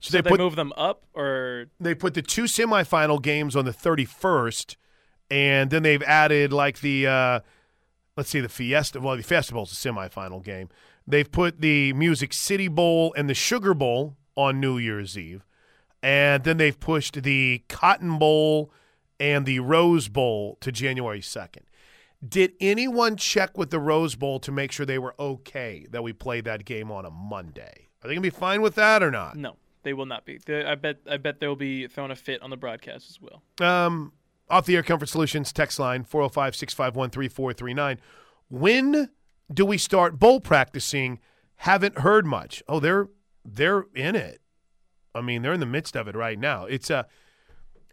So, 0.00 0.10
So 0.10 0.18
they 0.18 0.22
they, 0.22 0.30
put 0.30 0.40
move 0.40 0.56
them 0.56 0.72
up, 0.76 1.04
or 1.14 1.66
they 1.80 1.94
put 1.94 2.14
the 2.14 2.22
two 2.22 2.44
semifinal 2.44 3.20
games 3.20 3.56
on 3.56 3.64
the 3.64 3.72
thirty 3.72 4.04
first, 4.04 4.76
and 5.30 5.70
then 5.70 5.82
they've 5.82 6.02
added 6.02 6.52
like 6.52 6.80
the 6.80 7.06
uh, 7.06 7.40
let's 8.16 8.28
see 8.28 8.40
the 8.40 8.48
Fiesta. 8.48 9.00
Well, 9.00 9.16
the 9.16 9.22
Fiesta 9.22 9.54
Bowl's 9.54 9.72
a 9.72 9.74
semifinal 9.74 10.44
game. 10.44 10.68
They've 11.06 11.30
put 11.30 11.60
the 11.60 11.92
Music 11.94 12.32
City 12.32 12.68
Bowl 12.68 13.14
and 13.16 13.30
the 13.30 13.34
Sugar 13.34 13.74
Bowl 13.74 14.16
on 14.36 14.60
New 14.60 14.76
Year's 14.76 15.16
Eve, 15.16 15.44
and 16.02 16.44
then 16.44 16.58
they've 16.58 16.78
pushed 16.78 17.22
the 17.22 17.62
Cotton 17.68 18.18
Bowl 18.18 18.70
and 19.18 19.46
the 19.46 19.60
Rose 19.60 20.08
Bowl 20.08 20.58
to 20.60 20.70
January 20.70 21.22
second. 21.22 21.64
Did 22.26 22.52
anyone 22.60 23.16
check 23.16 23.56
with 23.58 23.70
the 23.70 23.78
Rose 23.78 24.14
Bowl 24.14 24.40
to 24.40 24.50
make 24.52 24.72
sure 24.72 24.86
they 24.86 24.98
were 24.98 25.14
okay 25.18 25.86
that 25.90 26.02
we 26.02 26.12
played 26.12 26.44
that 26.44 26.64
game 26.64 26.90
on 26.90 27.04
a 27.04 27.10
Monday? 27.10 27.88
Are 28.02 28.08
they 28.08 28.14
gonna 28.14 28.20
be 28.22 28.30
fine 28.30 28.62
with 28.62 28.74
that 28.76 29.02
or 29.02 29.10
not? 29.10 29.36
no, 29.36 29.56
they 29.82 29.92
will 29.92 30.06
not 30.06 30.24
be. 30.24 30.38
They- 30.44 30.64
I 30.64 30.74
bet. 30.74 30.96
I 31.08 31.16
bet 31.18 31.40
they'll 31.40 31.54
be 31.56 31.86
throwing 31.86 32.10
a 32.10 32.16
fit 32.16 32.42
on 32.42 32.50
the 32.50 32.56
broadcast 32.56 33.10
as 33.10 33.18
well. 33.20 33.42
Um, 33.60 34.12
off 34.48 34.64
the 34.66 34.76
air 34.76 34.82
comfort 34.82 35.08
solutions 35.08 35.52
text 35.52 35.78
line 35.78 36.04
405 36.04 36.56
651 36.56 37.10
3439. 37.10 38.00
When 38.48 39.10
do 39.52 39.64
we 39.66 39.78
start 39.78 40.18
bowl 40.18 40.40
practicing? 40.40 41.18
Haven't 41.56 41.98
heard 41.98 42.26
much. 42.26 42.62
Oh, 42.68 42.80
they're 42.80 43.08
they're 43.44 43.84
in 43.94 44.16
it. 44.16 44.40
I 45.14 45.20
mean, 45.20 45.42
they're 45.42 45.52
in 45.52 45.60
the 45.60 45.66
midst 45.66 45.96
of 45.96 46.08
it 46.08 46.14
right 46.16 46.38
now. 46.38 46.64
It's 46.64 46.90
a 46.90 47.06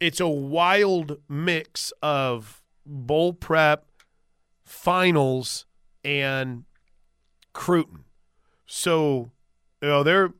it's 0.01 0.19
a 0.19 0.27
wild 0.27 1.17
mix 1.29 1.93
of 2.01 2.61
bowl 2.85 3.33
prep, 3.33 3.85
finals, 4.63 5.65
and 6.03 6.63
Cruton. 7.53 8.05
So, 8.65 9.31
you 9.81 9.87
know, 9.87 10.03
they're 10.03 10.33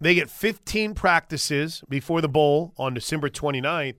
they 0.00 0.14
get 0.14 0.28
15 0.28 0.94
practices 0.94 1.84
before 1.88 2.20
the 2.20 2.28
bowl 2.28 2.74
on 2.76 2.92
December 2.92 3.28
29th 3.28 3.94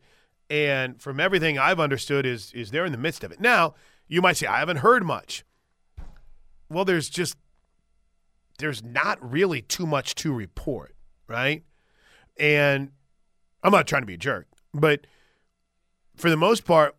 and 0.49 1.01
from 1.01 1.19
everything 1.19 1.57
I've 1.57 1.79
understood 1.79 2.25
is 2.25 2.51
is 2.53 2.71
they're 2.71 2.85
in 2.85 2.91
the 2.91 2.97
midst 2.97 3.23
of 3.23 3.31
it. 3.31 3.39
Now, 3.39 3.75
you 4.07 4.21
might 4.21 4.37
say 4.37 4.47
I 4.47 4.59
haven't 4.59 4.77
heard 4.77 5.03
much. 5.03 5.43
Well, 6.69 6.85
there's 6.85 7.09
just 7.09 7.37
there's 8.59 8.83
not 8.83 9.17
really 9.19 9.61
too 9.61 9.87
much 9.87 10.15
to 10.15 10.31
report, 10.31 10.95
right? 11.27 11.63
And 12.37 12.91
I'm 13.63 13.71
not 13.71 13.87
trying 13.87 14.03
to 14.03 14.05
be 14.05 14.13
a 14.13 14.17
jerk, 14.17 14.47
but 14.73 15.07
for 16.15 16.29
the 16.29 16.37
most 16.37 16.65
part, 16.65 16.95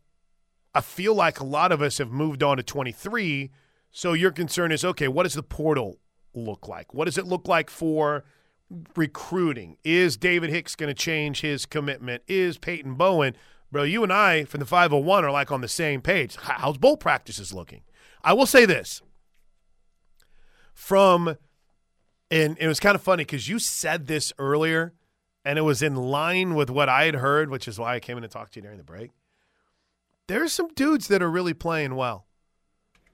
I 0.75 0.81
feel 0.81 1.15
like 1.15 1.41
a 1.41 1.45
lot 1.45 1.73
of 1.73 1.81
us 1.81 1.99
have 1.99 2.11
moved 2.11 2.43
on 2.43 2.57
to 2.57 2.63
23. 2.63 3.51
So 3.91 4.13
your 4.13 4.33
concern 4.33 4.73
is 4.73 4.85
okay, 4.85 5.09
what 5.09 5.23
does 5.23 5.35
the 5.35 5.43
portal 5.43 5.99
look 6.35 6.67
like? 6.67 6.93
What 6.93 7.05
does 7.05 7.17
it 7.17 7.27
look 7.27 7.47
like 7.47 7.71
for 7.71 8.25
recruiting? 8.97 9.77
Is 9.85 10.17
David 10.17 10.51
Hicks 10.51 10.75
going 10.75 10.89
to 10.89 10.95
change 10.95 11.43
his 11.43 11.65
commitment? 11.65 12.23
Is 12.27 12.59
Peyton 12.59 12.95
Bowen? 12.95 13.37
Bro, 13.71 13.85
you 13.85 14.03
and 14.03 14.13
I 14.13 14.45
from 14.45 14.61
the 14.61 14.67
501 14.67 15.25
are 15.25 15.31
like 15.31 15.53
on 15.53 15.61
the 15.61 15.69
same 15.69 16.01
page. 16.01 16.37
How's 16.37 16.79
bowl 16.79 16.97
practices 16.97 17.53
looking? 17.53 17.83
I 18.23 18.33
will 18.33 18.47
say 18.47 18.65
this. 18.67 19.03
From, 20.73 21.37
and 22.31 22.59
it 22.59 22.67
was 22.67 22.81
kind 22.81 22.95
of 22.95 23.03
funny 23.03 23.25
because 23.25 23.49
you 23.49 23.59
said 23.59 24.07
this 24.07 24.33
earlier 24.39 24.93
and 25.45 25.59
it 25.59 25.63
was 25.63 25.83
in 25.83 25.95
line 25.95 26.55
with 26.55 26.71
what 26.71 26.89
I 26.89 27.05
had 27.05 27.17
heard, 27.17 27.51
which 27.51 27.69
is 27.69 27.79
why 27.79 27.95
I 27.95 28.01
came 28.01 28.17
in 28.17 28.23
to 28.23 28.29
talk 28.29 28.51
to 28.53 28.59
you 28.59 28.63
during 28.63 28.79
the 28.79 28.85
break. 28.85 29.11
There's 30.27 30.53
some 30.53 30.69
dudes 30.75 31.09
that 31.09 31.23
are 31.23 31.31
really 31.31 31.55
playing 31.55 31.95
well. 31.97 32.27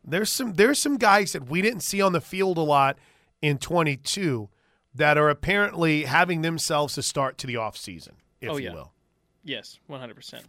There's 0.05 0.31
some 0.31 0.55
there's 0.55 0.79
some 0.79 0.97
guys 0.97 1.33
that 1.33 1.49
we 1.49 1.61
didn't 1.63 1.81
see 1.81 2.01
on 2.01 2.13
the 2.13 2.21
field 2.21 2.57
a 2.57 2.63
lot 2.63 2.99
in 3.43 3.59
22 3.59 4.49
that 4.95 5.19
are 5.19 5.29
apparently 5.29 6.05
having 6.05 6.43
themselves 6.43 6.97
a 6.99 7.03
start 7.03 7.39
to 7.39 7.47
the 7.47 7.55
offseason, 7.55 8.13
if 8.41 8.51
Oh, 8.51 8.57
you 8.57 8.73
will. 8.73 8.93
Yes, 9.45 9.79
100. 9.87 10.15
percent 10.15 10.45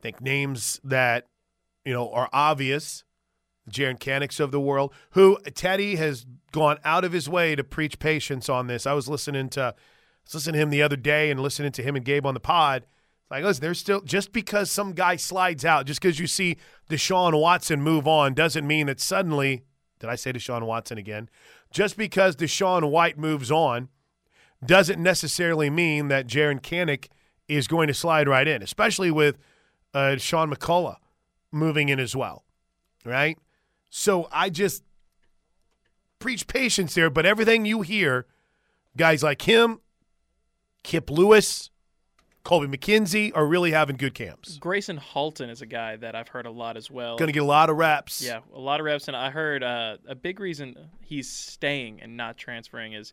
think 0.00 0.20
names 0.20 0.80
that 0.84 1.26
you 1.84 1.92
know 1.92 2.10
are 2.12 2.28
obvious. 2.32 3.04
Jaren 3.70 3.98
Kanak 3.98 4.40
of 4.40 4.50
the 4.50 4.60
world, 4.60 4.94
who 5.10 5.38
Teddy 5.54 5.96
has 5.96 6.24
gone 6.52 6.78
out 6.84 7.04
of 7.04 7.12
his 7.12 7.28
way 7.28 7.54
to 7.54 7.62
preach 7.62 7.98
patience 7.98 8.48
on 8.48 8.66
this. 8.66 8.86
I 8.86 8.94
was 8.94 9.08
listening 9.08 9.50
to, 9.50 9.60
I 9.60 9.74
was 10.24 10.34
listening 10.36 10.54
to 10.54 10.60
him 10.60 10.70
the 10.70 10.80
other 10.82 10.96
day 10.96 11.30
and 11.30 11.38
listening 11.38 11.72
to 11.72 11.82
him 11.82 11.94
and 11.94 12.02
Gabe 12.02 12.24
on 12.24 12.32
the 12.32 12.40
pod. 12.40 12.86
Like, 13.30 13.44
listen, 13.44 13.60
there's 13.60 13.78
still 13.78 14.00
just 14.00 14.32
because 14.32 14.70
some 14.70 14.92
guy 14.92 15.16
slides 15.16 15.64
out, 15.64 15.86
just 15.86 16.00
because 16.00 16.18
you 16.18 16.26
see 16.26 16.56
Deshaun 16.88 17.38
Watson 17.38 17.82
move 17.82 18.08
on, 18.08 18.34
doesn't 18.34 18.66
mean 18.66 18.86
that 18.86 19.00
suddenly. 19.00 19.64
Did 20.00 20.08
I 20.10 20.14
say 20.14 20.32
Deshaun 20.32 20.64
Watson 20.64 20.96
again? 20.96 21.28
Just 21.70 21.96
because 21.96 22.36
DaShaun 22.36 22.90
White 22.90 23.18
moves 23.18 23.50
on, 23.50 23.88
doesn't 24.64 25.02
necessarily 25.02 25.70
mean 25.70 26.08
that 26.08 26.26
Jaren 26.26 26.60
Kanak 26.60 27.08
is 27.48 27.66
going 27.66 27.88
to 27.88 27.94
slide 27.94 28.28
right 28.28 28.46
in, 28.46 28.62
especially 28.62 29.10
with 29.10 29.38
uh, 29.94 30.16
Sean 30.16 30.52
McCullough 30.52 30.96
moving 31.50 31.88
in 31.88 32.00
as 32.00 32.14
well, 32.14 32.44
right? 33.04 33.38
So 33.90 34.28
I 34.32 34.50
just 34.50 34.82
preach 36.18 36.46
patience 36.46 36.94
there, 36.94 37.10
but 37.10 37.24
everything 37.24 37.64
you 37.64 37.82
hear, 37.82 38.26
guys 38.96 39.22
like 39.22 39.42
him, 39.42 39.80
Kip 40.82 41.10
Lewis, 41.10 41.70
Colby 42.48 42.78
McKenzie 42.78 43.30
are 43.34 43.46
really 43.46 43.72
having 43.72 43.96
good 43.96 44.14
camps. 44.14 44.56
Grayson 44.56 44.96
Halton 44.96 45.50
is 45.50 45.60
a 45.60 45.66
guy 45.66 45.96
that 45.96 46.14
I've 46.14 46.28
heard 46.28 46.46
a 46.46 46.50
lot 46.50 46.78
as 46.78 46.90
well. 46.90 47.18
Going 47.18 47.28
to 47.28 47.32
get 47.34 47.42
a 47.42 47.44
lot 47.44 47.68
of 47.68 47.76
reps. 47.76 48.22
Yeah, 48.22 48.40
a 48.54 48.58
lot 48.58 48.80
of 48.80 48.86
reps, 48.86 49.06
and 49.06 49.14
I 49.14 49.28
heard 49.28 49.62
uh, 49.62 49.98
a 50.06 50.14
big 50.14 50.40
reason 50.40 50.74
he's 51.02 51.28
staying 51.28 52.00
and 52.00 52.16
not 52.16 52.38
transferring 52.38 52.94
is 52.94 53.12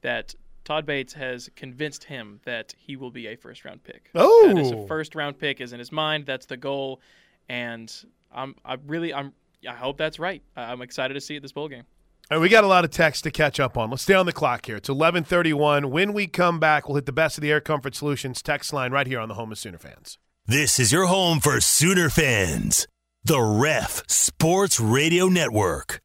that 0.00 0.34
Todd 0.64 0.86
Bates 0.86 1.12
has 1.12 1.50
convinced 1.56 2.04
him 2.04 2.40
that 2.46 2.74
he 2.78 2.96
will 2.96 3.10
be 3.10 3.26
a 3.26 3.36
first 3.36 3.66
round 3.66 3.84
pick. 3.84 4.08
Oh. 4.14 4.46
that 4.48 4.56
is 4.56 4.70
a 4.70 4.86
first 4.86 5.14
round 5.14 5.38
pick 5.38 5.60
is 5.60 5.74
in 5.74 5.78
his 5.78 5.92
mind. 5.92 6.24
That's 6.24 6.46
the 6.46 6.56
goal, 6.56 7.02
and 7.50 7.94
I'm 8.32 8.54
I 8.64 8.78
really 8.86 9.12
I'm 9.12 9.34
I 9.68 9.74
hope 9.74 9.98
that's 9.98 10.18
right. 10.18 10.42
I'm 10.56 10.80
excited 10.80 11.12
to 11.12 11.20
see 11.20 11.36
it 11.36 11.42
this 11.42 11.52
bowl 11.52 11.68
game. 11.68 11.84
All 12.30 12.38
right, 12.38 12.42
we 12.42 12.48
got 12.48 12.62
a 12.62 12.68
lot 12.68 12.84
of 12.84 12.92
text 12.92 13.24
to 13.24 13.32
catch 13.32 13.58
up 13.58 13.76
on. 13.76 13.90
Let's 13.90 14.04
stay 14.04 14.14
on 14.14 14.24
the 14.24 14.32
clock 14.32 14.66
here. 14.66 14.76
It's 14.76 14.88
11:31. 14.88 15.90
When 15.90 16.12
we 16.12 16.28
come 16.28 16.60
back, 16.60 16.86
we'll 16.86 16.94
hit 16.94 17.06
the 17.06 17.12
best 17.12 17.36
of 17.36 17.42
the 17.42 17.50
Air 17.50 17.60
Comfort 17.60 17.96
Solutions 17.96 18.40
text 18.40 18.72
line 18.72 18.92
right 18.92 19.08
here 19.08 19.18
on 19.18 19.28
the 19.28 19.34
home 19.34 19.50
of 19.50 19.58
Sooner 19.58 19.78
fans. 19.78 20.16
This 20.46 20.78
is 20.78 20.92
your 20.92 21.06
home 21.06 21.40
for 21.40 21.60
Sooner 21.60 22.08
fans. 22.08 22.86
The 23.24 23.40
Ref 23.40 24.08
Sports 24.08 24.78
Radio 24.78 25.26
Network. 25.26 26.02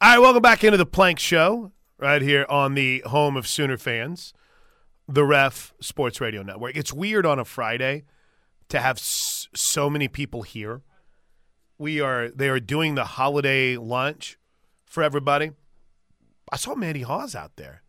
All 0.00 0.10
right, 0.10 0.18
welcome 0.18 0.42
back 0.42 0.64
into 0.64 0.76
the 0.76 0.84
Plank 0.84 1.20
Show 1.20 1.70
right 1.96 2.20
here 2.20 2.44
on 2.48 2.74
the 2.74 3.00
home 3.06 3.36
of 3.36 3.46
Sooner 3.46 3.76
fans, 3.76 4.34
the 5.06 5.22
Ref 5.22 5.72
Sports 5.80 6.20
Radio 6.20 6.42
Network. 6.42 6.76
It's 6.76 6.92
weird 6.92 7.24
on 7.24 7.38
a 7.38 7.44
Friday 7.44 8.06
to 8.70 8.80
have 8.80 8.98
so 8.98 9.88
many 9.88 10.08
people 10.08 10.42
here 10.42 10.82
we 11.78 12.00
are 12.00 12.28
they 12.28 12.48
are 12.48 12.60
doing 12.60 12.94
the 12.94 13.04
holiday 13.04 13.76
lunch 13.76 14.38
for 14.94 15.02
everybody. 15.02 15.50
I 16.52 16.56
saw 16.56 16.76
Mandy 16.76 17.02
Hawes 17.02 17.34
out 17.34 17.56
there. 17.56 17.82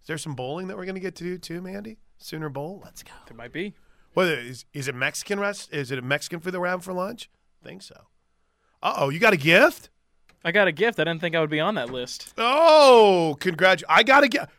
Is 0.00 0.06
there 0.06 0.18
some 0.18 0.34
bowling 0.34 0.68
that 0.68 0.76
we're 0.76 0.84
going 0.84 0.94
to 0.94 1.00
get 1.00 1.16
to 1.16 1.24
do 1.24 1.36
too, 1.36 1.60
Mandy? 1.60 1.98
Sooner 2.18 2.48
Bowl. 2.48 2.80
Let's 2.84 3.02
go. 3.02 3.10
There 3.26 3.36
might 3.36 3.52
be. 3.52 3.74
What 4.14 4.28
is 4.28 4.46
is 4.46 4.64
is 4.72 4.88
it 4.88 4.94
Mexican 4.94 5.40
rest? 5.40 5.74
Is 5.74 5.90
it 5.90 5.98
a 5.98 6.02
Mexican 6.02 6.38
food 6.38 6.54
around 6.54 6.80
for 6.80 6.92
lunch? 6.92 7.28
I 7.60 7.68
think 7.68 7.82
so. 7.82 7.96
Uh 8.80 8.94
oh, 8.98 9.08
you 9.08 9.18
got 9.18 9.32
a 9.32 9.36
gift? 9.36 9.90
I 10.44 10.52
got 10.52 10.68
a 10.68 10.72
gift. 10.72 11.00
I 11.00 11.04
didn't 11.04 11.20
think 11.20 11.34
I 11.34 11.40
would 11.40 11.50
be 11.50 11.58
on 11.58 11.74
that 11.74 11.90
list. 11.90 12.32
Oh, 12.38 13.36
congratulations! 13.40 13.86
I 13.88 14.04
got 14.04 14.22
a 14.22 14.28
gift. 14.28 14.50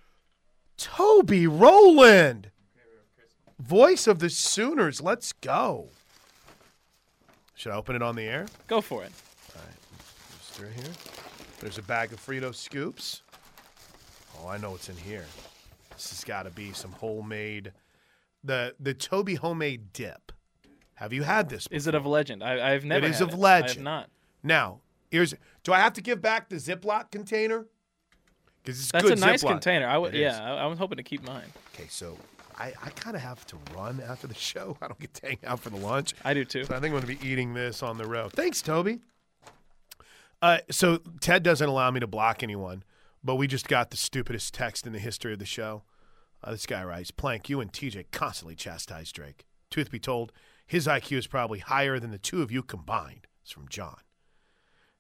Toby 0.77 1.47
Rowland, 1.47 2.51
voice 3.57 4.07
of 4.07 4.19
the 4.19 4.29
Sooners. 4.29 4.99
Let's 4.99 5.31
go. 5.31 5.87
Should 7.53 7.71
I 7.71 7.75
open 7.75 7.95
it 7.95 8.01
on 8.01 8.17
the 8.17 8.23
air? 8.23 8.47
Go 8.67 8.81
for 8.81 9.03
it. 9.05 9.11
Just 10.37 10.51
through 10.51 10.71
here. 10.71 10.91
There's 11.59 11.77
a 11.77 11.81
bag 11.83 12.13
of 12.13 12.23
Frito 12.25 12.53
scoops. 12.53 13.21
Oh, 14.41 14.47
I 14.47 14.57
know 14.57 14.71
what's 14.71 14.89
in 14.89 14.97
here. 14.97 15.25
This 15.93 16.09
has 16.09 16.23
got 16.23 16.43
to 16.43 16.51
be 16.51 16.73
some 16.73 16.91
homemade, 16.91 17.71
the 18.43 18.75
the 18.79 18.93
Toby 18.93 19.35
homemade 19.35 19.93
dip. 19.93 20.31
Have 20.95 21.13
you 21.13 21.23
had 21.23 21.49
this? 21.49 21.67
Is 21.71 21.87
it 21.87 21.95
of 21.95 22.05
legend? 22.05 22.43
I, 22.43 22.73
I've 22.73 22.85
never. 22.85 23.05
It 23.05 23.11
is 23.11 23.21
of 23.21 23.33
I 23.33 23.37
legend. 23.37 23.71
have 23.77 23.83
not. 23.83 24.09
Now, 24.43 24.79
here's. 25.09 25.33
Do 25.63 25.73
I 25.73 25.79
have 25.79 25.93
to 25.93 26.01
give 26.01 26.21
back 26.21 26.49
the 26.49 26.57
Ziploc 26.57 27.11
container? 27.11 27.65
Because 28.63 28.79
it's 28.79 28.91
That's 28.91 29.03
good 29.03 29.17
a 29.17 29.21
nice 29.21 29.43
Ziploc. 29.43 29.49
container. 29.49 29.87
I 29.87 29.97
would. 29.97 30.13
Yeah, 30.13 30.39
I, 30.43 30.63
I 30.63 30.65
was 30.67 30.77
hoping 30.77 30.97
to 30.97 31.03
keep 31.03 31.25
mine. 31.25 31.47
Okay, 31.73 31.87
so 31.89 32.17
I, 32.57 32.73
I 32.83 32.89
kind 32.91 33.15
of 33.15 33.21
have 33.21 33.45
to 33.47 33.57
run 33.75 34.01
after 34.05 34.27
the 34.27 34.33
show. 34.35 34.77
I 34.81 34.87
don't 34.87 34.99
get 34.99 35.13
to 35.15 35.27
hang 35.27 35.37
out 35.45 35.59
for 35.61 35.69
the 35.69 35.77
lunch. 35.77 36.13
I 36.25 36.33
do 36.33 36.43
too. 36.43 36.65
So 36.65 36.75
I 36.75 36.79
think 36.79 36.93
I'm 36.93 37.01
going 37.01 37.15
to 37.17 37.23
be 37.23 37.27
eating 37.27 37.53
this 37.53 37.81
on 37.81 37.97
the 37.97 38.05
road. 38.05 38.33
Thanks, 38.33 38.61
Toby. 38.61 38.99
Uh, 40.41 40.59
so 40.69 40.97
Ted 41.21 41.43
doesn't 41.43 41.67
allow 41.67 41.91
me 41.91 41.99
to 41.99 42.07
block 42.07 42.43
anyone, 42.43 42.83
but 43.23 43.35
we 43.35 43.47
just 43.47 43.67
got 43.67 43.89
the 43.89 43.97
stupidest 43.97 44.53
text 44.53 44.85
in 44.85 44.93
the 44.93 44.99
history 44.99 45.33
of 45.33 45.39
the 45.39 45.45
show. 45.45 45.83
Uh, 46.43 46.51
this 46.51 46.65
guy 46.65 46.83
writes, 46.83 47.11
Plank, 47.11 47.49
you 47.49 47.59
and 47.59 47.71
TJ 47.71 48.05
constantly 48.11 48.55
chastise 48.55 49.11
Drake. 49.11 49.45
Truth 49.71 49.91
be 49.91 49.99
told, 49.99 50.31
his 50.67 50.87
IQ 50.87 51.17
is 51.17 51.27
probably 51.27 51.59
higher 51.59 51.99
than 51.99 52.11
the 52.11 52.17
two 52.17 52.41
of 52.41 52.51
you 52.51 52.61
combined. 52.61 53.27
It's 53.41 53.51
from 53.51 53.67
John. 53.67 53.97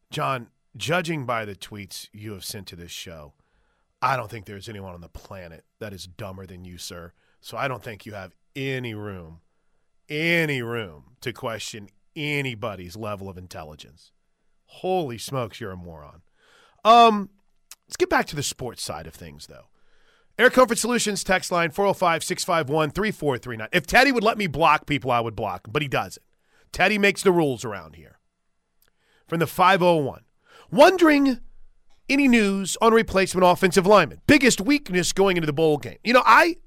John, 0.09 0.47
judging 0.75 1.25
by 1.25 1.45
the 1.45 1.55
tweets 1.55 2.09
you 2.13 2.33
have 2.33 2.45
sent 2.45 2.67
to 2.67 2.75
this 2.75 2.91
show, 2.91 3.33
I 4.01 4.15
don't 4.15 4.29
think 4.29 4.45
there's 4.45 4.69
anyone 4.69 4.93
on 4.93 5.01
the 5.01 5.09
planet 5.09 5.65
that 5.79 5.93
is 5.93 6.07
dumber 6.07 6.45
than 6.45 6.65
you, 6.65 6.77
sir. 6.77 7.13
So 7.41 7.57
I 7.57 7.67
don't 7.67 7.83
think 7.83 8.05
you 8.05 8.13
have 8.13 8.35
any 8.55 8.93
room, 8.93 9.41
any 10.09 10.61
room 10.61 11.15
to 11.21 11.33
question 11.33 11.89
anybody's 12.15 12.95
level 12.95 13.29
of 13.29 13.37
intelligence. 13.37 14.11
Holy 14.65 15.17
smokes, 15.17 15.59
you're 15.59 15.71
a 15.71 15.77
moron. 15.77 16.21
Um, 16.83 17.29
let's 17.87 17.97
get 17.97 18.09
back 18.09 18.25
to 18.27 18.35
the 18.35 18.43
sports 18.43 18.83
side 18.83 19.07
of 19.07 19.13
things, 19.13 19.47
though. 19.47 19.67
Air 20.37 20.49
Comfort 20.49 20.77
Solutions 20.77 21.23
text 21.23 21.51
line 21.51 21.71
405 21.71 22.23
651 22.23 22.91
3439. 22.91 23.69
If 23.71 23.87
Teddy 23.87 24.11
would 24.11 24.23
let 24.23 24.37
me 24.37 24.47
block 24.47 24.85
people, 24.85 25.11
I 25.11 25.21
would 25.21 25.35
block 25.35 25.67
but 25.71 25.81
he 25.81 25.87
doesn't. 25.87 26.23
Teddy 26.71 26.97
makes 26.97 27.23
the 27.23 27.31
rules 27.31 27.63
around 27.63 27.95
here. 27.95 28.19
From 29.27 29.39
the 29.39 29.47
501. 29.47 30.23
Wondering 30.71 31.39
any 32.09 32.27
news 32.27 32.77
on 32.81 32.93
replacement 32.93 33.45
offensive 33.45 33.87
lineman? 33.87 34.21
Biggest 34.27 34.59
weakness 34.59 35.13
going 35.13 35.37
into 35.37 35.47
the 35.47 35.53
bowl 35.53 35.77
game. 35.77 35.97
You 36.03 36.13
know, 36.13 36.23
I, 36.25 36.57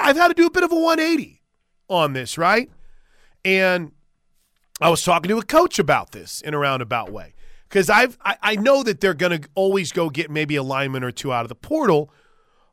I've 0.00 0.16
had 0.16 0.28
to 0.28 0.34
do 0.34 0.46
a 0.46 0.50
bit 0.50 0.64
of 0.64 0.72
a 0.72 0.74
180 0.74 1.42
on 1.88 2.12
this, 2.12 2.36
right? 2.36 2.68
And 3.44 3.92
I 4.80 4.90
was 4.90 5.02
talking 5.02 5.30
to 5.30 5.38
a 5.38 5.44
coach 5.44 5.78
about 5.78 6.12
this 6.12 6.42
in 6.42 6.52
a 6.52 6.58
roundabout 6.58 7.10
way 7.10 7.34
because 7.68 7.88
I've 7.88 8.18
I, 8.24 8.36
I 8.42 8.56
know 8.56 8.82
that 8.82 9.00
they're 9.00 9.14
going 9.14 9.40
to 9.40 9.48
always 9.54 9.92
go 9.92 10.10
get 10.10 10.30
maybe 10.30 10.56
a 10.56 10.62
lineman 10.62 11.02
or 11.02 11.10
two 11.10 11.32
out 11.32 11.44
of 11.44 11.48
the 11.48 11.54
portal, 11.54 12.10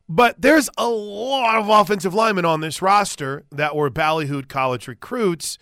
but 0.08 0.40
there's 0.40 0.68
a 0.76 0.86
lot 0.86 1.56
of 1.56 1.68
offensive 1.68 2.12
linemen 2.12 2.44
on 2.44 2.60
this 2.60 2.82
roster 2.82 3.44
that 3.50 3.74
were 3.74 3.90
ballyhooed 3.90 4.48
college 4.48 4.86
recruits, 4.86 5.58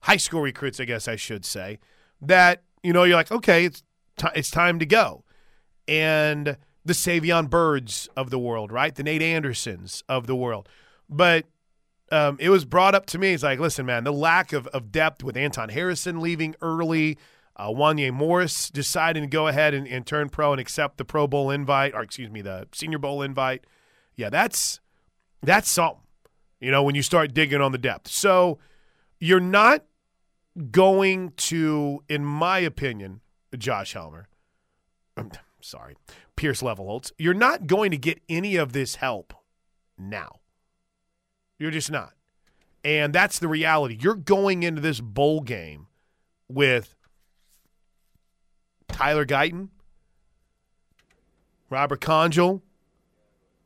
high 0.00 0.16
school 0.16 0.40
recruits, 0.40 0.80
I 0.80 0.84
guess 0.84 1.06
I 1.06 1.16
should 1.16 1.44
say. 1.44 1.78
That 2.20 2.62
you 2.82 2.92
know 2.92 3.04
you're 3.04 3.16
like, 3.16 3.30
okay, 3.30 3.64
it's 3.64 3.82
ti 4.16 4.28
it's 4.34 4.50
time 4.50 4.78
to 4.80 4.86
go, 4.86 5.24
and 5.86 6.56
the 6.84 6.92
Savion 6.92 7.48
Byrds 7.48 8.08
of 8.16 8.30
the 8.30 8.38
world, 8.38 8.72
right? 8.72 8.94
The 8.94 9.02
Nate 9.02 9.22
Andersons 9.22 10.02
of 10.08 10.26
the 10.26 10.34
world, 10.34 10.68
but 11.08 11.46
um, 12.10 12.36
it 12.40 12.50
was 12.50 12.64
brought 12.64 12.94
up 12.94 13.06
to 13.06 13.18
me. 13.18 13.32
It's 13.32 13.42
like, 13.42 13.58
listen, 13.58 13.86
man, 13.86 14.04
the 14.04 14.12
lack 14.12 14.52
of, 14.52 14.66
of 14.68 14.92
depth 14.92 15.24
with 15.24 15.36
Anton 15.36 15.68
Harrison 15.70 16.20
leaving 16.20 16.54
early, 16.60 17.18
uh, 17.56 17.68
Wanye 17.68 18.12
Morris 18.12 18.70
deciding 18.70 19.22
to 19.22 19.28
go 19.28 19.48
ahead 19.48 19.74
and, 19.74 19.86
and 19.86 20.06
turn 20.06 20.28
pro 20.28 20.52
and 20.52 20.60
accept 20.60 20.98
the 20.98 21.04
Pro 21.04 21.26
Bowl 21.26 21.50
invite, 21.50 21.94
or 21.94 22.02
excuse 22.02 22.30
me, 22.30 22.42
the 22.42 22.68
Senior 22.72 22.98
Bowl 22.98 23.22
invite. 23.22 23.66
Yeah, 24.14 24.30
that's 24.30 24.80
that's 25.42 25.70
something. 25.70 26.00
You 26.60 26.70
know, 26.70 26.82
when 26.82 26.94
you 26.94 27.02
start 27.02 27.34
digging 27.34 27.60
on 27.60 27.72
the 27.72 27.78
depth. 27.78 28.08
So 28.08 28.58
you're 29.18 29.40
not 29.40 29.84
going 30.70 31.32
to, 31.32 32.02
in 32.08 32.24
my 32.24 32.58
opinion, 32.60 33.20
Josh 33.56 33.92
Helmer. 33.92 34.28
I'm 35.16 35.30
sorry, 35.60 35.96
Pierce 36.36 36.62
Levelholtz. 36.62 37.12
You're 37.18 37.34
not 37.34 37.66
going 37.66 37.90
to 37.90 37.96
get 37.96 38.20
any 38.28 38.56
of 38.56 38.72
this 38.72 38.96
help 38.96 39.34
now. 39.98 40.40
You're 41.58 41.70
just 41.70 41.90
not. 41.90 42.12
And 42.84 43.12
that's 43.12 43.38
the 43.38 43.48
reality. 43.48 43.96
You're 44.00 44.14
going 44.14 44.62
into 44.62 44.80
this 44.80 45.00
bowl 45.00 45.40
game 45.40 45.86
with 46.48 46.94
Tyler 48.88 49.24
Guyton, 49.24 49.68
Robert 51.70 52.00
Congel, 52.00 52.62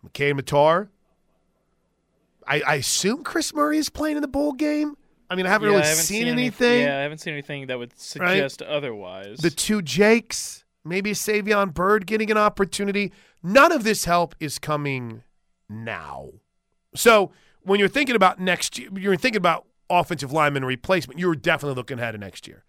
McKade 0.07 0.39
Mettauer. 0.41 0.89
I, 2.47 2.63
I 2.67 2.75
assume 2.77 3.25
Chris 3.25 3.53
Murray 3.53 3.79
is 3.79 3.91
playing 3.91 4.17
in 4.17 4.23
the 4.23 4.29
bowl 4.29 4.53
game. 4.53 4.97
I 5.31 5.35
mean, 5.35 5.45
I 5.47 5.51
haven't 5.51 5.67
Yeah, 5.69 5.73
really 5.75 5.85
I 5.85 5.89
haven't 5.89 6.05
seen, 6.05 6.23
any- 6.23 6.31
anything. 6.31 6.83
yeah, 6.83 6.99
I 6.99 7.03
haven't 7.03 7.19
seen 7.19 7.35
anything 7.35 7.67
that 7.67 7.79
would 7.79 7.99
suggest 7.99 8.63
otherwise. 8.63 9.39
The 9.39 9.51
two 9.51 9.83
Jakes, 9.83 10.65
maybe 10.85 11.11
Savion 11.13 11.75
Byrd 11.75 12.07
getting 12.07 12.31
an 12.31 12.39
opportunity. 12.39 13.13
None 13.43 13.71
of 13.73 13.85
this 13.85 14.07
help 14.07 14.35
is 14.41 14.59
coming 14.59 15.23
now. 15.69 16.31
So 16.95 17.33
when 17.69 17.79
you're 17.81 17.89
thinking 17.89 18.17
about 18.17 18.39
next 18.41 18.79
year, 18.79 18.89
you're 18.97 19.17
thinking 19.17 19.39
about 19.39 19.67
offensive 19.91 20.33
lineman 20.33 20.65
replacement, 20.65 21.19
you're 21.19 21.35
definitely 21.35 21.75
looking 21.77 21.99
ahead 21.99 22.15
of 22.15 22.21
next 22.21 22.47
year. 22.47 22.65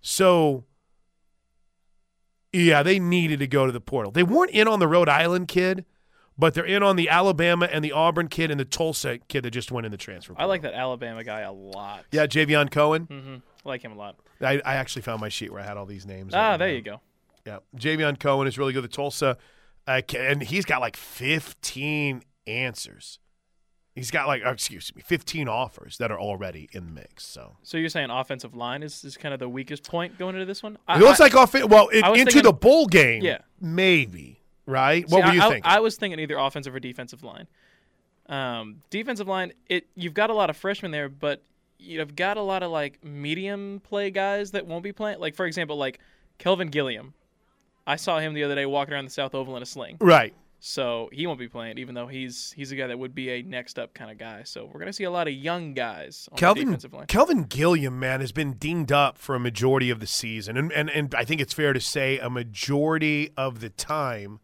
So 0.00 0.64
yeah, 2.52 2.82
they 2.82 2.98
needed 2.98 3.38
to 3.40 3.46
go 3.46 3.66
to 3.66 3.72
the 3.72 3.80
portal. 3.80 4.10
They 4.12 4.22
weren't 4.22 4.50
in 4.52 4.66
on 4.68 4.78
the 4.78 4.88
Rhode 4.88 5.08
Island 5.08 5.48
kid, 5.48 5.84
but 6.38 6.54
they're 6.54 6.64
in 6.64 6.82
on 6.82 6.96
the 6.96 7.08
Alabama 7.08 7.68
and 7.70 7.84
the 7.84 7.92
Auburn 7.92 8.28
kid 8.28 8.50
and 8.50 8.58
the 8.58 8.64
Tulsa 8.64 9.18
kid 9.28 9.42
that 9.42 9.50
just 9.50 9.70
went 9.70 9.84
in 9.86 9.92
the 9.92 9.98
transfer. 9.98 10.34
I 10.36 10.46
like 10.46 10.62
that 10.62 10.74
Alabama 10.74 11.24
guy 11.24 11.40
a 11.40 11.52
lot. 11.52 12.04
Yeah, 12.10 12.26
Javion 12.26 12.70
Cohen. 12.70 13.02
hmm 13.04 13.36
I 13.64 13.68
like 13.68 13.82
him 13.82 13.92
a 13.92 13.96
lot. 13.96 14.16
I, 14.40 14.62
I 14.64 14.76
actually 14.76 15.02
found 15.02 15.20
my 15.20 15.28
sheet 15.28 15.52
where 15.52 15.60
I 15.60 15.64
had 15.66 15.76
all 15.76 15.84
these 15.84 16.06
names. 16.06 16.32
Ah, 16.32 16.56
there 16.56 16.68
down. 16.68 16.76
you 16.76 16.82
go. 16.82 17.00
Yeah, 17.44 17.58
Javion 17.76 18.18
Cohen 18.18 18.46
is 18.46 18.56
really 18.56 18.72
good. 18.72 18.84
The 18.84 18.88
Tulsa, 18.88 19.36
uh, 19.86 20.00
and 20.16 20.42
he's 20.42 20.64
got 20.64 20.80
like 20.80 20.96
15 20.96 22.22
answers. 22.46 23.18
He's 23.98 24.10
got 24.10 24.26
like, 24.26 24.42
excuse 24.44 24.94
me, 24.94 25.02
15 25.04 25.48
offers 25.48 25.98
that 25.98 26.10
are 26.10 26.18
already 26.18 26.68
in 26.72 26.86
the 26.86 26.92
mix. 26.92 27.24
So 27.26 27.56
So 27.62 27.76
you're 27.76 27.88
saying 27.90 28.10
offensive 28.10 28.54
line 28.54 28.82
is, 28.82 29.04
is 29.04 29.16
kind 29.16 29.34
of 29.34 29.40
the 29.40 29.48
weakest 29.48 29.88
point 29.88 30.18
going 30.18 30.34
into 30.34 30.46
this 30.46 30.62
one? 30.62 30.78
it 30.88 30.98
looks 31.00 31.20
like 31.20 31.34
off. 31.34 31.52
Well, 31.54 31.88
it, 31.88 32.02
I 32.04 32.08
into 32.10 32.24
thinking- 32.24 32.42
the 32.42 32.52
bowl 32.52 32.86
game, 32.86 33.22
Yeah. 33.22 33.38
maybe. 33.60 34.40
Right? 34.66 35.08
See, 35.08 35.14
what 35.14 35.24
were 35.24 35.30
I- 35.30 35.34
you 35.34 35.40
I, 35.42 35.48
thinking? 35.48 35.62
I 35.70 35.80
was 35.80 35.96
thinking 35.96 36.18
either 36.20 36.36
offensive 36.38 36.74
or 36.74 36.80
defensive 36.80 37.22
line. 37.24 37.46
Um, 38.28 38.82
defensive 38.90 39.26
line, 39.26 39.52
it 39.68 39.86
you've 39.94 40.12
got 40.14 40.28
a 40.30 40.34
lot 40.34 40.50
of 40.50 40.56
freshmen 40.56 40.90
there, 40.90 41.08
but 41.08 41.42
you've 41.78 42.14
got 42.14 42.36
a 42.36 42.42
lot 42.42 42.62
of 42.62 42.70
like 42.70 43.02
medium 43.02 43.80
play 43.82 44.10
guys 44.10 44.50
that 44.50 44.66
won't 44.66 44.82
be 44.84 44.92
playing. 44.92 45.18
Like 45.20 45.34
for 45.34 45.46
example, 45.46 45.76
like 45.76 45.98
Kelvin 46.36 46.68
Gilliam. 46.68 47.14
I 47.86 47.96
saw 47.96 48.18
him 48.18 48.34
the 48.34 48.44
other 48.44 48.54
day 48.54 48.66
walking 48.66 48.92
around 48.92 49.06
the 49.06 49.10
South 49.10 49.34
Oval 49.34 49.56
in 49.56 49.62
a 49.62 49.66
sling. 49.66 49.96
right. 50.00 50.34
So 50.60 51.08
he 51.12 51.26
won't 51.26 51.38
be 51.38 51.48
playing, 51.48 51.78
even 51.78 51.94
though 51.94 52.08
he's 52.08 52.52
he's 52.56 52.72
a 52.72 52.76
guy 52.76 52.88
that 52.88 52.98
would 52.98 53.14
be 53.14 53.30
a 53.30 53.42
next 53.42 53.78
up 53.78 53.94
kind 53.94 54.10
of 54.10 54.18
guy. 54.18 54.42
So 54.42 54.68
we're 54.72 54.80
gonna 54.80 54.92
see 54.92 55.04
a 55.04 55.10
lot 55.10 55.28
of 55.28 55.34
young 55.34 55.72
guys 55.72 56.28
on 56.32 56.36
the 56.36 56.40
Kelvin 56.40 56.64
defensive 56.66 56.92
line. 56.92 57.06
Kelvin 57.06 57.44
Gilliam, 57.44 57.98
man, 58.00 58.20
has 58.20 58.32
been 58.32 58.54
dinged 58.54 58.90
up 58.90 59.18
for 59.18 59.36
a 59.36 59.40
majority 59.40 59.88
of 59.90 60.00
the 60.00 60.06
season, 60.06 60.56
and, 60.56 60.72
and 60.72 60.90
and 60.90 61.14
I 61.14 61.24
think 61.24 61.40
it's 61.40 61.52
fair 61.52 61.72
to 61.72 61.80
say 61.80 62.18
a 62.18 62.28
majority 62.28 63.30
of 63.36 63.60
the 63.60 63.70
time, 63.70 64.40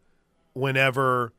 whenever 0.53 1.33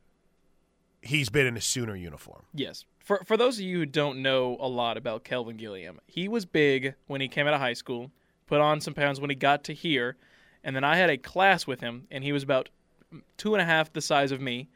he's 1.00 1.30
been 1.30 1.46
in 1.46 1.56
a 1.56 1.60
Sooner 1.60 1.96
uniform. 1.96 2.44
Yes. 2.54 2.84
For 2.98 3.22
for 3.24 3.36
those 3.36 3.58
of 3.58 3.64
you 3.64 3.78
who 3.78 3.86
don't 3.86 4.20
know 4.20 4.56
a 4.60 4.68
lot 4.68 4.96
about 4.98 5.24
Kelvin 5.24 5.56
Gilliam, 5.56 6.00
he 6.06 6.28
was 6.28 6.44
big 6.44 6.94
when 7.06 7.20
he 7.20 7.28
came 7.28 7.46
out 7.46 7.54
of 7.54 7.60
high 7.60 7.72
school, 7.72 8.10
put 8.46 8.60
on 8.60 8.80
some 8.80 8.92
pounds 8.94 9.20
when 9.20 9.30
he 9.30 9.36
got 9.36 9.64
to 9.64 9.74
here, 9.74 10.16
and 10.62 10.76
then 10.76 10.84
I 10.84 10.96
had 10.96 11.08
a 11.08 11.16
class 11.16 11.66
with 11.66 11.80
him, 11.80 12.06
and 12.10 12.22
he 12.22 12.32
was 12.32 12.42
about 12.42 12.68
two 13.36 13.54
and 13.54 13.62
a 13.62 13.64
half 13.64 13.92
the 13.92 14.00
size 14.00 14.32
of 14.32 14.40
me, 14.40 14.68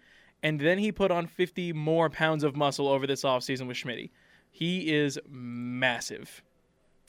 and 0.42 0.60
then 0.60 0.78
he 0.78 0.92
put 0.92 1.10
on 1.10 1.26
50 1.26 1.72
more 1.72 2.08
pounds 2.08 2.44
of 2.44 2.56
muscle 2.56 2.88
over 2.88 3.06
this 3.06 3.22
offseason 3.22 3.66
with 3.66 3.76
Schmitty. 3.76 4.10
He 4.50 4.92
is 4.92 5.18
massive. 5.28 6.42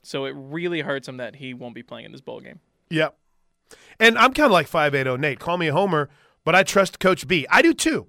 So 0.04 0.26
it 0.26 0.34
really 0.36 0.82
hurts 0.82 1.08
him 1.08 1.18
that 1.18 1.36
he 1.36 1.54
won't 1.54 1.76
be 1.76 1.84
playing 1.84 2.06
in 2.06 2.12
this 2.12 2.22
bowl 2.22 2.40
game. 2.40 2.60
Yep. 2.90 3.16
And 4.00 4.18
I'm 4.18 4.34
kind 4.34 4.48
of 4.48 4.52
like 4.52 4.68
580 4.68 5.20
Nate. 5.22 5.40
Call 5.40 5.58
me 5.58 5.68
a 5.68 5.74
homer, 5.74 6.10
but 6.44 6.56
I 6.56 6.64
trust 6.64 7.00
Coach 7.00 7.28
B. 7.28 7.46
I 7.50 7.62
do 7.62 7.74
too. 7.74 8.08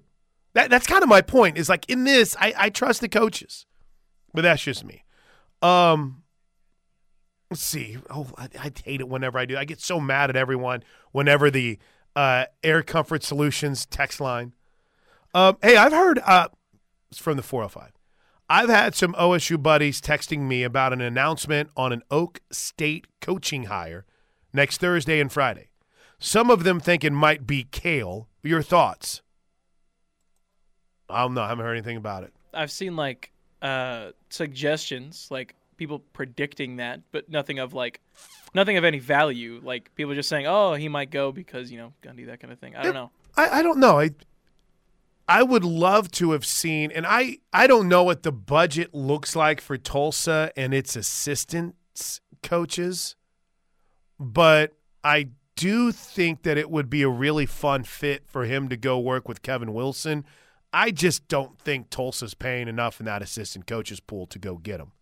That, 0.53 0.69
that's 0.69 0.87
kind 0.87 1.03
of 1.03 1.09
my 1.09 1.21
point. 1.21 1.57
Is 1.57 1.69
like 1.69 1.89
in 1.89 2.03
this, 2.03 2.35
I, 2.39 2.53
I 2.57 2.69
trust 2.69 3.01
the 3.01 3.09
coaches, 3.09 3.65
but 4.33 4.41
that's 4.41 4.61
just 4.61 4.83
me. 4.83 5.03
Um, 5.61 6.23
let's 7.49 7.63
see. 7.63 7.97
Oh, 8.09 8.27
I, 8.37 8.49
I 8.59 8.71
hate 8.83 8.99
it 8.99 9.09
whenever 9.09 9.39
I 9.39 9.45
do. 9.45 9.57
I 9.57 9.65
get 9.65 9.79
so 9.79 9.99
mad 9.99 10.29
at 10.29 10.35
everyone 10.35 10.83
whenever 11.11 11.49
the 11.49 11.79
uh, 12.15 12.45
Air 12.63 12.83
Comfort 12.83 13.23
Solutions 13.23 13.85
text 13.85 14.19
line. 14.19 14.53
Um, 15.33 15.57
hey, 15.61 15.77
I've 15.77 15.91
heard 15.91 16.19
uh, 16.19 16.49
from 17.13 17.37
the 17.37 17.43
405. 17.43 17.91
I've 18.49 18.69
had 18.69 18.93
some 18.93 19.13
OSU 19.13 19.61
buddies 19.61 20.01
texting 20.01 20.41
me 20.41 20.63
about 20.63 20.93
an 20.93 21.01
announcement 21.01 21.69
on 21.75 21.91
an 21.91 22.03
Okie 22.11 22.39
State 22.51 23.07
coaching 23.21 23.63
hire 23.65 24.05
next 24.53 24.77
Thursday 24.77 25.19
and 25.19 25.31
Friday. 25.31 25.69
Some 26.19 26.49
of 26.49 26.63
them 26.63 26.79
think 26.79 27.03
it 27.03 27.11
might 27.13 27.47
be 27.47 27.65
Cale. 27.71 28.27
Your 28.43 28.61
thoughts? 28.61 29.21
I 31.09 31.21
don't 31.21 31.33
know. 31.33 31.41
I 31.41 31.49
haven't 31.49 31.65
heard 31.65 31.73
anything 31.73 31.97
about 31.97 32.23
it. 32.23 32.33
I've 32.53 32.71
seen 32.71 32.95
like 32.95 33.31
uh, 33.61 34.11
suggestions, 34.29 35.27
like 35.31 35.55
people 35.83 35.99
predicting 35.99 36.77
that, 36.77 37.01
but 37.11 37.29
nothing 37.29 37.59
of 37.59 37.73
like 37.73 37.99
nothing 38.55 38.77
of 38.77 38.85
any 38.85 38.99
value. 38.99 39.59
Like 39.61 39.93
people 39.95 40.13
just 40.15 40.29
saying, 40.29 40.47
"Oh, 40.47 40.75
he 40.75 40.87
might 40.87 41.11
go 41.11 41.33
because 41.33 41.71
you 41.71 41.77
know 41.77 41.91
Gundy," 42.01 42.25
that 42.27 42.39
kind 42.39 42.53
of 42.53 42.59
thing. 42.59 42.73
I 42.75 42.83
don't 42.83 42.93
know. 42.93 43.11
I, 43.35 43.59
I 43.59 43.61
don't 43.61 43.79
know. 43.79 43.99
I 43.99 44.11
I 45.27 45.43
would 45.43 45.65
love 45.65 46.09
to 46.11 46.31
have 46.31 46.45
seen, 46.45 46.89
and 46.89 47.05
I 47.05 47.39
I 47.51 47.67
don't 47.67 47.89
know 47.89 48.03
what 48.03 48.23
the 48.23 48.31
budget 48.31 48.93
looks 48.93 49.35
like 49.35 49.59
for 49.59 49.77
Tulsa 49.77 50.53
and 50.55 50.73
its 50.73 50.95
assistants 50.95 52.21
coaches, 52.41 53.17
but 54.17 54.71
I 55.03 55.27
do 55.57 55.91
think 55.91 56.43
that 56.43 56.57
it 56.57 56.69
would 56.69 56.89
be 56.89 57.01
a 57.01 57.09
really 57.09 57.45
fun 57.45 57.83
fit 57.83 58.23
for 58.25 58.45
him 58.45 58.69
to 58.69 58.77
go 58.77 58.97
work 58.99 59.27
with 59.27 59.41
Kevin 59.41 59.73
Wilson. 59.73 60.23
I 60.71 60.91
just 60.91 61.27
don't 61.27 61.59
think 61.59 61.89
Tulsa's 61.89 62.33
paying 62.33 62.69
enough 62.69 63.01
in 63.01 63.05
that 63.05 63.21
assistant 63.21 63.67
coaches 63.67 63.99
pool 63.99 64.25
to 64.27 64.39
go 64.39 64.55
get 64.55 64.79
him. 64.79 64.93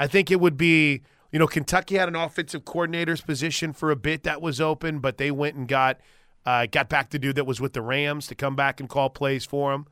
I 0.00 0.06
think 0.06 0.30
it 0.30 0.40
would 0.40 0.56
be, 0.56 1.02
you 1.30 1.38
know, 1.38 1.46
Kentucky 1.46 1.96
had 1.96 2.08
an 2.08 2.16
offensive 2.16 2.64
coordinator's 2.64 3.20
position 3.20 3.74
for 3.74 3.90
a 3.90 3.96
bit 3.96 4.22
that 4.22 4.40
was 4.40 4.58
open, 4.60 4.98
but 4.98 5.18
they 5.18 5.30
went 5.30 5.56
and 5.56 5.68
got 5.68 6.00
uh, 6.46 6.64
got 6.64 6.88
back 6.88 7.10
the 7.10 7.18
dude 7.18 7.36
that 7.36 7.44
was 7.44 7.60
with 7.60 7.74
the 7.74 7.82
Rams 7.82 8.26
to 8.28 8.34
come 8.34 8.56
back 8.56 8.80
and 8.80 8.88
call 8.88 9.10
plays 9.10 9.44
for 9.44 9.74
him. 9.74 9.86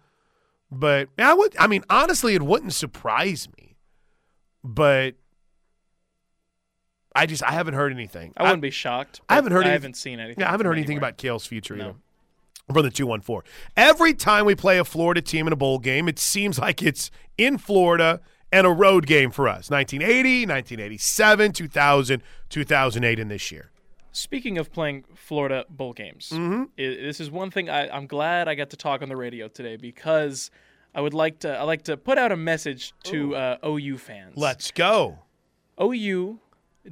But 0.70 1.10
I 1.18 1.34
would, 1.34 1.54
I 1.58 1.66
mean, 1.66 1.84
honestly, 1.90 2.34
it 2.34 2.42
wouldn't 2.42 2.72
surprise 2.72 3.48
me. 3.58 3.76
But 4.64 5.16
I 7.14 7.26
just 7.26 7.42
I 7.42 7.52
haven't 7.52 7.74
heard 7.74 7.92
anything. 7.92 8.32
I 8.36 8.44
wouldn't 8.44 8.62
be 8.62 8.70
shocked. 8.70 9.20
I 9.28 9.34
haven't 9.34 9.52
heard. 9.52 9.66
I 9.66 9.70
haven't 9.70 9.96
seen 9.96 10.20
anything. 10.20 10.40
Yeah, 10.40 10.48
I 10.48 10.50
haven't 10.52 10.66
heard 10.66 10.72
anything 10.78 10.96
anywhere. 10.96 11.10
about 11.10 11.18
Cale's 11.18 11.46
future 11.46 11.76
No. 11.76 11.84
either. 11.84 11.94
From 12.72 12.82
the 12.82 12.90
two 12.90 13.06
one 13.06 13.20
four. 13.22 13.44
Every 13.76 14.12
time 14.14 14.44
we 14.44 14.54
play 14.54 14.78
a 14.78 14.84
Florida 14.84 15.22
team 15.22 15.46
in 15.46 15.52
a 15.52 15.56
bowl 15.56 15.78
game, 15.78 16.06
it 16.08 16.18
seems 16.18 16.58
like 16.58 16.82
it's 16.82 17.10
in 17.38 17.56
Florida 17.58 18.20
and 18.52 18.66
a 18.66 18.70
road 18.70 19.06
game 19.06 19.30
for 19.30 19.48
us. 19.48 19.70
1980, 19.70 20.46
1987, 20.46 21.52
2000, 21.52 22.22
2008, 22.48 23.18
and 23.20 23.30
this 23.30 23.50
year. 23.52 23.70
Speaking 24.12 24.58
of 24.58 24.72
playing 24.72 25.04
Florida 25.14 25.64
bowl 25.68 25.92
games, 25.92 26.30
Mm-hmm. 26.32 26.62
i- 26.62 26.66
this 26.76 27.20
is 27.20 27.30
one 27.30 27.50
thing 27.50 27.68
I, 27.70 27.88
I'm 27.88 28.06
glad 28.06 28.48
I 28.48 28.54
got 28.54 28.70
to 28.70 28.76
talk 28.76 29.02
on 29.02 29.08
the 29.08 29.16
radio 29.16 29.48
today 29.48 29.76
because 29.76 30.50
I 30.94 31.00
would 31.02 31.14
like 31.14 31.40
to 31.40 31.56
I 31.56 31.62
like 31.64 31.82
to 31.84 31.96
put 31.96 32.18
out 32.18 32.32
a 32.32 32.36
message 32.36 32.94
to 33.04 33.36
uh, 33.36 33.56
OU 33.66 33.98
fans. 33.98 34.32
Let's 34.36 34.70
go. 34.70 35.18
OU 35.80 36.40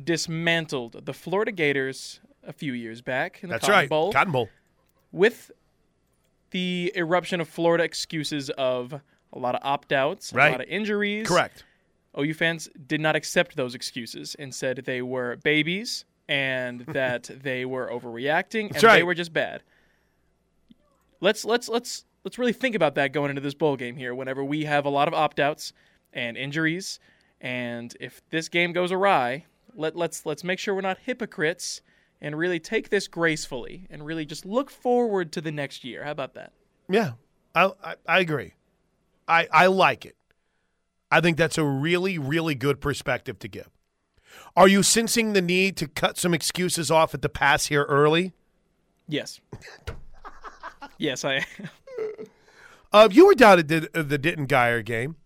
dismantled 0.04 1.04
the 1.06 1.14
Florida 1.14 1.50
Gators 1.52 2.20
a 2.46 2.52
few 2.52 2.74
years 2.74 3.00
back 3.00 3.40
in 3.42 3.48
the 3.48 3.54
That's 3.54 3.62
Cotton 3.66 3.74
right. 3.80 3.88
Bowl 3.88 4.12
Cotton 4.12 4.32
Bowl. 4.32 4.48
with 5.10 5.50
the 6.50 6.92
eruption 6.94 7.40
of 7.40 7.48
Florida 7.48 7.82
excuses 7.82 8.50
of 8.50 9.00
a 9.32 9.38
lot 9.38 9.54
of 9.54 9.60
opt 9.64 9.92
outs, 9.92 10.32
Right. 10.32 10.48
a 10.48 10.52
lot 10.52 10.60
of 10.60 10.68
injuries. 10.68 11.26
Correct. 11.26 11.64
OU 12.18 12.34
fans 12.34 12.68
did 12.86 13.00
not 13.00 13.14
accept 13.16 13.56
those 13.56 13.74
excuses 13.74 14.34
and 14.38 14.54
said 14.54 14.78
they 14.86 15.02
were 15.02 15.36
babies 15.36 16.04
and 16.28 16.80
that 16.86 17.30
they 17.42 17.64
were 17.64 17.88
overreacting 17.90 18.70
That's 18.72 18.82
and 18.82 18.92
they 18.94 19.02
were 19.02 19.14
just 19.14 19.32
bad. 19.32 19.62
Let's 21.20 21.44
let's 21.44 21.68
let's 21.68 22.04
let's 22.24 22.38
really 22.38 22.52
think 22.52 22.74
about 22.74 22.94
that 22.96 23.12
going 23.12 23.30
into 23.30 23.42
this 23.42 23.54
bowl 23.54 23.76
game 23.76 23.96
here 23.96 24.14
whenever 24.14 24.44
we 24.44 24.64
have 24.64 24.84
a 24.84 24.90
lot 24.90 25.08
of 25.08 25.14
opt-outs 25.14 25.72
and 26.12 26.36
injuries 26.36 26.98
and 27.40 27.94
if 28.00 28.22
this 28.30 28.48
game 28.48 28.72
goes 28.72 28.92
awry, 28.92 29.44
let 29.74 29.94
let's 29.96 30.24
let's 30.26 30.42
make 30.44 30.58
sure 30.58 30.74
we're 30.74 30.80
not 30.80 30.98
hypocrites 31.04 31.82
and 32.20 32.36
really 32.38 32.58
take 32.58 32.88
this 32.88 33.08
gracefully 33.08 33.86
and 33.90 34.04
really 34.06 34.24
just 34.24 34.46
look 34.46 34.70
forward 34.70 35.32
to 35.32 35.40
the 35.40 35.52
next 35.52 35.84
year. 35.84 36.04
How 36.04 36.10
about 36.12 36.34
that? 36.34 36.52
Yeah, 36.88 37.12
I, 37.54 37.70
I 37.84 37.94
I 38.06 38.20
agree. 38.20 38.54
I 39.28 39.48
I 39.52 39.66
like 39.66 40.04
it. 40.04 40.16
I 41.10 41.20
think 41.20 41.36
that's 41.36 41.58
a 41.58 41.64
really 41.64 42.18
really 42.18 42.54
good 42.54 42.80
perspective 42.80 43.38
to 43.40 43.48
give. 43.48 43.70
Are 44.56 44.68
you 44.68 44.82
sensing 44.82 45.32
the 45.32 45.42
need 45.42 45.76
to 45.78 45.88
cut 45.88 46.18
some 46.18 46.32
excuses 46.34 46.90
off 46.90 47.14
at 47.14 47.22
the 47.22 47.28
pass 47.28 47.66
here 47.66 47.84
early? 47.84 48.32
Yes. 49.08 49.40
yes, 50.98 51.24
I 51.24 51.44
Uh, 52.92 53.08
you 53.10 53.26
were 53.26 53.34
down 53.34 53.58
at 53.58 53.68
the, 53.68 53.90
the 53.92 54.16
Denton 54.16 54.46
Guyer 54.46 54.84
game 54.84 55.16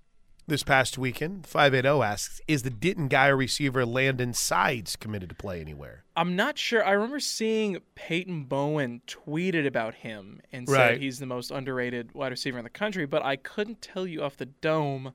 this 0.51 0.63
past 0.63 0.99
weekend. 0.99 1.47
580 1.47 2.03
asks 2.05 2.41
Is 2.47 2.63
the 2.63 2.69
Denton 2.71 3.09
Guyer 3.09 3.37
receiver 3.39 3.87
Landon 3.87 4.35
Sides 4.35 4.97
committed 4.97 5.31
to 5.31 5.35
play 5.35 5.61
anywhere? 5.61 6.05
I'm 6.15 6.37
not 6.37 6.59
sure. 6.59 6.85
I 6.85 6.91
remember 6.91 7.21
seeing 7.21 7.79
Peyton 7.95 8.45
Bowen 8.45 9.01
tweeted 9.07 9.67
about 9.67 9.95
him 9.95 10.41
and 10.53 10.69
said 10.69 10.75
Right. 10.77 11.01
he's 11.01 11.19
the 11.19 11.27
most 11.27 11.51
underrated 11.51 12.13
wide 12.13 12.33
receiver 12.33 12.59
in 12.59 12.65
the 12.65 12.71
country, 12.71 13.07
but 13.07 13.25
I 13.25 13.37
couldn't 13.37 13.81
tell 13.81 14.07
you 14.07 14.23
off 14.23 14.37
the 14.37 14.47
dome 14.47 15.15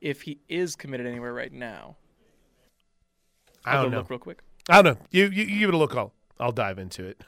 if 0.00 0.22
he 0.22 0.38
is 0.48 0.76
committed 0.76 1.06
anywhere 1.06 1.34
right 1.34 1.52
now. 1.52 1.96
I 3.64 3.74
I'll 3.76 3.82
don't 3.82 3.90
know. 3.92 4.06
real 4.08 4.18
quick. 4.20 4.40
I 4.68 4.80
don't 4.82 4.94
know. 4.98 5.06
You, 5.10 5.24
you, 5.24 5.44
you 5.44 5.58
give 5.60 5.68
it 5.70 5.74
a 5.74 5.78
look. 5.78 5.96
I'll, 5.96 6.12
I'll 6.38 6.52
dive 6.52 6.78
into 6.78 7.04
it. 7.04 7.20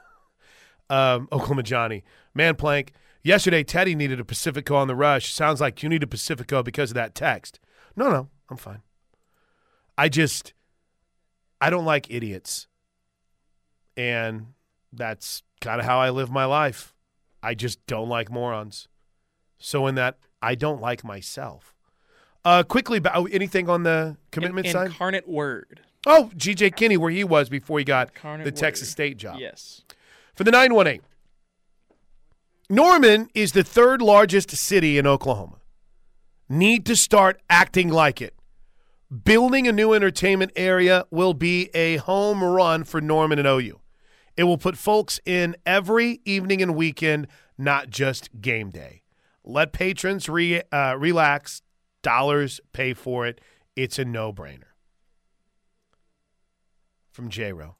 Um, 0.88 1.28
Oklahoma 1.32 1.62
Johnny. 1.62 2.04
Man 2.34 2.54
Plank. 2.56 2.92
Yesterday, 3.22 3.62
Teddy 3.62 3.94
needed 3.94 4.18
a 4.18 4.24
Pacifico 4.24 4.76
on 4.76 4.88
the 4.88 4.94
rush. 4.94 5.32
Sounds 5.32 5.60
like 5.60 5.82
you 5.82 5.88
need 5.88 6.02
a 6.02 6.06
Pacifico 6.06 6.62
because 6.62 6.90
of 6.90 6.94
that 6.94 7.14
text. 7.14 7.60
No, 7.96 8.10
no, 8.10 8.28
I'm 8.48 8.56
fine. 8.56 8.82
I 9.98 10.08
just, 10.08 10.54
I 11.60 11.68
don't 11.68 11.84
like 11.84 12.10
idiots. 12.10 12.66
And 13.96 14.54
that's 14.92 15.42
kind 15.60 15.80
of 15.80 15.86
how 15.86 16.00
I 16.00 16.10
live 16.10 16.30
my 16.30 16.46
life. 16.46 16.94
I 17.42 17.54
just 17.54 17.84
don't 17.86 18.08
like 18.08 18.30
morons. 18.30 18.88
So, 19.58 19.86
in 19.86 19.94
that, 19.96 20.18
I 20.40 20.54
don't 20.54 20.80
like 20.80 21.04
myself. 21.04 21.74
Uh, 22.44 22.62
quickly, 22.62 23.00
oh, 23.14 23.26
anything 23.26 23.68
on 23.68 23.82
the 23.82 24.16
commitment 24.30 24.66
In- 24.66 24.72
side? 24.72 24.86
Incarnate 24.86 25.28
Word. 25.28 25.82
Oh, 26.06 26.30
GJ 26.34 26.76
Kinney, 26.76 26.96
where 26.96 27.10
he 27.10 27.24
was 27.24 27.50
before 27.50 27.78
he 27.78 27.84
got 27.84 28.08
Incarnate 28.08 28.46
the 28.46 28.52
Texas 28.52 28.88
Word. 28.88 28.92
State 28.92 29.16
job. 29.18 29.38
Yes. 29.38 29.82
For 30.34 30.44
the 30.44 30.50
918. 30.50 31.02
Norman 32.72 33.28
is 33.34 33.50
the 33.50 33.64
third 33.64 34.00
largest 34.00 34.52
city 34.52 34.96
in 34.96 35.04
Oklahoma. 35.04 35.56
Need 36.48 36.86
to 36.86 36.94
start 36.94 37.42
acting 37.50 37.88
like 37.88 38.22
it. 38.22 38.32
Building 39.24 39.66
a 39.66 39.72
new 39.72 39.92
entertainment 39.92 40.52
area 40.54 41.04
will 41.10 41.34
be 41.34 41.68
a 41.74 41.96
home 41.96 42.44
run 42.44 42.84
for 42.84 43.00
Norman 43.00 43.40
and 43.40 43.48
OU. 43.48 43.80
It 44.36 44.44
will 44.44 44.56
put 44.56 44.78
folks 44.78 45.18
in 45.26 45.56
every 45.66 46.20
evening 46.24 46.62
and 46.62 46.76
weekend, 46.76 47.26
not 47.58 47.90
just 47.90 48.40
game 48.40 48.70
day. 48.70 49.02
Let 49.42 49.72
patrons 49.72 50.28
re, 50.28 50.62
uh, 50.70 50.94
relax. 50.96 51.62
Dollars 52.02 52.60
pay 52.72 52.94
for 52.94 53.26
it. 53.26 53.40
It's 53.74 53.98
a 53.98 54.04
no 54.04 54.32
brainer. 54.32 54.70
From 57.10 57.30
J 57.30 57.52
Row. 57.52 57.74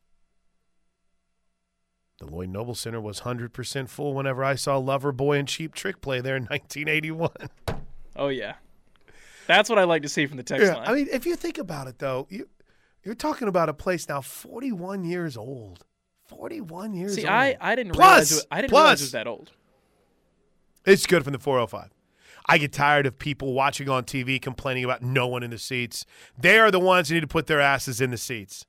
The 2.21 2.27
Lloyd 2.27 2.51
Noble 2.51 2.75
Center 2.75 3.01
was 3.01 3.23
100% 3.23 3.89
full 3.89 4.13
whenever 4.15 4.45
I 4.45 4.55
saw 4.55 4.79
Loverboy 4.79 5.39
and 5.39 5.49
Cheap 5.49 5.75
Trick 5.75 6.01
play 6.03 6.21
there 6.21 6.37
in 6.37 6.45
1981. 6.51 7.31
Oh 8.15 8.29
yeah. 8.29 8.55
That's 9.47 9.69
what 9.71 9.79
I 9.79 9.85
like 9.85 10.03
to 10.03 10.09
see 10.09 10.27
from 10.27 10.37
the 10.37 10.43
text 10.43 10.67
Yeah, 10.67 10.77
line. 10.77 10.87
I 10.87 10.93
mean, 10.93 11.09
if 11.11 11.25
you 11.27 11.35
think 11.35 11.57
about 11.59 11.89
it, 11.89 11.99
though, 11.99 12.27
you, 12.31 12.47
you're 13.03 13.15
talking 13.15 13.49
about 13.49 13.69
a 13.71 13.75
place 13.75 14.09
now 14.09 14.21
41 14.21 15.05
years 15.05 15.37
old. 15.37 15.85
41 16.29 16.93
years 16.95 17.15
see, 17.15 17.23
old. 17.23 17.31
I, 17.31 17.57
I 17.61 17.75
didn't 17.75 17.93
Plus, 17.93 18.31
realize 18.31 18.33
it, 18.33 18.47
I 18.51 18.61
didn't 18.61 18.73
realize 18.73 19.01
it 19.01 19.05
was 19.05 19.13
that 19.13 19.27
old. 19.27 19.51
It's 20.85 21.07
good 21.07 21.25
from 21.25 21.33
the 21.33 21.39
405. 21.39 21.91
I 22.47 22.59
get 22.59 22.73
tired 22.73 23.07
of 23.07 23.19
people 23.19 23.55
watching 23.55 23.89
on 23.89 24.05
TV 24.05 24.41
complaining 24.41 24.85
about 24.85 25.03
no 25.03 25.27
one 25.27 25.43
in 25.43 25.51
the 25.51 25.59
seats. 25.59 26.05
They 26.39 26.59
are 26.59 26.71
the 26.71 26.81
ones 26.81 27.09
who 27.09 27.15
need 27.15 27.21
to 27.23 27.27
put 27.27 27.47
their 27.47 27.61
asses 27.61 28.01
in 28.01 28.11
the 28.11 28.17
seats. 28.19 28.67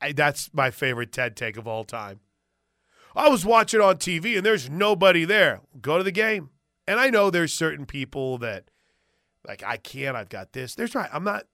I, 0.00 0.12
that's 0.12 0.52
my 0.54 0.70
favorite 0.70 1.12
TED 1.12 1.36
take 1.36 1.56
of 1.56 1.66
all 1.68 1.84
time. 1.84 2.20
I 3.16 3.28
was 3.28 3.44
watching 3.44 3.80
on 3.80 3.96
TV 3.96 4.36
and 4.36 4.44
there's 4.44 4.68
nobody 4.68 5.24
there. 5.24 5.60
Go 5.80 5.98
to 5.98 6.04
the 6.04 6.12
game. 6.12 6.50
And 6.86 7.00
I 7.00 7.10
know 7.10 7.30
there's 7.30 7.52
certain 7.52 7.86
people 7.86 8.38
that, 8.38 8.64
like, 9.46 9.62
I 9.62 9.76
can't, 9.76 10.16
I've 10.16 10.28
got 10.28 10.52
this. 10.52 10.74
There's 10.74 10.94
right. 10.94 11.08
I'm 11.12 11.24
not. 11.24 11.46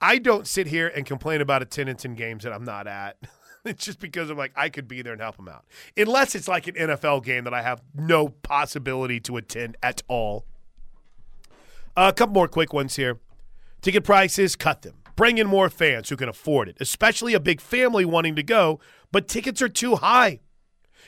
I 0.00 0.18
don't 0.18 0.48
sit 0.48 0.66
here 0.66 0.88
and 0.88 1.06
complain 1.06 1.40
about 1.40 1.62
attendance 1.62 2.04
in 2.04 2.14
games 2.14 2.42
that 2.42 2.52
I'm 2.52 2.64
not 2.64 2.88
at. 2.88 3.18
it's 3.64 3.84
just 3.84 4.00
because 4.00 4.30
I'm 4.30 4.36
like 4.36 4.52
I 4.56 4.68
could 4.68 4.88
be 4.88 5.02
there 5.02 5.12
and 5.12 5.22
help 5.22 5.36
them 5.36 5.48
out. 5.48 5.64
Unless 5.96 6.34
it's 6.34 6.48
like 6.48 6.66
an 6.66 6.74
NFL 6.74 7.24
game 7.24 7.44
that 7.44 7.54
I 7.54 7.62
have 7.62 7.82
no 7.94 8.28
possibility 8.28 9.20
to 9.20 9.36
attend 9.36 9.76
at 9.82 10.02
all. 10.08 10.44
Uh, 11.96 12.10
a 12.12 12.12
couple 12.12 12.34
more 12.34 12.48
quick 12.48 12.72
ones 12.72 12.96
here. 12.96 13.20
Ticket 13.80 14.04
prices, 14.04 14.56
cut 14.56 14.82
them. 14.82 14.94
Bring 15.16 15.38
in 15.38 15.46
more 15.46 15.68
fans 15.68 16.08
who 16.08 16.16
can 16.16 16.28
afford 16.28 16.68
it, 16.68 16.76
especially 16.80 17.34
a 17.34 17.40
big 17.40 17.60
family 17.60 18.04
wanting 18.04 18.34
to 18.36 18.42
go, 18.42 18.80
but 19.10 19.28
tickets 19.28 19.60
are 19.60 19.68
too 19.68 19.96
high. 19.96 20.40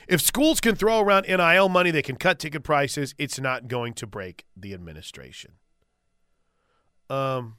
If 0.07 0.21
schools 0.21 0.59
can 0.59 0.75
throw 0.75 0.99
around 0.99 1.25
NIL 1.27 1.69
money, 1.69 1.91
they 1.91 2.01
can 2.01 2.15
cut 2.15 2.39
ticket 2.39 2.63
prices. 2.63 3.15
It's 3.17 3.39
not 3.39 3.67
going 3.67 3.93
to 3.93 4.07
break 4.07 4.45
the 4.55 4.73
administration. 4.73 5.53
Um, 7.09 7.57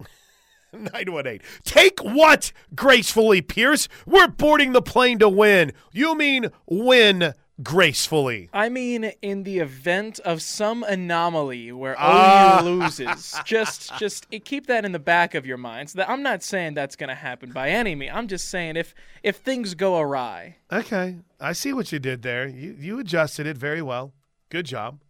918. 0.72 1.40
Take 1.64 2.00
what 2.00 2.52
gracefully, 2.74 3.42
Pierce? 3.42 3.88
We're 4.06 4.28
boarding 4.28 4.72
the 4.72 4.82
plane 4.82 5.18
to 5.18 5.28
win. 5.28 5.72
You 5.92 6.16
mean 6.16 6.48
win 6.66 7.34
gracefully. 7.62 8.48
I 8.52 8.68
mean, 8.68 9.04
in 9.22 9.44
the 9.44 9.58
event 9.58 10.18
of 10.20 10.42
some 10.42 10.82
anomaly 10.82 11.72
where 11.72 11.94
Ah. 11.98 12.60
OU 12.62 12.64
loses, 12.64 13.34
just 13.44 13.96
just 13.98 14.28
keep 14.44 14.66
that 14.66 14.84
in 14.84 14.92
the 14.92 14.98
back 14.98 15.34
of 15.34 15.46
your 15.46 15.56
minds. 15.56 15.92
That 15.94 16.08
I'm 16.10 16.22
not 16.22 16.42
saying 16.42 16.74
that's 16.74 16.96
going 16.96 17.08
to 17.08 17.14
happen 17.14 17.52
by 17.52 17.70
any 17.70 17.94
means. 17.94 18.12
I'm 18.14 18.28
just 18.28 18.48
saying 18.48 18.76
if 18.76 18.94
if 19.22 19.36
things 19.36 19.74
go 19.74 19.98
awry, 19.98 20.56
Okay, 20.72 21.16
I 21.40 21.52
see 21.52 21.72
what 21.72 21.92
you 21.92 21.98
did 21.98 22.22
there. 22.22 22.46
You 22.48 22.76
you 22.78 22.98
adjusted 22.98 23.46
it 23.46 23.56
very 23.56 23.82
well. 23.82 24.12
Good 24.50 24.66
job. 24.66 25.00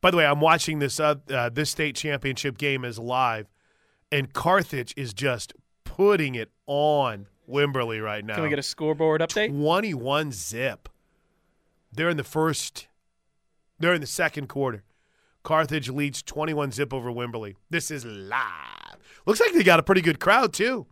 By 0.00 0.10
the 0.10 0.18
way, 0.18 0.26
I'm 0.26 0.40
watching 0.40 0.78
this 0.78 1.00
uh, 1.00 1.16
uh, 1.30 1.48
this 1.50 1.70
state 1.70 1.96
championship 1.96 2.58
game 2.58 2.84
is 2.84 2.98
live, 2.98 3.48
and 4.12 4.32
Carthage 4.32 4.92
is 4.96 5.12
just 5.14 5.52
putting 5.84 6.34
it 6.34 6.50
on 6.66 7.26
Wimberley 7.48 8.02
right 8.02 8.24
now. 8.24 8.34
can 8.34 8.42
we 8.44 8.50
get 8.50 8.58
a 8.58 8.62
scoreboard 8.62 9.20
update? 9.20 9.48
21 9.48 10.32
zip. 10.32 10.88
They're 11.92 12.08
in 12.08 12.16
the 12.16 12.24
first. 12.24 12.88
They're 13.78 13.94
in 13.94 14.00
the 14.00 14.06
second 14.06 14.48
quarter. 14.48 14.84
Carthage 15.42 15.88
leads 15.88 16.22
21 16.22 16.72
zip 16.72 16.92
over 16.92 17.10
Wimberley. 17.10 17.54
This 17.70 17.90
is 17.90 18.04
live. 18.04 18.96
Looks 19.26 19.40
like 19.40 19.52
they 19.52 19.62
got 19.62 19.78
a 19.78 19.82
pretty 19.82 20.00
good 20.00 20.18
crowd 20.18 20.52
too. 20.52 20.86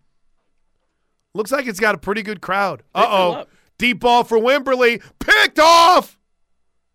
Looks 1.34 1.50
like 1.50 1.66
it's 1.66 1.80
got 1.80 1.94
a 1.94 1.98
pretty 1.98 2.22
good 2.22 2.40
crowd. 2.40 2.82
Uh 2.94 3.06
oh. 3.08 3.44
Deep 3.78 4.00
ball 4.00 4.22
for 4.22 4.38
Wimberley. 4.38 5.02
Picked 5.18 5.58
off. 5.58 6.18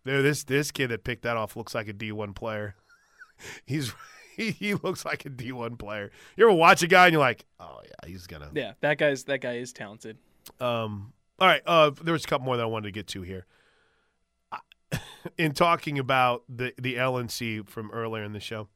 There, 0.04 0.22
this 0.22 0.44
this 0.44 0.70
kid 0.70 0.88
that 0.88 1.04
picked 1.04 1.22
that 1.22 1.36
off 1.36 1.56
looks 1.56 1.74
like 1.74 1.88
a 1.88 1.92
D1 1.92 2.34
player. 2.34 2.74
He's 3.66 3.92
he, 4.36 4.50
he 4.52 4.74
looks 4.74 5.04
like 5.04 5.26
a 5.26 5.30
D1 5.30 5.78
player. 5.78 6.10
You 6.36 6.46
ever 6.46 6.56
watch 6.56 6.82
a 6.82 6.86
guy 6.86 7.06
and 7.06 7.12
you're 7.12 7.20
like, 7.20 7.44
oh 7.58 7.80
yeah, 7.84 8.08
he's 8.08 8.26
gonna 8.26 8.50
Yeah, 8.54 8.72
that 8.80 8.96
guy's 8.96 9.24
that 9.24 9.40
guy 9.42 9.56
is 9.56 9.72
talented. 9.72 10.16
um, 10.60 11.12
all 11.38 11.46
right. 11.48 11.62
Uh, 11.66 11.90
there 12.02 12.12
was 12.12 12.24
a 12.24 12.28
couple 12.28 12.46
more 12.46 12.56
that 12.56 12.62
I 12.62 12.66
wanted 12.66 12.88
to 12.88 12.92
get 12.92 13.06
to 13.08 13.22
here. 13.22 13.46
In 15.36 15.52
talking 15.52 15.98
about 15.98 16.44
the 16.48 16.72
the 16.78 16.96
LNC 16.96 17.68
from 17.68 17.90
earlier 17.90 18.24
in 18.24 18.32
the 18.32 18.40
show, 18.40 18.68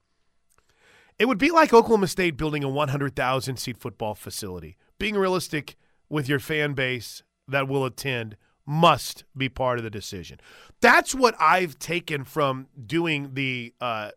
it 1.19 1.27
would 1.27 1.39
be 1.39 1.51
like 1.51 1.73
Oklahoma 1.73 2.07
State 2.07 2.37
building 2.37 2.63
a 2.65 2.69
100,000 2.69 3.57
seat 3.57 3.79
football 3.79 4.15
facility. 4.15 4.77
Being 4.99 5.17
realistic 5.17 5.77
with 6.09 6.29
your 6.29 6.39
fan 6.39 6.75
base 6.75 7.23
that 7.49 7.69
will 7.69 7.85
attend 7.85 8.37
must 8.67 9.25
be 9.37 9.49
part 9.49 9.79
of 9.79 9.85
the 9.85 9.91
decision. 9.91 10.39
That's 10.81 11.15
what 11.15 11.35
I've 11.39 11.79
taken 11.79 12.25
from 12.25 12.69
doing 12.87 13.35
the 13.35 13.75
uh, 13.81 14.11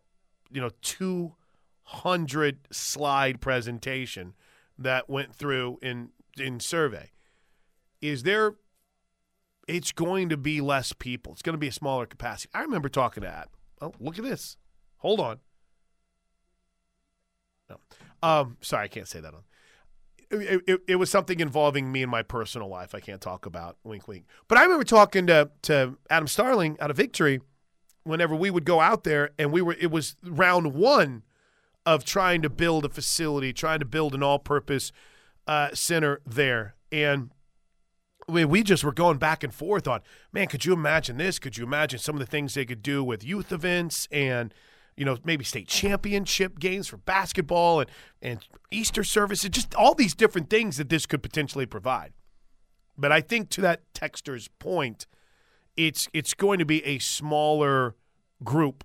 you 0.50 0.60
know 0.60 0.70
200 0.82 2.58
slide 2.70 3.40
presentation 3.40 4.34
that 4.78 5.08
went 5.08 5.34
through 5.34 5.78
in 5.82 6.10
in 6.36 6.60
survey 6.60 7.10
is 8.00 8.22
there 8.22 8.54
it's 9.68 9.92
going 9.92 10.30
to 10.30 10.36
be 10.36 10.60
less 10.60 10.92
people. 10.92 11.32
It's 11.32 11.42
going 11.42 11.54
to 11.54 11.58
be 11.58 11.68
a 11.68 11.72
smaller 11.72 12.06
capacity. 12.06 12.50
I 12.54 12.62
remember 12.62 12.88
talking 12.88 13.22
to 13.22 13.28
that. 13.28 13.48
Oh, 13.80 13.92
look 14.00 14.18
at 14.18 14.24
this. 14.24 14.56
Hold 14.96 15.20
on. 15.20 15.38
No. 17.70 17.76
Um, 18.22 18.56
sorry, 18.62 18.84
I 18.84 18.88
can't 18.88 19.06
say 19.06 19.20
that 19.20 19.34
on. 19.34 19.42
It, 20.30 20.62
it, 20.66 20.80
it 20.88 20.96
was 20.96 21.10
something 21.10 21.40
involving 21.40 21.92
me 21.92 22.02
and 22.02 22.10
my 22.10 22.22
personal 22.22 22.68
life. 22.68 22.94
I 22.94 23.00
can't 23.00 23.20
talk 23.20 23.46
about. 23.46 23.76
Wink, 23.84 24.08
wink. 24.08 24.24
But 24.48 24.58
I 24.58 24.62
remember 24.64 24.84
talking 24.84 25.26
to 25.28 25.50
to 25.62 25.96
Adam 26.10 26.26
Starling 26.26 26.76
out 26.80 26.90
of 26.90 26.96
Victory. 26.96 27.40
Whenever 28.04 28.34
we 28.34 28.50
would 28.50 28.64
go 28.64 28.80
out 28.80 29.04
there, 29.04 29.30
and 29.38 29.52
we 29.52 29.60
were, 29.60 29.76
it 29.78 29.90
was 29.90 30.16
round 30.24 30.72
one 30.72 31.24
of 31.84 32.04
trying 32.04 32.40
to 32.40 32.48
build 32.48 32.86
a 32.86 32.88
facility, 32.88 33.52
trying 33.52 33.80
to 33.80 33.84
build 33.84 34.14
an 34.14 34.22
all-purpose 34.22 34.92
uh, 35.46 35.68
center 35.74 36.22
there, 36.24 36.74
and 36.90 37.30
Mean, 38.28 38.48
we 38.48 38.62
just 38.62 38.84
were 38.84 38.92
going 38.92 39.16
back 39.16 39.42
and 39.42 39.54
forth 39.54 39.88
on, 39.88 40.00
man, 40.32 40.48
could 40.48 40.64
you 40.64 40.74
imagine 40.74 41.16
this? 41.16 41.38
Could 41.38 41.56
you 41.56 41.64
imagine 41.64 41.98
some 41.98 42.14
of 42.14 42.20
the 42.20 42.26
things 42.26 42.54
they 42.54 42.66
could 42.66 42.82
do 42.82 43.02
with 43.02 43.24
youth 43.24 43.52
events 43.52 44.06
and, 44.12 44.52
you 44.96 45.04
know, 45.06 45.16
maybe 45.24 45.44
state 45.44 45.66
championship 45.66 46.58
games 46.58 46.88
for 46.88 46.98
basketball 46.98 47.80
and, 47.80 47.90
and 48.20 48.46
Easter 48.70 49.02
services, 49.02 49.48
just 49.48 49.74
all 49.74 49.94
these 49.94 50.14
different 50.14 50.50
things 50.50 50.76
that 50.76 50.90
this 50.90 51.06
could 51.06 51.22
potentially 51.22 51.64
provide. 51.64 52.12
But 52.98 53.12
I 53.12 53.20
think 53.20 53.48
to 53.50 53.60
that 53.62 53.92
texter's 53.94 54.48
point, 54.58 55.06
it's 55.76 56.08
it's 56.12 56.34
going 56.34 56.58
to 56.58 56.66
be 56.66 56.84
a 56.84 56.98
smaller 56.98 57.94
group. 58.42 58.84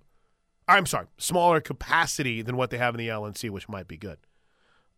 I'm 0.68 0.86
sorry, 0.86 1.08
smaller 1.18 1.60
capacity 1.60 2.42
than 2.42 2.56
what 2.56 2.70
they 2.70 2.78
have 2.78 2.94
in 2.94 3.00
the 3.00 3.10
LNC, 3.10 3.50
which 3.50 3.68
might 3.68 3.88
be 3.88 3.98
good. 3.98 4.20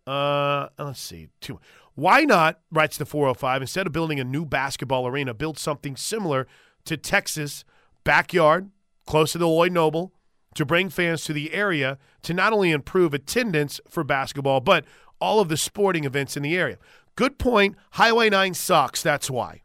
Uh, 0.05 0.69
let's 0.77 0.99
see. 0.99 1.29
Two. 1.41 1.59
Why 1.95 2.25
not, 2.25 2.59
writes 2.71 2.97
the 2.97 3.05
405, 3.05 3.61
instead 3.61 3.87
of 3.87 3.93
building 3.93 4.19
a 4.19 4.23
new 4.23 4.45
basketball 4.45 5.07
arena, 5.07 5.33
build 5.33 5.57
something 5.57 5.95
similar 5.95 6.45
to 6.83 6.97
Texas 6.97 7.63
backyard, 8.03 8.69
close 9.05 9.31
to 9.31 9.37
the 9.37 9.47
Lloyd 9.47 9.71
Noble, 9.71 10.13
to 10.55 10.65
bring 10.65 10.89
fans 10.89 11.23
to 11.25 11.33
the 11.33 11.53
area 11.53 11.97
to 12.23 12.33
not 12.33 12.53
only 12.53 12.71
improve 12.71 13.13
attendance 13.13 13.79
for 13.87 14.03
basketball, 14.03 14.59
but 14.59 14.85
all 15.19 15.39
of 15.39 15.49
the 15.49 15.57
sporting 15.57 16.03
events 16.03 16.35
in 16.35 16.43
the 16.43 16.57
area. 16.57 16.77
Good 17.15 17.37
point. 17.37 17.75
Highway 17.91 18.29
9 18.29 18.53
sucks. 18.53 19.01
That's 19.01 19.29
why. 19.29 19.61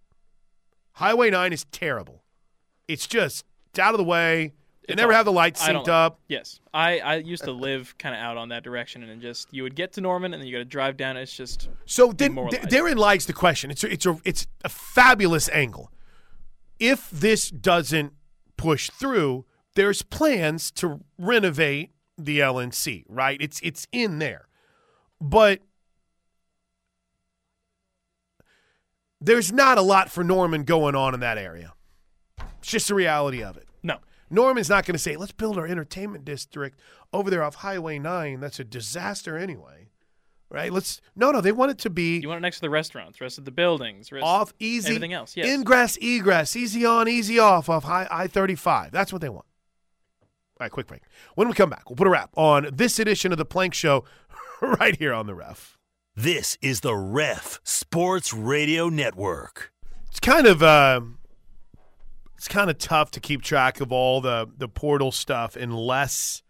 Highway 0.94 1.30
9 1.30 1.52
is 1.52 1.64
terrible. 1.66 2.22
It's 2.86 3.06
just 3.06 3.44
it's 3.70 3.78
out 3.78 3.94
of 3.94 3.98
the 3.98 4.04
way. 4.04 4.52
They 4.90 5.02
never 5.02 5.12
have 5.12 5.24
the 5.24 5.32
lights 5.32 5.62
synced 5.62 5.88
up. 5.88 6.20
Yes, 6.28 6.60
I 6.74 6.98
I 6.98 7.14
used 7.16 7.44
to 7.44 7.52
live 7.52 7.96
kind 7.98 8.14
of 8.14 8.20
out 8.20 8.36
on 8.36 8.48
that 8.50 8.62
direction, 8.62 9.02
and 9.02 9.22
just 9.22 9.48
you 9.52 9.62
would 9.62 9.74
get 9.74 9.92
to 9.94 10.00
Norman, 10.00 10.34
and 10.34 10.40
then 10.42 10.46
you 10.46 10.52
got 10.52 10.58
to 10.58 10.64
drive 10.64 10.96
down. 10.96 11.16
It's 11.16 11.36
just 11.36 11.68
So 11.86 12.12
then, 12.12 12.34
th- 12.50 12.62
therein 12.64 12.96
lies 12.98 13.26
the 13.26 13.32
question. 13.32 13.70
It's 13.70 13.84
a, 13.84 13.92
it's 13.92 14.06
a 14.06 14.18
it's 14.24 14.46
a 14.64 14.68
fabulous 14.68 15.48
angle. 15.50 15.90
If 16.78 17.10
this 17.10 17.50
doesn't 17.50 18.12
push 18.56 18.90
through, 18.90 19.44
there's 19.74 20.02
plans 20.02 20.70
to 20.72 21.00
renovate 21.18 21.90
the 22.18 22.40
LNC. 22.40 23.04
Right? 23.08 23.38
It's 23.40 23.60
it's 23.62 23.86
in 23.92 24.18
there, 24.18 24.48
but 25.20 25.60
there's 29.20 29.52
not 29.52 29.78
a 29.78 29.82
lot 29.82 30.10
for 30.10 30.24
Norman 30.24 30.64
going 30.64 30.94
on 30.94 31.14
in 31.14 31.20
that 31.20 31.38
area. 31.38 31.74
It's 32.58 32.70
just 32.70 32.88
the 32.88 32.94
reality 32.94 33.42
of 33.42 33.56
it. 33.56 33.66
No. 34.30 34.42
Norman's 34.42 34.68
not 34.68 34.86
going 34.86 34.94
to 34.94 34.98
say, 34.98 35.16
let's 35.16 35.32
build 35.32 35.58
our 35.58 35.66
entertainment 35.66 36.24
district 36.24 36.80
over 37.12 37.30
there 37.30 37.42
off 37.42 37.56
Highway 37.56 37.98
9. 37.98 38.40
That's 38.40 38.60
a 38.60 38.64
disaster 38.64 39.36
anyway. 39.36 39.88
Right? 40.52 40.72
Let's 40.72 41.00
no 41.14 41.30
no, 41.30 41.40
they 41.40 41.52
want 41.52 41.70
it 41.70 41.78
to 41.78 41.90
be 41.90 42.18
You 42.18 42.26
want 42.26 42.38
it 42.38 42.42
next 42.42 42.56
to 42.56 42.62
the 42.62 42.70
restaurants, 42.70 43.20
rest 43.20 43.38
of 43.38 43.44
the 43.44 43.52
buildings, 43.52 44.10
rest, 44.10 44.24
off 44.24 44.52
easy 44.58 44.88
everything 44.88 45.12
else. 45.12 45.36
Yes. 45.36 45.46
ingress, 45.46 45.96
egress, 45.98 46.56
easy 46.56 46.84
on, 46.84 47.06
easy 47.06 47.38
off 47.38 47.68
off 47.68 47.84
high 47.84 48.08
I 48.10 48.26
thirty 48.26 48.56
five. 48.56 48.90
That's 48.90 49.12
what 49.12 49.22
they 49.22 49.28
want. 49.28 49.46
All 50.60 50.64
right, 50.64 50.72
quick 50.72 50.88
break. 50.88 51.02
When 51.36 51.46
we 51.46 51.54
come 51.54 51.70
back, 51.70 51.88
we'll 51.88 51.94
put 51.94 52.08
a 52.08 52.10
wrap 52.10 52.30
on 52.36 52.68
this 52.72 52.98
edition 52.98 53.30
of 53.30 53.38
the 53.38 53.44
Plank 53.44 53.74
Show 53.74 54.04
right 54.60 54.96
here 54.96 55.14
on 55.14 55.28
the 55.28 55.36
ref. 55.36 55.78
This 56.16 56.58
is 56.60 56.80
the 56.80 56.96
Ref 56.96 57.60
Sports 57.62 58.34
Radio 58.34 58.88
Network. 58.88 59.72
It's 60.10 60.18
kind 60.18 60.46
of 60.48 60.62
uh, 60.62 61.00
it's 62.40 62.48
kind 62.48 62.70
of 62.70 62.78
tough 62.78 63.10
to 63.10 63.20
keep 63.20 63.42
track 63.42 63.82
of 63.82 63.92
all 63.92 64.22
the 64.22 64.48
the 64.56 64.66
portal 64.66 65.12
stuff 65.12 65.56
unless 65.56 66.42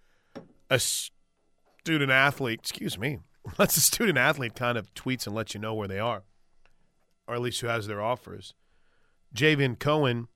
a 0.71 0.79
student 0.79 2.13
athlete, 2.13 2.61
excuse 2.61 2.97
me, 2.97 3.19
unless 3.45 3.77
a 3.77 3.81
student 3.81 4.17
athlete 4.17 4.55
kind 4.55 4.79
of 4.79 4.95
tweets 4.95 5.27
and 5.27 5.35
lets 5.35 5.53
you 5.53 5.59
know 5.59 5.75
where 5.75 5.89
they 5.89 5.99
are, 5.99 6.23
or 7.27 7.35
at 7.35 7.41
least 7.41 7.61
who 7.61 7.67
has 7.67 7.89
their 7.89 8.01
offers. 8.01 8.55
Javian 9.35 9.77
Cohen 9.77 10.29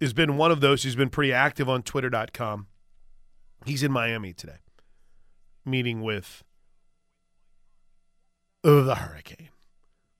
has 0.00 0.12
been 0.12 0.36
one 0.36 0.50
of 0.50 0.60
those 0.60 0.82
who's 0.82 0.96
been 0.96 1.08
pretty 1.08 1.32
active 1.32 1.68
on 1.68 1.84
Twitter.com. 1.84 2.66
He's 3.64 3.84
in 3.84 3.92
Miami 3.92 4.32
today, 4.32 4.58
meeting 5.64 6.02
with 6.02 6.42
the 8.64 8.96
Hurricane. 8.96 9.50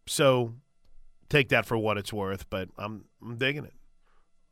So 0.06 0.54
take 1.28 1.48
that 1.48 1.66
for 1.66 1.76
what 1.76 1.98
it's 1.98 2.12
worth, 2.12 2.48
but 2.48 2.68
I'm 2.78 3.06
I'm 3.20 3.36
digging 3.36 3.64
it. 3.64 3.74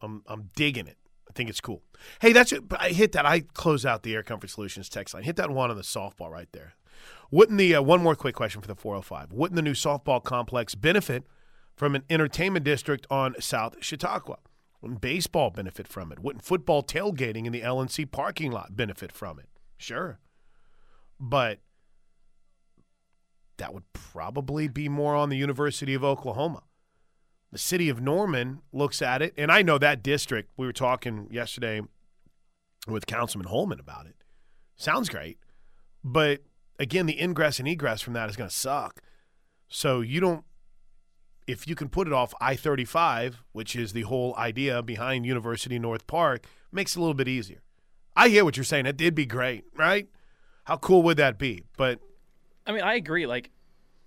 I'm 0.01 0.23
I'm 0.27 0.51
digging 0.55 0.87
it. 0.87 0.97
I 1.29 1.33
think 1.33 1.51
it's 1.51 1.61
cool. 1.61 1.83
Hey, 2.21 2.33
that's 2.33 2.53
it. 2.53 2.65
I 2.79 2.89
hit 2.91 3.13
that. 3.13 3.27
I 3.27 3.41
close 3.41 3.85
out 3.85 4.03
the 4.03 4.15
Air 4.15 4.23
Comfort 4.23 4.51
Solutions 4.51 4.89
text 4.89 5.15
line. 5.15 5.25
Hit 5.25 5.37
that 5.37 5.51
one 5.51 5.71
on 5.71 5.77
the 5.77 5.83
softball 5.83 6.31
right 6.31 6.49
there. 6.53 6.75
Wouldn't 7.31 7.59
the 7.59 7.75
uh, 7.75 7.83
one 7.83 8.03
more 8.03 8.17
quick 8.17 8.35
question 8.35 8.61
for 8.61 8.67
the 8.67 8.75
405? 8.75 9.33
Wouldn't 9.33 9.57
the 9.57 9.63
new 9.63 9.75
softball 9.75 10.23
complex 10.23 10.75
benefit 10.75 11.25
from 11.77 11.95
an 11.95 12.05
entertainment 12.09 12.65
district 12.65 13.07
on 13.11 13.35
South 13.41 13.77
Chautauqua? 13.81 14.39
Wouldn't 14.81 15.01
baseball 15.01 15.51
benefit 15.51 15.87
from 15.87 16.13
it? 16.13 16.21
Wouldn't 16.21 16.45
football 16.45 16.83
tailgating 16.83 17.47
in 17.47 17.53
the 17.53 17.61
LNC 17.61 18.11
parking 18.11 18.51
lot 18.51 18.77
benefit 18.77 19.13
from 19.13 19.39
it? 19.39 19.47
Sure, 19.77 20.19
but 21.21 21.59
that 23.59 23.75
would 23.75 23.93
probably 23.93 24.69
be 24.69 24.89
more 24.89 25.15
on 25.15 25.29
the 25.29 25.37
University 25.37 25.95
of 25.95 26.05
Oklahoma. 26.05 26.63
The 27.51 27.59
city 27.59 27.89
of 27.89 28.01
Norman 28.01 28.61
looks 28.73 29.01
at 29.01 29.23
it, 29.23 29.33
and 29.37 29.51
I 29.51 29.63
know 29.63 29.79
that 29.79 30.03
district. 30.03 30.51
We 30.57 30.67
were 30.67 30.73
talking 30.73 31.29
yesterday 31.31 31.81
with 32.87 33.07
Councilman 33.07 33.49
Holman 33.49 33.81
about 33.81 34.07
it. 34.07 34.17
Sounds 34.77 35.09
great, 35.09 35.39
but 36.05 36.43
again, 36.79 37.07
the 37.07 37.21
ingress 37.21 37.59
and 37.59 37.67
egress 37.67 38.01
from 38.03 38.13
that 38.13 38.29
is 38.29 38.37
going 38.37 38.51
to 38.51 38.55
suck. 38.55 39.01
So 39.69 40.01
you 40.01 40.21
don't, 40.21 40.45
if 41.47 41.67
you 41.67 41.75
can 41.75 41.89
put 41.89 42.07
it 42.07 42.13
off 42.13 42.35
I 42.41 42.55
35, 42.55 43.43
which 43.53 43.75
is 43.75 43.93
the 43.93 44.03
whole 44.03 44.35
idea 44.37 44.83
behind 44.83 45.27
University 45.27 45.79
North 45.79 46.07
Park, 46.07 46.47
makes 46.71 46.95
it 46.95 46.99
a 46.99 47.01
little 47.01 47.15
bit 47.15 47.29
easier. 47.29 47.63
I 48.15 48.29
hear 48.29 48.45
what 48.45 48.57
you're 48.57 48.65
saying. 48.65 48.87
It 48.87 48.97
did 48.97 49.15
be 49.15 49.27
great, 49.27 49.65
right? 49.75 50.09
How 50.65 50.77
cool 50.77 51.03
would 51.05 51.17
that 51.17 51.39
be? 51.39 51.65
But 51.77 52.01
I 52.67 52.73
mean, 52.73 52.83
I 52.83 52.95
agree. 52.95 53.27
Like, 53.27 53.51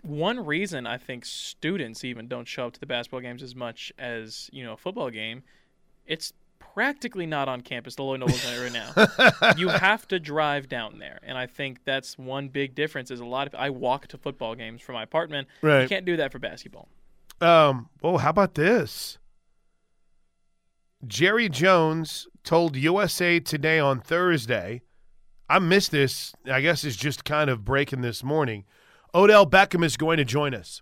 one 0.01 0.45
reason 0.45 0.87
I 0.87 0.97
think 0.97 1.25
students 1.25 2.03
even 2.03 2.27
don't 2.27 2.47
show 2.47 2.67
up 2.67 2.73
to 2.73 2.79
the 2.79 2.85
basketball 2.85 3.21
games 3.21 3.43
as 3.43 3.55
much 3.55 3.91
as 3.97 4.49
you 4.51 4.63
know 4.63 4.73
a 4.73 4.77
football 4.77 5.09
game, 5.09 5.43
it's 6.05 6.33
practically 6.73 7.25
not 7.25 7.47
on 7.47 7.61
campus. 7.61 7.95
The 7.95 8.03
Lloyd 8.03 8.21
Nobles 8.21 8.43
right 8.45 8.71
now. 8.71 9.53
you 9.57 9.67
have 9.67 10.07
to 10.09 10.19
drive 10.19 10.69
down 10.69 10.99
there, 10.99 11.19
and 11.23 11.37
I 11.37 11.47
think 11.47 11.83
that's 11.85 12.17
one 12.17 12.49
big 12.49 12.75
difference. 12.75 13.11
Is 13.11 13.19
a 13.19 13.25
lot 13.25 13.47
of 13.47 13.55
I 13.55 13.69
walk 13.69 14.07
to 14.07 14.17
football 14.17 14.55
games 14.55 14.81
from 14.81 14.93
my 14.93 15.03
apartment. 15.03 15.47
Right. 15.61 15.83
You 15.83 15.87
can't 15.87 16.05
do 16.05 16.17
that 16.17 16.31
for 16.31 16.39
basketball. 16.39 16.87
Um, 17.39 17.89
well, 18.01 18.19
how 18.19 18.29
about 18.29 18.55
this? 18.55 19.17
Jerry 21.05 21.49
Jones 21.49 22.27
told 22.43 22.75
USA 22.75 23.39
Today 23.39 23.79
on 23.79 23.99
Thursday. 23.99 24.81
I 25.49 25.59
missed 25.59 25.91
this. 25.91 26.33
I 26.45 26.61
guess 26.61 26.83
it's 26.83 26.95
just 26.95 27.25
kind 27.25 27.49
of 27.49 27.65
breaking 27.65 28.01
this 28.01 28.23
morning. 28.23 28.65
Odell 29.13 29.45
Beckham 29.45 29.83
is 29.83 29.97
going 29.97 30.17
to 30.17 30.25
join 30.25 30.53
us. 30.53 30.81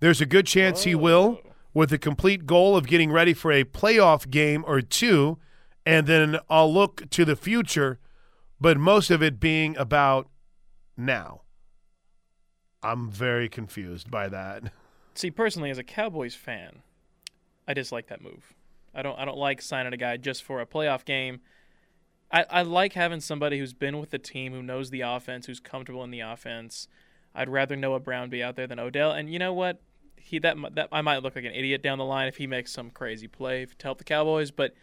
There's 0.00 0.20
a 0.20 0.26
good 0.26 0.46
chance 0.46 0.84
he 0.84 0.94
will, 0.94 1.40
oh. 1.44 1.50
with 1.72 1.90
the 1.90 1.98
complete 1.98 2.46
goal 2.46 2.76
of 2.76 2.86
getting 2.86 3.10
ready 3.10 3.34
for 3.34 3.50
a 3.50 3.64
playoff 3.64 4.30
game 4.30 4.64
or 4.66 4.80
two, 4.80 5.38
and 5.84 6.06
then 6.06 6.38
I'll 6.50 6.72
look 6.72 7.08
to 7.10 7.24
the 7.24 7.36
future, 7.36 7.98
but 8.60 8.76
most 8.76 9.10
of 9.10 9.22
it 9.22 9.40
being 9.40 9.76
about 9.76 10.28
now. 10.96 11.42
I'm 12.82 13.10
very 13.10 13.48
confused 13.48 14.10
by 14.10 14.28
that. 14.28 14.70
See, 15.14 15.30
personally, 15.30 15.70
as 15.70 15.78
a 15.78 15.84
Cowboys 15.84 16.34
fan, 16.34 16.82
I 17.66 17.74
dislike 17.74 18.08
that 18.08 18.22
move. 18.22 18.54
I 18.94 19.02
don't. 19.02 19.18
I 19.18 19.24
don't 19.24 19.38
like 19.38 19.60
signing 19.60 19.92
a 19.92 19.96
guy 19.96 20.16
just 20.16 20.42
for 20.42 20.60
a 20.60 20.66
playoff 20.66 21.04
game. 21.04 21.40
I, 22.30 22.44
I 22.50 22.62
like 22.62 22.94
having 22.94 23.20
somebody 23.20 23.58
who's 23.58 23.72
been 23.72 23.98
with 23.98 24.10
the 24.10 24.18
team, 24.18 24.52
who 24.52 24.62
knows 24.62 24.90
the 24.90 25.02
offense, 25.02 25.46
who's 25.46 25.60
comfortable 25.60 26.02
in 26.02 26.10
the 26.10 26.20
offense. 26.20 26.88
I'd 27.36 27.48
rather 27.48 27.76
Noah 27.76 28.00
Brown 28.00 28.30
be 28.30 28.42
out 28.42 28.56
there 28.56 28.66
than 28.66 28.78
Odell. 28.80 29.12
And 29.12 29.30
you 29.32 29.38
know 29.38 29.52
what? 29.52 29.80
He 30.16 30.38
that 30.40 30.56
that 30.74 30.88
I 30.90 31.02
might 31.02 31.22
look 31.22 31.36
like 31.36 31.44
an 31.44 31.52
idiot 31.52 31.82
down 31.82 31.98
the 31.98 32.04
line 32.04 32.26
if 32.26 32.36
he 32.38 32.46
makes 32.46 32.72
some 32.72 32.90
crazy 32.90 33.28
play 33.28 33.66
to 33.66 33.86
help 33.86 33.98
the 33.98 34.04
Cowboys, 34.04 34.50
but 34.50 34.74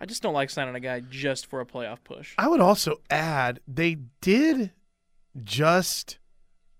I 0.00 0.06
just 0.06 0.22
don't 0.22 0.32
like 0.32 0.48
signing 0.48 0.74
a 0.74 0.80
guy 0.80 1.00
just 1.00 1.44
for 1.46 1.60
a 1.60 1.66
playoff 1.66 1.98
push. 2.04 2.34
I 2.38 2.48
would 2.48 2.60
also 2.60 3.00
add 3.10 3.60
they 3.68 3.98
did 4.20 4.72
just 5.44 6.18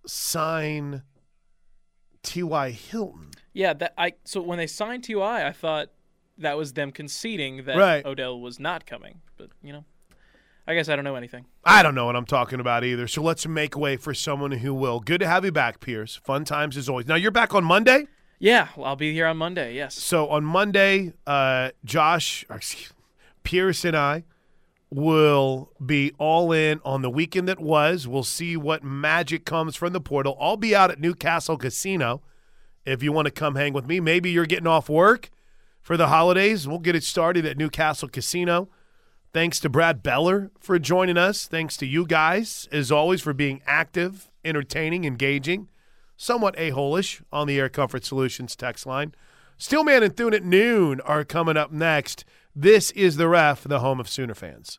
sign 0.07 1.03
T.Y. 2.23 2.71
Hilton. 2.71 3.31
Yeah, 3.53 3.75
that 3.75 3.93
I 3.99 4.15
so 4.25 4.41
when 4.41 4.59
they 4.59 4.67
signed 4.67 5.05
Ty, 5.05 5.47
I 5.47 5.53
thought 5.53 5.89
that 6.39 6.57
was 6.57 6.73
them 6.73 6.93
conceding 6.93 7.65
that 7.65 7.77
Right. 7.77 8.05
Odell 8.07 8.41
was 8.41 8.59
not 8.59 8.87
coming. 8.87 9.21
But 9.37 9.51
you 9.63 9.73
know, 9.73 9.85
I 10.67 10.75
guess 10.75 10.89
I 10.89 10.95
don't 10.95 11.05
know 11.05 11.17
anything. 11.17 11.47
I 11.65 11.83
don't 11.83 11.95
know 11.95 12.07
what 12.07 12.15
I'm 12.15 12.27
talking 12.27 12.61
about 12.61 12.85
either. 12.85 13.09
So 13.09 13.23
let's 13.23 13.47
make 13.47 13.77
way 13.77 13.97
for 13.97 14.15
someone 14.15 14.53
who 14.53 14.73
will. 14.73 15.01
Good 15.01 15.21
to 15.21 15.27
have 15.27 15.45
you 15.45 15.53
back, 15.53 15.81
Pierce. 15.81 16.17
Fun 16.17 16.45
times 16.45 16.77
as 16.77 16.89
always. 16.89 17.07
Now 17.07 17.17
you're 17.17 17.33
back 17.33 17.55
on 17.55 17.65
Monday. 17.65 18.07
Yeah, 18.39 18.69
well, 18.77 18.87
I'll 18.87 18.97
be 18.97 19.13
here 19.13 19.27
on 19.27 19.37
Monday. 19.37 19.75
Yes. 19.75 19.95
So 19.95 20.29
on 20.29 20.45
Monday, 20.45 21.13
uh, 21.27 21.71
Josh, 21.85 22.45
or 22.49 22.57
excuse, 22.57 22.93
Pierce, 23.45 23.85
and 23.85 23.97
I 23.97 24.25
will 24.91 25.71
be 25.85 26.13
all 26.19 26.53
in 26.53 26.81
on 26.85 27.03
the 27.03 27.11
weekend 27.11 27.49
that 27.49 27.61
was. 27.61 28.07
We'll 28.07 28.25
see 28.25 28.57
what 28.57 28.85
magic 28.85 29.45
comes 29.45 29.75
from 29.75 29.93
the 29.93 30.01
portal. 30.01 30.37
I'll 30.41 30.57
be 30.57 30.75
out 30.75 30.91
at 30.91 31.01
Newcastle 31.01 31.57
Casino. 31.57 32.21
If 32.85 33.03
you 33.03 33.13
want 33.13 33.27
to 33.27 33.31
come 33.31 33.55
hang 33.55 33.73
with 33.73 33.87
me, 33.87 34.01
maybe 34.01 34.31
you're 34.31 34.47
getting 34.47 34.67
off 34.67 34.89
work 34.89 35.31
for 35.81 35.97
the 35.97 36.09
holidays. 36.09 36.67
We'll 36.67 36.79
get 36.79 36.97
it 36.97 37.05
started 37.05 37.47
at 37.47 37.57
Newcastle 37.57 38.09
Casino. 38.09 38.69
Thanks 39.33 39.61
to 39.61 39.71
Brad 39.71 40.03
Beller 40.03 40.51
for 40.61 40.79
joining 40.79 41.17
us. 41.17 41.47
Thanks 41.47 41.79
to 41.79 41.87
you 41.87 42.05
guys, 42.07 42.69
as 42.71 42.93
always, 42.93 43.23
for 43.23 43.33
being 43.33 43.63
active, 43.67 44.29
entertaining, 44.45 45.07
engaging, 45.07 45.69
somewhat 46.19 46.55
a 46.59 46.69
holish 46.69 47.23
on 47.33 47.47
the 47.47 47.59
Air 47.59 47.71
Comfort 47.71 48.05
Solutions 48.05 48.55
text 48.55 48.85
line. 48.85 49.15
Steelman 49.57 50.03
and 50.03 50.15
Thune 50.15 50.35
at 50.35 50.45
noon 50.45 51.01
are 51.01 51.25
coming 51.25 51.57
up 51.57 51.73
next. 51.73 52.27
This 52.55 52.91
is 52.91 53.17
the 53.17 53.27
ref, 53.27 53.63
the 53.63 53.81
home 53.81 54.01
of 54.01 54.09
Sooner 54.09 54.35
fans. 54.35 54.79